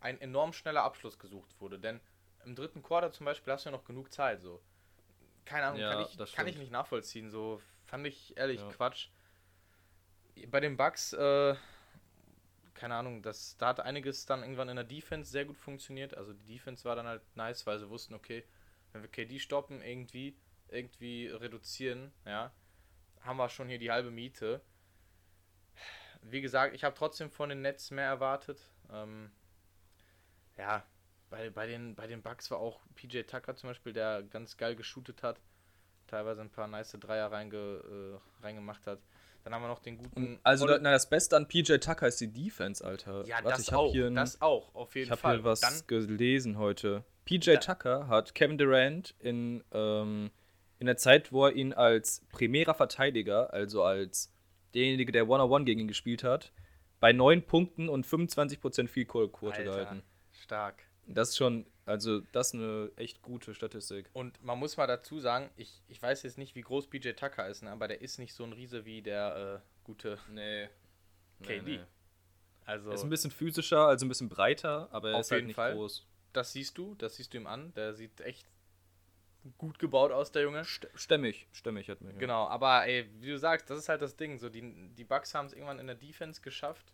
[0.00, 1.78] ein enorm schneller Abschluss gesucht wurde.
[1.78, 2.00] Denn
[2.44, 4.40] im dritten Quarter zum Beispiel hast du ja noch genug Zeit.
[4.40, 4.60] So.
[5.44, 7.30] Keine Ahnung, Ja, kann, ich, das kann ich nicht nachvollziehen.
[7.30, 8.68] So fand ich ehrlich Ja.
[8.68, 9.08] Quatsch.
[10.48, 11.54] Bei den Bucks, äh,
[12.80, 16.16] keine Ahnung, das, da hat einiges dann irgendwann in der Defense sehr gut funktioniert.
[16.16, 18.42] Also die Defense war dann halt nice, weil sie wussten, okay,
[18.92, 20.34] wenn wir KD stoppen, irgendwie,
[20.68, 22.50] irgendwie reduzieren, ja,
[23.20, 24.62] haben wir schon hier die halbe Miete.
[26.22, 28.66] Wie gesagt, ich habe trotzdem von den Nets mehr erwartet.
[28.90, 29.30] Ähm,
[30.56, 30.82] ja,
[31.28, 34.74] bei, bei, den, bei den Bucks war auch PJ Tucker zum Beispiel, der ganz geil
[34.74, 35.38] geshootet hat.
[36.06, 39.00] Teilweise ein paar nice Dreier reinge, äh, reingemacht hat.
[39.44, 40.38] Dann haben wir noch den guten.
[40.42, 43.24] Also da, na, das Beste an PJ Tucker ist die Defense, Alter.
[43.26, 43.90] ja, Warte, das ich auch.
[43.92, 45.36] Hier ein, das auch, auf jeden ich habe Fall.
[45.36, 47.04] hier was Dann, gelesen heute.
[47.24, 50.30] PJ Da- Tucker hat Kevin Durant in, ähm,
[50.78, 54.32] in der Zeit, wo er ihn als primärer Verteidiger, also als
[54.74, 56.52] derjenige, der One-on-One gegen ihn gespielt hat,
[57.00, 60.02] bei 9 Punkten und 25% Field Goal Quote gehalten.
[60.32, 60.82] stark.
[61.06, 64.08] Das ist schon, also das ist eine echt gute Statistik.
[64.12, 67.48] Und man muss mal dazu sagen, ich, ich weiß jetzt nicht, wie groß PJ Tucker
[67.48, 70.68] ist, ne, aber der ist nicht so ein Riese wie der äh, gute Nee.
[71.42, 71.80] KD.
[72.66, 75.38] Also, Er ist ein bisschen physischer, also ein bisschen breiter, aber er Auf ist halt
[75.40, 75.74] jeden nicht Fall.
[75.74, 76.06] groß.
[76.32, 77.72] das siehst du, das siehst du ihm an.
[77.74, 78.46] Der sieht echt
[79.58, 80.60] gut gebaut aus, der Junge.
[80.62, 82.20] St- Stämmig, stämmig hat man hier.
[82.20, 84.38] Genau, aber ey, wie du sagst, das ist halt das Ding.
[84.38, 86.92] So, die, die Bucks haben es irgendwann in der Defense geschafft,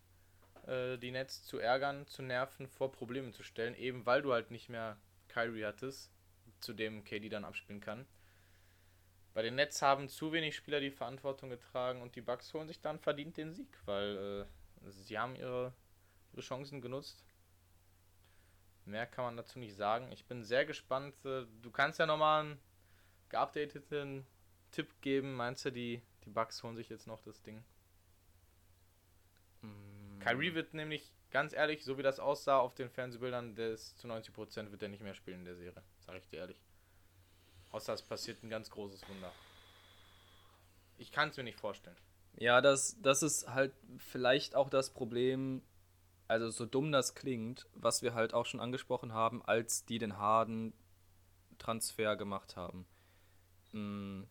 [0.66, 4.50] äh, die Nets zu ärgern, zu nerven, vor Probleme zu stellen, eben weil du halt
[4.50, 4.96] nicht mehr
[5.28, 6.10] Kyrie hattest,
[6.60, 8.06] zu dem KD dann abspielen kann.
[9.34, 12.80] Bei den Nets haben zu wenig Spieler die Verantwortung getragen und die Bucks holen sich
[12.80, 14.46] dann verdient den Sieg, weil
[14.86, 15.74] äh, sie haben ihre,
[16.32, 17.22] ihre Chancen genutzt.
[18.86, 20.10] Mehr kann man dazu nicht sagen.
[20.12, 21.14] Ich bin sehr gespannt.
[21.24, 22.60] Äh, du kannst ja nochmal einen
[23.28, 24.26] geupdateten
[24.70, 25.34] Tipp geben.
[25.34, 27.62] Meinst du, die, die Bucks holen sich jetzt noch das Ding?
[30.26, 34.08] Kyrie wird nämlich, ganz ehrlich, so wie das aussah auf den Fernsehbildern, der ist zu
[34.08, 35.82] 90% wird er nicht mehr spielen in der Serie.
[36.00, 36.60] Sag ich dir ehrlich.
[37.70, 39.32] Außer es passiert ein ganz großes Wunder.
[40.98, 41.96] Ich kann es mir nicht vorstellen.
[42.38, 45.62] Ja, das, das ist halt vielleicht auch das Problem,
[46.28, 50.18] also so dumm das klingt, was wir halt auch schon angesprochen haben, als die den
[50.18, 50.74] Harden
[51.58, 52.86] Transfer gemacht haben.
[53.72, 54.24] Mm,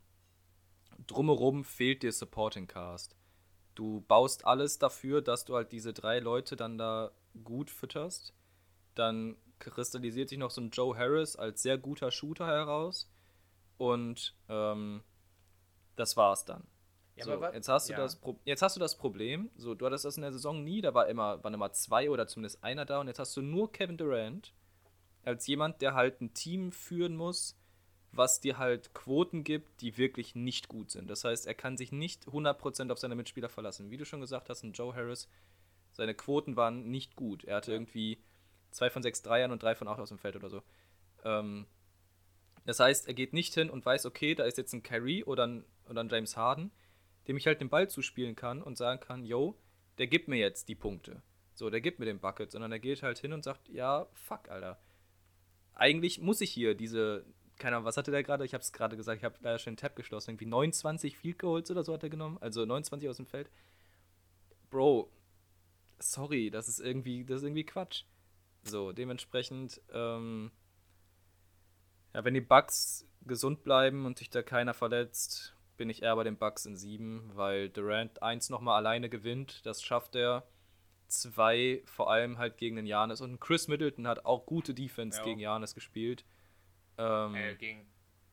[1.07, 3.15] Drumherum fehlt dir Supporting Cast.
[3.75, 7.11] Du baust alles dafür, dass du halt diese drei Leute dann da
[7.43, 8.33] gut fütterst.
[8.95, 13.09] Dann kristallisiert sich noch so ein Joe Harris als sehr guter Shooter heraus.
[13.77, 15.03] Und ähm,
[15.95, 16.63] das war's dann.
[17.15, 17.99] Ja, so, aber wa- jetzt, hast du ja.
[17.99, 20.81] das Pro jetzt hast du das Problem, so, du hattest das in der Saison nie,
[20.81, 23.71] da war immer, waren immer zwei oder zumindest einer da und jetzt hast du nur
[23.71, 24.53] Kevin Durant
[25.23, 27.57] als jemand, der halt ein Team führen muss,
[28.15, 31.09] was dir halt Quoten gibt, die wirklich nicht gut sind.
[31.09, 33.91] Das heißt, er kann sich nicht 100% auf seine Mitspieler verlassen.
[33.91, 35.27] Wie du schon gesagt hast, ein Joe Harris,
[35.91, 37.43] seine Quoten waren nicht gut.
[37.43, 38.19] Er hatte irgendwie
[38.71, 40.63] zwei von sechs Dreiern und drei von acht aus dem Feld oder so.
[41.23, 41.65] Ähm,
[42.65, 45.47] das heißt, er geht nicht hin und weiß, okay, da ist jetzt ein Kyrie oder
[45.47, 46.71] ein, oder ein James Harden,
[47.27, 49.57] dem ich halt den Ball zuspielen kann und sagen kann, yo,
[49.97, 51.21] der gibt mir jetzt die Punkte.
[51.53, 54.49] So, der gibt mir den Bucket, sondern er geht halt hin und sagt, ja, fuck,
[54.49, 54.79] Alter.
[55.73, 57.25] Eigentlich muss ich hier diese,
[57.57, 58.45] keine Ahnung, was hatte der gerade?
[58.45, 60.31] Ich habe es gerade gesagt, ich habe leider schon den Tab geschlossen.
[60.31, 63.49] Irgendwie 29 Field Goals oder so hat er genommen, also 29 aus dem Feld.
[64.69, 65.11] Bro,
[65.99, 68.03] sorry, das ist irgendwie, das ist irgendwie Quatsch.
[68.63, 70.51] So, dementsprechend, ähm,
[72.13, 76.23] ja, wenn die Bugs gesund bleiben und sich da keiner verletzt, bin ich eher bei
[76.23, 80.47] den Bugs in 7, weil Durant 1 nochmal alleine gewinnt, das schafft er.
[81.07, 83.21] Zwei, vor allem halt gegen den Janis.
[83.21, 85.23] Und Chris Middleton hat auch gute Defense Ja.
[85.23, 86.25] gegen Janis gespielt.
[86.97, 87.85] Ähm, Äh, gegen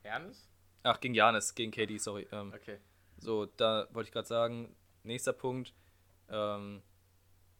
[0.02, 0.48] Ernst?
[0.82, 2.26] Ach, gegen Janis, gegen KD, sorry.
[2.32, 2.78] Ähm, Okay.
[3.18, 4.74] So, da wollte ich gerade sagen,
[5.04, 5.72] nächster Punkt.
[6.28, 6.82] Ähm,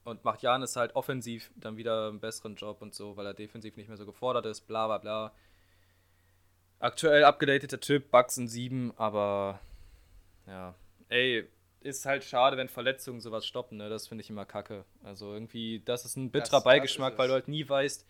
[0.04, 3.76] und macht Janis halt offensiv dann wieder einen besseren Job und so, weil er defensiv
[3.76, 5.32] nicht mehr so gefordert ist, bla bla bla.
[6.80, 9.60] Aktuell abgedateter Typ, Bucks in 7, aber
[10.48, 10.74] ja.
[11.08, 11.48] Ey,
[11.80, 13.88] ist halt schade, wenn Verletzungen sowas stoppen, ne?
[13.88, 14.84] Das finde ich immer kacke.
[15.04, 18.04] Also irgendwie, das ist ein bitterer das Beigeschmack, ist weil du halt nie weißt,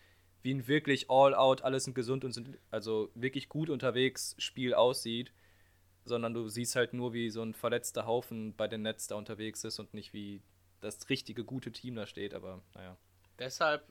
[0.51, 5.31] ein wirklich all out, alles sind gesund und sind also wirklich gut unterwegs Spiel aussieht
[6.05, 9.63] sondern du siehst halt nur, wie so ein verletzter Haufen bei den Nets da unterwegs
[9.63, 10.41] ist und nicht wie
[10.81, 12.97] das richtige, gute Team da steht, aber naja.
[13.39, 13.87] Deshalb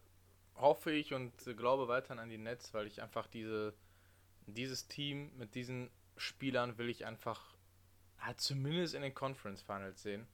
[0.56, 3.74] hoffe ich und glaube weiterhin an die Nets, weil ich einfach diese,
[4.46, 7.56] dieses Team mit diesen Spielern will ich einfach
[8.18, 10.26] ah, zumindest in den Conference Finals sehen.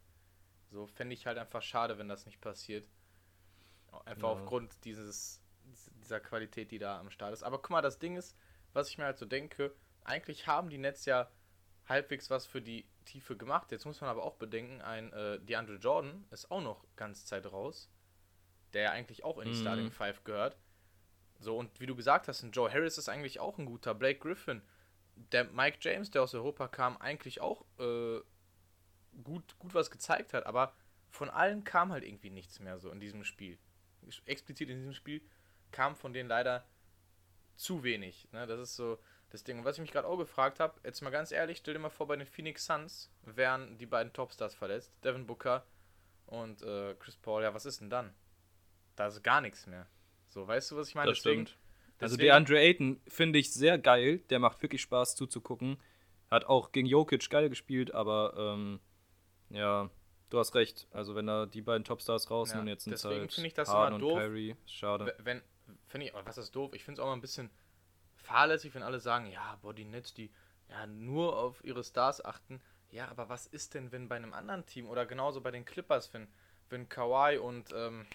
[0.70, 2.88] So fände ich halt einfach schade, wenn das nicht passiert.
[4.04, 4.34] Einfach Ja.
[4.34, 5.40] aufgrund dieses,
[6.02, 7.42] dieser Qualität, die da am Start ist.
[7.42, 8.36] Aber guck mal, das Ding ist,
[8.72, 9.74] was ich mir halt so denke,
[10.04, 11.30] eigentlich haben die Nets ja
[11.86, 13.72] halbwegs was für die Tiefe gemacht.
[13.72, 17.50] Jetzt muss man aber auch bedenken, ein äh, DeAndre Jordan ist auch noch ganz Zeit
[17.50, 17.90] raus,
[18.72, 19.60] der ja eigentlich auch in die Mhm.
[19.60, 20.58] Starting Five gehört.
[21.40, 23.94] So, und wie du gesagt hast, ein Joe Harris ist eigentlich auch ein guter.
[23.94, 24.60] Blake Griffin,
[25.32, 28.20] der Mike James, der aus Europa kam, eigentlich auch äh,
[29.22, 30.74] gut, gut was gezeigt hat, aber
[31.10, 33.58] von allen kam halt irgendwie nichts mehr so in diesem Spiel.
[34.26, 35.22] Explizit in diesem Spiel
[35.72, 36.64] kam von denen leider
[37.56, 38.28] zu wenig.
[38.32, 38.46] Ne?
[38.46, 38.98] Das ist so
[39.30, 39.58] das Ding.
[39.58, 41.90] Und was ich mich gerade auch gefragt habe, jetzt mal ganz ehrlich, stell dir mal
[41.90, 45.66] vor, bei den Phoenix Suns wären die beiden Topstars verletzt, Devin Booker
[46.26, 47.42] und äh, Chris Paul.
[47.42, 48.14] Ja, was ist denn dann?
[48.96, 49.86] Da ist gar nichts mehr.
[50.28, 51.10] So, weißt du, was ich meine?
[51.10, 51.56] das stimmt.
[52.00, 55.78] Also deswegen- der Andre Ayton finde ich sehr geil, der macht wirklich Spaß zuzugucken.
[56.30, 58.80] Hat auch gegen Jokic geil gespielt, aber ähm,
[59.50, 59.90] ja,
[60.30, 60.86] du hast recht.
[60.92, 63.48] Also wenn da die beiden Topstars raus Ja, und jetzt sind es deswegen halt finde
[63.48, 64.18] ich das Harden immer doof.
[64.18, 65.14] Kyrie, schade.
[65.18, 65.42] Wenn,
[65.88, 66.72] finde ich, was ist doof?
[66.74, 67.50] Ich finde es auch mal ein bisschen
[68.16, 70.30] fahrlässig, wenn alle sagen, ja, boah, die Nets, die
[70.68, 72.60] ja nur auf ihre Stars achten.
[72.90, 76.12] Ja, aber was ist denn, wenn bei einem anderen Team oder genauso bei den Clippers,
[76.14, 76.28] wenn,
[76.70, 78.06] wenn Kawhi und, ähm,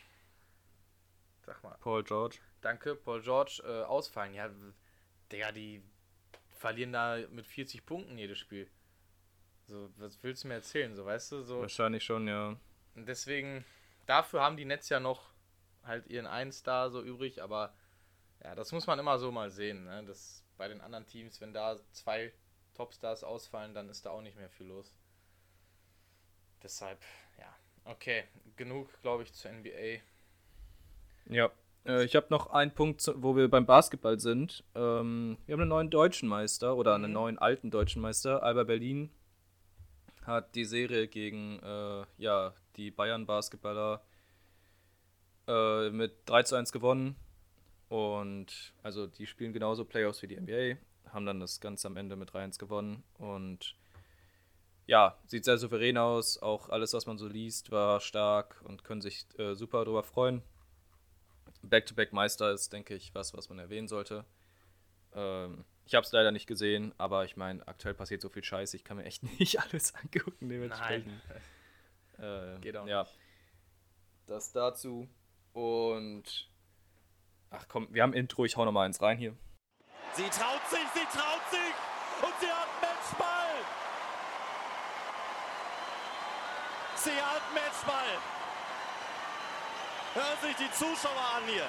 [1.45, 2.37] sag mal, Paul George.
[2.61, 4.33] danke, Paul George äh, ausfallen?
[4.33, 4.49] Ja,
[5.31, 5.83] Digga, die
[6.51, 8.69] verlieren da mit 40 Punkten jedes Spiel.
[9.67, 11.61] So, was willst du mir erzählen, so, weißt du, so.
[11.61, 12.55] Wahrscheinlich schon, ja.
[12.95, 13.63] Deswegen,
[14.05, 15.32] dafür haben die Nets ja noch
[15.83, 17.73] halt ihren einen Star so übrig, aber
[18.43, 19.83] ja, das muss man immer so mal sehen.
[19.85, 20.03] Ne?
[20.05, 22.31] Das bei den anderen Teams, wenn da zwei
[22.75, 24.93] Topstars ausfallen, dann ist da auch nicht mehr viel los.
[26.61, 26.99] Deshalb,
[27.37, 27.53] ja,
[27.85, 28.23] okay,
[28.55, 29.99] genug, glaube ich, zur NBA.
[31.25, 31.51] Ja.
[31.85, 34.63] Äh, ich habe noch einen Punkt, wo wir beim Basketball sind.
[34.75, 37.13] Ähm, wir haben einen neuen deutschen Meister oder einen Mhm.
[37.13, 38.43] neuen alten deutschen Meister.
[38.43, 39.09] Alba Berlin
[40.25, 44.01] hat die Serie gegen äh, ja, die Bayern-Basketballer
[45.47, 47.15] äh, mit 3 zu 1 gewonnen.
[47.89, 50.77] Und also die spielen genauso Playoffs wie die NBA,
[51.11, 53.03] haben dann das Ganze am Ende mit 3-1 gewonnen.
[53.19, 53.75] Und
[54.87, 56.41] ja, sieht sehr souverän aus.
[56.41, 60.41] Auch alles, was man so liest, war stark und können sich äh, super darüber freuen.
[61.61, 64.25] Back-to-Back-Meister ist, denke ich, was, was man erwähnen sollte.
[65.13, 68.73] Ähm, ich habe es leider nicht gesehen, aber ich meine, aktuell passiert so viel Scheiß,
[68.73, 71.13] ich kann mir echt nicht alles angucken dementsprechend.
[72.19, 73.07] Äh, Geht auch ja.
[74.27, 75.09] Das dazu.
[75.53, 76.49] Und
[77.51, 79.35] ach komm, wir haben Intro, ich hau noch mal eins rein hier.
[80.13, 81.73] Sie traut sich, sie traut sich
[82.21, 83.55] und sie hat Matchball.
[86.95, 88.17] Sie hat Matchball.
[90.13, 91.65] Hören sich die Zuschauer an hier.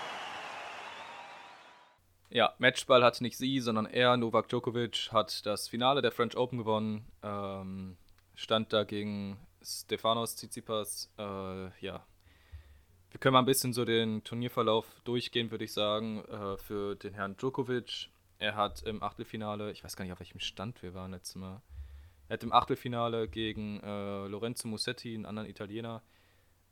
[2.31, 6.59] Ja, Matchball hat nicht sie, sondern er, Novak Djokovic, hat das Finale der French Open
[6.59, 7.11] gewonnen.
[7.23, 7.97] Ähm,
[8.35, 11.11] stand da gegen Stefanos Tsitsipas.
[11.17, 12.05] Äh, ja,
[13.15, 17.15] wir können mal ein bisschen so den Turnierverlauf durchgehen, würde ich sagen, äh, für den
[17.15, 18.11] Herrn Djokovic.
[18.41, 21.63] Er hat im Achtelfinale, ich weiß gar nicht, auf welchem Stand wir waren letztes Mal,
[22.27, 26.03] er hat im Achtelfinale gegen äh, Lorenzo Musetti, einen anderen Italiener,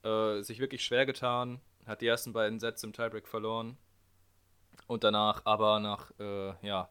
[0.02, 3.78] äh, sich wirklich schwer getan, hat die ersten beiden Sätze im Tiebreak verloren.
[4.88, 6.88] Und danach aber nach, äh, ja,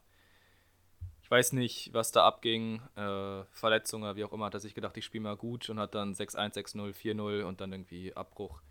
[1.23, 4.95] ich weiß nicht, was da abging, äh, Verletzungen wie auch immer, hat er sich gedacht,
[4.95, 8.61] ich spiele mal gut und hat dann 6-1, 6-0, 4-0 und dann irgendwie Abbruch.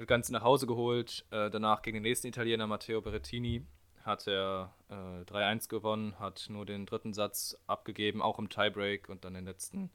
[0.00, 1.26] Hat Ganze nach Hause geholt.
[1.30, 3.66] Äh, danach gegen den nächsten Italiener, Matteo Berrettini,
[4.02, 4.94] hat er äh,
[5.30, 9.90] 3-1 gewonnen, hat nur den dritten Satz abgegeben, auch im Tiebreak und dann den letzten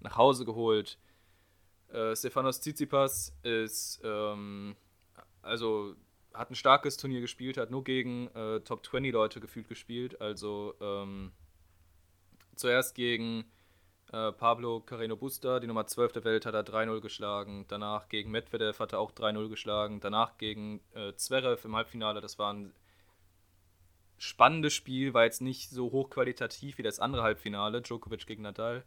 [0.00, 0.98] nach Hause geholt.
[1.92, 4.74] Äh, Stefanos Tsitsipas ist, ähm,
[5.40, 5.94] also
[6.34, 10.20] hat ein starkes Turnier gespielt, hat nur gegen äh, Top 20 Leute gefühlt gespielt.
[10.20, 11.30] Also ähm,
[12.56, 13.44] zuerst gegen
[14.12, 17.66] äh, Pablo Carreno Busta, die Nummer 12 der Welt, hat er 3-0 geschlagen.
[17.68, 20.00] Danach gegen Medvedev hat er auch 3-0 geschlagen.
[20.00, 22.72] Danach gegen äh, Zverev im Halbfinale, das war ein
[24.18, 28.84] spannendes Spiel, war jetzt nicht so hochqualitativ wie das andere Halbfinale, Djokovic gegen Nadal,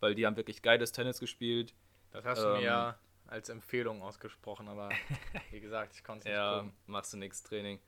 [0.00, 1.74] weil die haben wirklich geiles Tennis gespielt.
[2.10, 4.90] Das hast du mir ja als Empfehlung ausgesprochen, aber
[5.50, 6.72] wie gesagt, ich konnte es nicht Ja, gucken.
[6.86, 7.80] machst du nichts Training.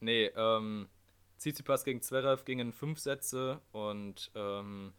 [0.00, 0.88] Nee, ähm,
[1.38, 4.92] Tsitsipas gegen Zverev gingen fünf Sätze und ähm,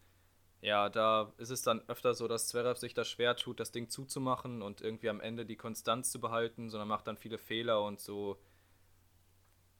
[0.63, 3.89] ja, da ist es dann öfter so, dass Zverev sich da schwer tut, das Ding
[3.89, 7.99] zuzumachen und irgendwie am Ende die Konstanz zu behalten, sondern macht dann viele Fehler und
[7.99, 8.39] so,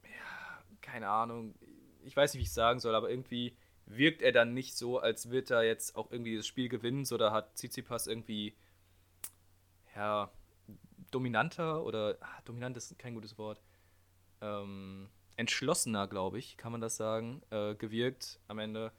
[0.04, 1.56] ja, keine Ahnung,
[2.04, 3.56] ich weiß nicht, wie ich sagen soll, aber irgendwie
[3.86, 7.18] wirkt er dann nicht so, als wird er jetzt auch irgendwie das Spiel gewinnen, so
[7.18, 8.54] da hat Tsitsipas irgendwie,
[9.96, 10.32] ja,
[11.12, 13.62] dominanter oder, ah, dominant ist kein gutes Wort,
[14.42, 18.92] ähm, entschlossener, glaube ich, kann man das sagen, äh, gewirkt am Ende.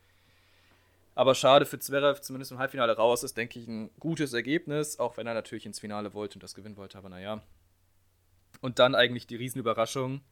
[1.15, 5.17] Aber schade für Zverev, zumindest im Halbfinale raus, ist, denke ich, ein gutes Ergebnis, auch
[5.17, 7.41] wenn er natürlich ins Finale wollte und das gewinnen wollte, aber naja.
[8.61, 10.23] Und dann eigentlich die Riesenüberraschung.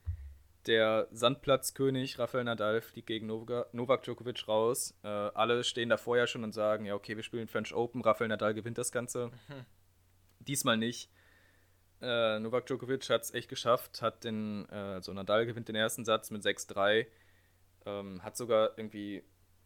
[0.66, 4.94] Der Sandplatzkönig Rafael Nadal fliegt gegen Novak, Djokovic raus.
[5.02, 8.28] Äh, alle stehen da vorher schon und sagen, ja, okay, wir spielen French Open, Rafael
[8.28, 9.32] Nadal gewinnt das Ganze.
[10.38, 11.10] Diesmal nicht.
[12.00, 16.04] Äh, Novak Djokovic hat es echt geschafft, hat den, äh, also Nadal gewinnt den ersten
[16.04, 17.06] Satz mit 6-3,
[17.86, 19.22] ähm, hat sogar irgendwie,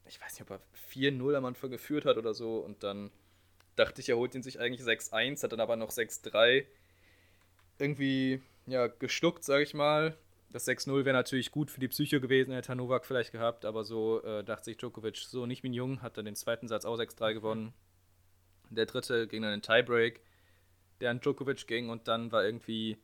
[0.08, 0.60] ich weiß nicht, ob er
[0.92, 3.10] 4-0 am Anfang geführt hat oder so und dann
[3.76, 6.64] dachte ich, er holt ihn sich eigentlich 6-1, hat dann aber noch 6-3
[7.78, 10.16] irgendwie, ja, gestuckt, sag ich mal.
[10.50, 13.84] Das 6-0 wäre natürlich gut für die Psyche gewesen, hätte Herr Novak vielleicht gehabt, aber
[13.84, 16.84] so äh, dachte sich Djokovic, so nicht wie ein Jung, hat dann den zweiten Satz
[16.84, 17.74] auch 6-3 gewonnen.
[18.70, 20.20] Der dritte ging dann in Tiebreak,
[21.00, 22.96] der an Djokovic ging und dann war irgendwie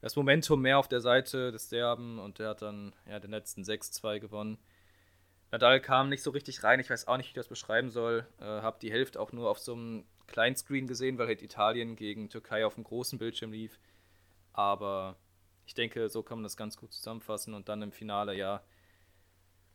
[0.00, 3.62] das Momentum mehr auf der Seite des Serben und der hat dann ja den letzten
[3.62, 4.58] 6-2 gewonnen.
[5.52, 8.26] Nadal kam nicht so richtig rein, ich weiß auch nicht, wie ich das beschreiben soll.
[8.40, 12.30] Äh, hab die Hälfte auch nur auf so einem Kleinscreen gesehen, weil halt Italien gegen
[12.30, 13.78] Türkei auf dem großen Bildschirm lief.
[14.54, 15.16] Aber
[15.66, 17.52] ich denke, so kann man das ganz gut zusammenfassen.
[17.52, 18.62] Und dann im Finale, ja,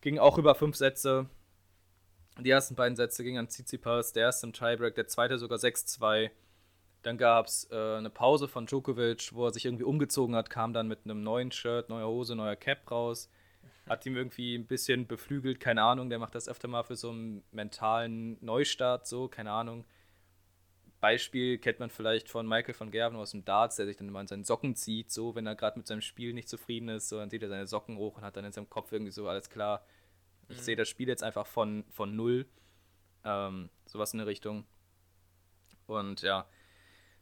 [0.00, 1.26] ging auch über fünf Sätze.
[2.40, 6.30] Die ersten beiden Sätze gingen an Tsitsipas, der erste im Tiebreak, der zweite sogar 6-2.
[7.02, 10.72] Dann gab es äh, eine Pause von Djokovic, wo er sich irgendwie umgezogen hat, kam
[10.72, 13.30] dann mit einem neuen Shirt, neuer Hose, neuer Cap raus.
[13.88, 17.10] Hat ihm irgendwie ein bisschen beflügelt, keine Ahnung, der macht das öfter mal für so
[17.10, 19.84] einen mentalen Neustart, so, keine Ahnung.
[21.00, 24.20] Beispiel kennt man vielleicht von Michael von Gerben aus dem Darts, der sich dann immer
[24.20, 27.18] in seinen Socken zieht, so, wenn er gerade mit seinem Spiel nicht zufrieden ist, so,
[27.18, 29.48] dann zieht er seine Socken hoch und hat dann in seinem Kopf irgendwie so, alles
[29.48, 29.84] klar,
[30.48, 32.46] ich sehe das Spiel jetzt einfach von, von null.
[33.24, 34.64] Ähm, sowas in der Richtung.
[35.86, 36.46] Und ja,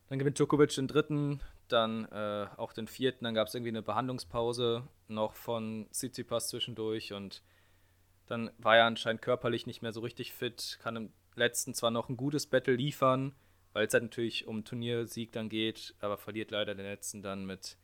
[0.09, 3.83] dann gewinnt Djokovic den dritten, dann äh, auch den vierten, dann gab es irgendwie eine
[3.83, 7.43] Behandlungspause noch von Tsitsipas zwischendurch und
[8.27, 12.09] dann war er anscheinend körperlich nicht mehr so richtig fit, kann im letzten zwar noch
[12.09, 13.35] ein gutes Battle liefern,
[13.73, 17.77] weil es halt natürlich um Turniersieg dann geht, aber verliert leider den letzten dann mit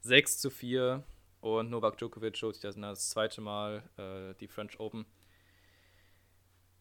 [0.00, 1.04] 6 zu 4
[1.40, 5.06] und Novak Djokovic holt sich das, das zweite Mal äh, die French Open.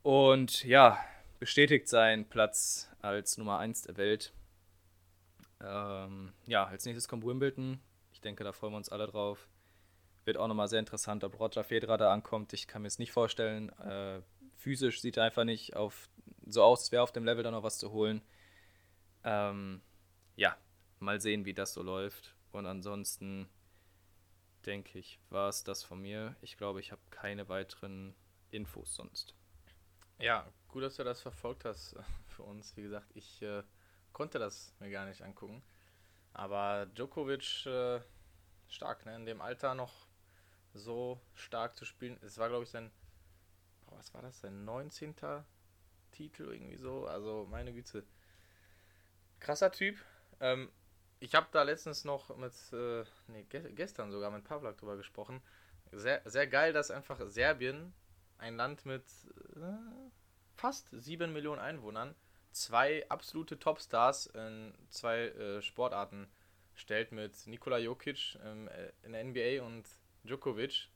[0.03, 0.97] Und ja,
[1.39, 4.33] bestätigt seinen Platz als Nummer 1 der Welt.
[5.59, 7.79] Ähm, ja, als nächstes kommt Wimbledon.
[8.13, 9.47] Ich denke, da freuen wir uns alle drauf.
[10.25, 12.53] Wird auch nochmal sehr interessant, ob Roger Federer da ankommt.
[12.53, 13.69] Ich kann mir es nicht vorstellen.
[13.79, 14.21] Äh,
[14.55, 16.09] physisch sieht er einfach nicht auf,
[16.45, 18.21] so aus, als wäre auf dem Level da noch was zu holen.
[19.23, 19.81] Ähm,
[20.35, 20.55] ja,
[20.99, 22.35] mal sehen, wie das so läuft.
[22.51, 23.49] Und ansonsten
[24.65, 26.35] denke ich, war es das von mir.
[26.41, 28.15] Ich glaube, ich habe keine weiteren
[28.51, 29.33] Infos sonst.
[30.19, 32.77] Ja, gut, dass du das verfolgt hast äh, für uns.
[32.77, 33.63] Wie gesagt, ich äh,
[34.13, 35.63] konnte das mir gar nicht angucken.
[36.33, 38.01] Aber Djokovic äh,
[38.67, 39.15] stark, ne?
[39.15, 40.07] In dem Alter noch
[40.73, 42.17] so stark zu spielen.
[42.21, 42.91] Es war, glaube ich, sein.
[43.85, 44.39] Boah, was war das?
[44.41, 45.15] Sein 19.
[46.11, 47.05] Titel irgendwie so.
[47.07, 48.03] Also, meine Güte.
[49.39, 49.97] Krasser Typ.
[50.39, 50.69] Ähm,
[51.19, 55.41] ich habe da letztens noch mit, äh, nee, ge gestern sogar mit Pavlak drüber gesprochen.
[55.91, 57.93] Sehr, sehr geil, dass einfach Serbien,
[58.37, 59.03] ein Land mit
[59.55, 60.09] äh,
[60.55, 62.15] fast 7 Millionen Einwohnern,
[62.51, 66.27] zwei absolute Topstars in zwei äh, Sportarten
[66.73, 69.87] stellt mit Nikola Jokic ähm, äh, in der NBA und
[70.23, 70.89] Djokovic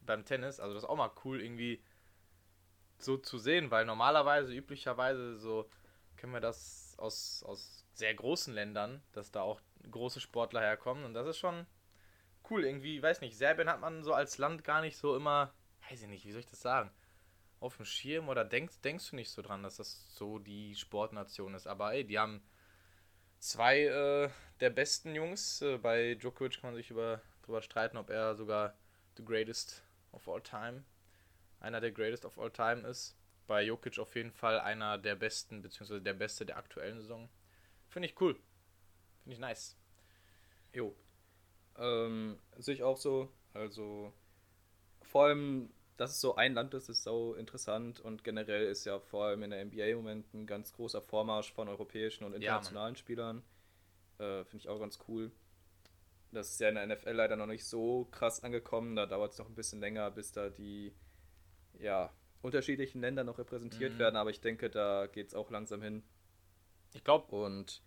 [0.00, 0.60] beim Tennis.
[0.60, 1.82] Also das ist auch mal cool irgendwie
[2.98, 5.68] so zu sehen, weil normalerweise, üblicherweise so
[6.16, 9.60] kennen wir das aus, aus sehr großen Ländern, dass da auch
[9.90, 11.66] große Sportler herkommen und das ist schon
[12.50, 15.52] cool irgendwie, weiß nicht, Serbien hat man so als Land gar nicht so immer,
[15.88, 16.90] weiß ich nicht, wie soll ich das sagen,
[17.60, 21.54] auf dem Schirm oder denkst, denkst du nicht so dran, dass das so die Sportnation
[21.54, 22.42] ist, aber ey, die haben
[23.38, 24.30] zwei äh,
[24.60, 28.74] der besten Jungs, äh, bei Djokovic kann man sich über, drüber streiten, ob er sogar
[29.16, 29.82] the greatest
[30.12, 30.84] of all time,
[31.60, 33.16] einer der greatest of all time ist,
[33.46, 37.28] bei Jokic auf jeden Fall einer der besten, beziehungsweise der beste der aktuellen Saison.
[37.88, 38.34] Finde ich cool.
[39.22, 39.76] Finde ich nice.
[40.72, 40.94] Jo.
[41.76, 43.30] Ähm, sehe ich auch so.
[43.52, 44.12] Also
[45.02, 48.98] vor allem, dass es so ein Land ist, ist so interessant und generell ist ja
[48.98, 52.96] vor allem in der NBA im Moment ein ganz großer Vormarsch von europäischen und internationalen
[52.96, 53.42] Spielern.
[54.18, 55.30] Äh, Finde ich auch ganz cool.
[56.32, 58.96] Das ist ja in der NFL leider noch nicht so krass angekommen.
[58.96, 60.94] Da dauert es noch ein bisschen länger, bis da die
[61.78, 63.98] ja, unterschiedlichen Länder noch repräsentiert Mhm.
[63.98, 66.04] werden, aber ich denke, da geht es auch langsam hin.
[66.94, 67.82] Ich glaube, Und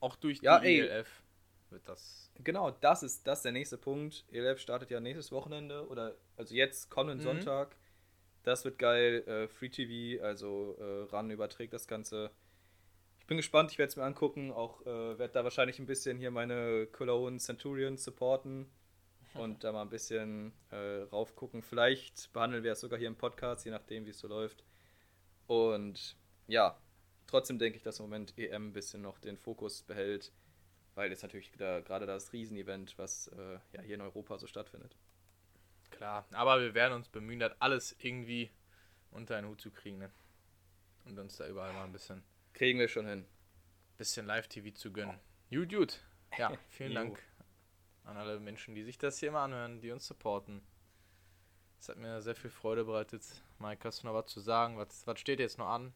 [0.00, 0.78] auch durch Ja, die ey.
[0.78, 1.22] ELF
[1.70, 2.30] wird das.
[2.42, 4.24] genau, das ist das ist der nächste Punkt.
[4.30, 7.22] ELF startet ja nächstes Wochenende oder also jetzt kommenden Mhm.
[7.22, 7.76] Sonntag.
[8.44, 9.24] Das wird geil.
[9.28, 12.30] Äh, Free TV, also äh, RAN überträgt das Ganze.
[13.32, 14.52] Bin gespannt, ich werde es mir angucken.
[14.52, 18.70] Auch äh, werde da wahrscheinlich ein bisschen hier meine Cologne Centurions supporten
[19.32, 21.62] und da mal ein bisschen äh, raufgucken.
[21.62, 24.64] Vielleicht behandeln wir es sogar hier im Podcast, je nachdem, wie es so läuft.
[25.46, 26.14] Und
[26.46, 26.76] ja,
[27.26, 30.30] trotzdem denke ich, dass im Moment EM ein bisschen noch den Fokus behält,
[30.94, 34.94] weil es natürlich da, gerade das Riesenevent, was äh, ja hier in Europa so stattfindet.
[35.90, 38.50] Klar, aber wir werden uns bemühen, das alles irgendwie
[39.10, 40.10] unter einen Hut zu kriegen, ne?
[41.06, 42.22] Und uns da überall mal ein bisschen,
[42.54, 43.24] Kriegen wir schon hin.
[43.98, 45.18] bisschen Live-TV zu gönnen.
[45.50, 46.00] Gut, gut.
[46.38, 46.94] Ja, vielen.
[46.94, 47.22] Dank
[48.04, 50.62] an alle Menschen, die sich das hier immer anhören, die uns supporten.
[51.78, 53.24] Es hat mir sehr viel Freude bereitet.
[53.58, 54.78] Mike, hast du noch was zu sagen?
[54.78, 55.92] Was, was steht jetzt noch an?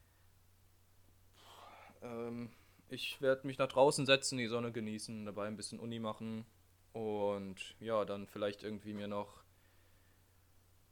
[2.01, 2.49] Ähm,
[2.89, 6.45] ich werde mich nach draußen setzen, die Sonne genießen, dabei ein bisschen Uni machen
[6.93, 9.43] und ja, dann vielleicht irgendwie mir noch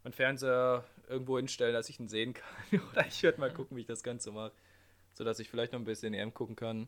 [0.03, 2.81] meinen Fernseher irgendwo hinstellen, dass ich ihn sehen kann.
[2.91, 4.51] Oder ich werde mal gucken, wie ich das Ganze mache,
[5.15, 6.87] sodass ich vielleicht noch ein bisschen EM gucken kann.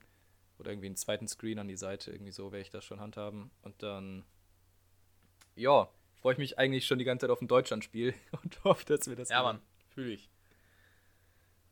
[0.60, 3.52] Oder irgendwie einen zweiten Screen an die Seite, irgendwie so werde ich das schon handhaben.
[3.62, 4.26] Und dann,
[5.56, 8.14] ja, freue ich mich eigentlich schon die ganze Zeit auf ein Deutschlandspiel
[8.44, 9.44] und hoffe, dass wir das Ja.
[9.44, 10.30] Mann, fühle ich.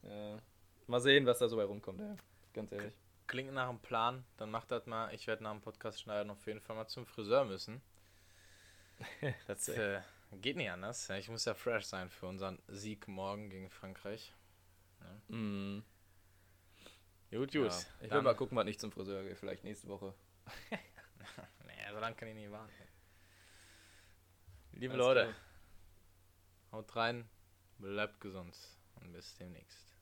[0.04, 0.40] Ja.
[0.88, 2.16] Mal sehen, was da so bei rumkommt, ja.
[2.54, 2.94] ganz ehrlich.
[3.28, 4.24] Klingt nach einem Plan.
[4.38, 5.12] Dann macht das mal.
[5.16, 7.82] Ich werde nach dem Podcast schneiden auf jeden Fall mal zum Friseur müssen.
[9.48, 10.00] Das äh,
[10.42, 11.10] geht nicht anders.
[11.10, 14.34] Ich muss ja fresh sein für unseren Sieg morgen gegen Frankreich.
[15.28, 15.80] Mm.
[17.32, 17.72] Gut, gut.
[17.72, 19.36] Ja, ich will mal gucken, was ich zum Friseur gehe.
[19.36, 20.14] Vielleicht nächste Woche.
[21.66, 22.72] Nee, so lange kann ich nicht warten.
[24.74, 25.36] Liebe Alles Leute, klar.
[26.72, 27.30] haut rein,
[27.80, 28.56] bleibt gesund
[29.02, 29.95] und bis demnächst.